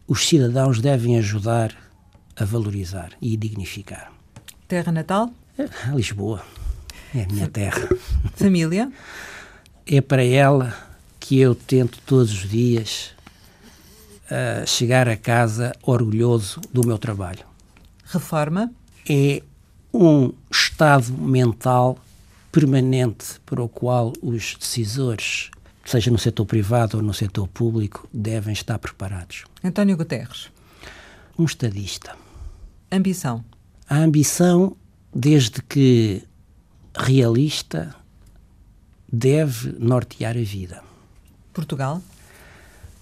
os 0.06 0.26
cidadãos 0.26 0.80
devem 0.80 1.18
ajudar 1.18 1.74
a 2.36 2.44
valorizar 2.44 3.10
e 3.20 3.36
dignificar. 3.36 4.12
Terra 4.68 4.92
natal? 4.92 5.30
É, 5.58 5.68
Lisboa. 5.94 6.44
É 7.14 7.24
a 7.24 7.26
minha 7.26 7.48
terra. 7.48 7.88
Família? 8.34 8.90
É 9.86 10.00
para 10.00 10.24
ela 10.24 10.74
que 11.20 11.38
eu 11.38 11.54
tento 11.54 11.98
todos 12.06 12.32
os 12.32 12.48
dias 12.48 13.10
uh, 14.32 14.66
chegar 14.66 15.08
a 15.08 15.16
casa 15.16 15.72
orgulhoso 15.82 16.60
do 16.72 16.86
meu 16.86 16.98
trabalho. 16.98 17.44
Reforma? 18.04 18.72
É 19.08 19.42
um 19.92 20.32
estado 20.50 21.12
mental 21.12 21.98
permanente 22.50 23.40
para 23.44 23.62
o 23.62 23.68
qual 23.68 24.12
os 24.22 24.56
decisores, 24.58 25.50
seja 25.84 26.10
no 26.10 26.18
setor 26.18 26.46
privado 26.46 26.96
ou 26.96 27.02
no 27.02 27.12
setor 27.12 27.46
público, 27.48 28.08
devem 28.12 28.52
estar 28.52 28.78
preparados. 28.78 29.44
António 29.62 29.96
Guterres. 29.96 30.50
Um 31.38 31.44
estadista. 31.44 32.16
Ambição. 32.90 33.44
A 33.88 33.98
ambição, 33.98 34.76
desde 35.14 35.62
que 35.62 36.22
realista, 36.94 37.94
deve 39.10 39.74
nortear 39.78 40.36
a 40.36 40.42
vida. 40.42 40.82
Portugal. 41.52 42.02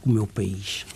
O 0.05 0.09
meu 0.09 0.27
país. 0.27 0.87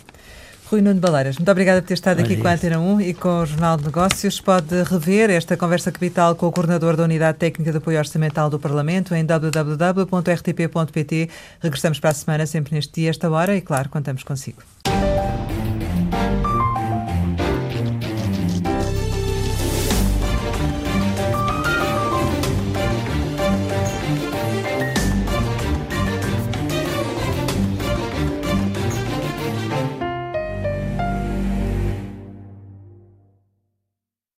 Rui 0.69 0.81
Nuno 0.81 0.99
Baleiras, 0.99 1.37
muito 1.37 1.51
obrigada 1.51 1.79
por 1.81 1.87
ter 1.87 1.93
estado 1.93 2.21
aqui 2.21 2.35
com 2.37 2.47
a 2.47 2.53
Antena 2.53 2.79
1 2.79 3.01
e 3.01 3.13
com 3.13 3.41
o 3.41 3.45
Jornal 3.45 3.77
de 3.77 3.83
Negócios. 3.85 4.41
Pode 4.41 4.81
rever 4.83 5.29
esta 5.29 5.55
conversa 5.55 5.91
capital 5.91 6.35
com 6.35 6.47
o 6.47 6.51
coordenador 6.51 6.97
da 6.97 7.03
Unidade 7.03 7.37
Técnica 7.37 7.71
de 7.71 7.77
Apoio 7.77 7.99
Orçamental 7.99 8.49
do 8.49 8.59
Parlamento 8.59 9.13
em 9.13 9.23
www.rtp.pt. 9.23 9.69
Regressamos 11.59 11.99
para 11.99 12.09
a 12.09 12.13
semana, 12.13 12.47
sempre 12.47 12.73
neste 12.73 13.01
dia, 13.01 13.11
esta 13.11 13.29
hora, 13.29 13.55
e 13.55 13.61
claro, 13.61 13.89
contamos 13.89 14.23
consigo. 14.23 14.63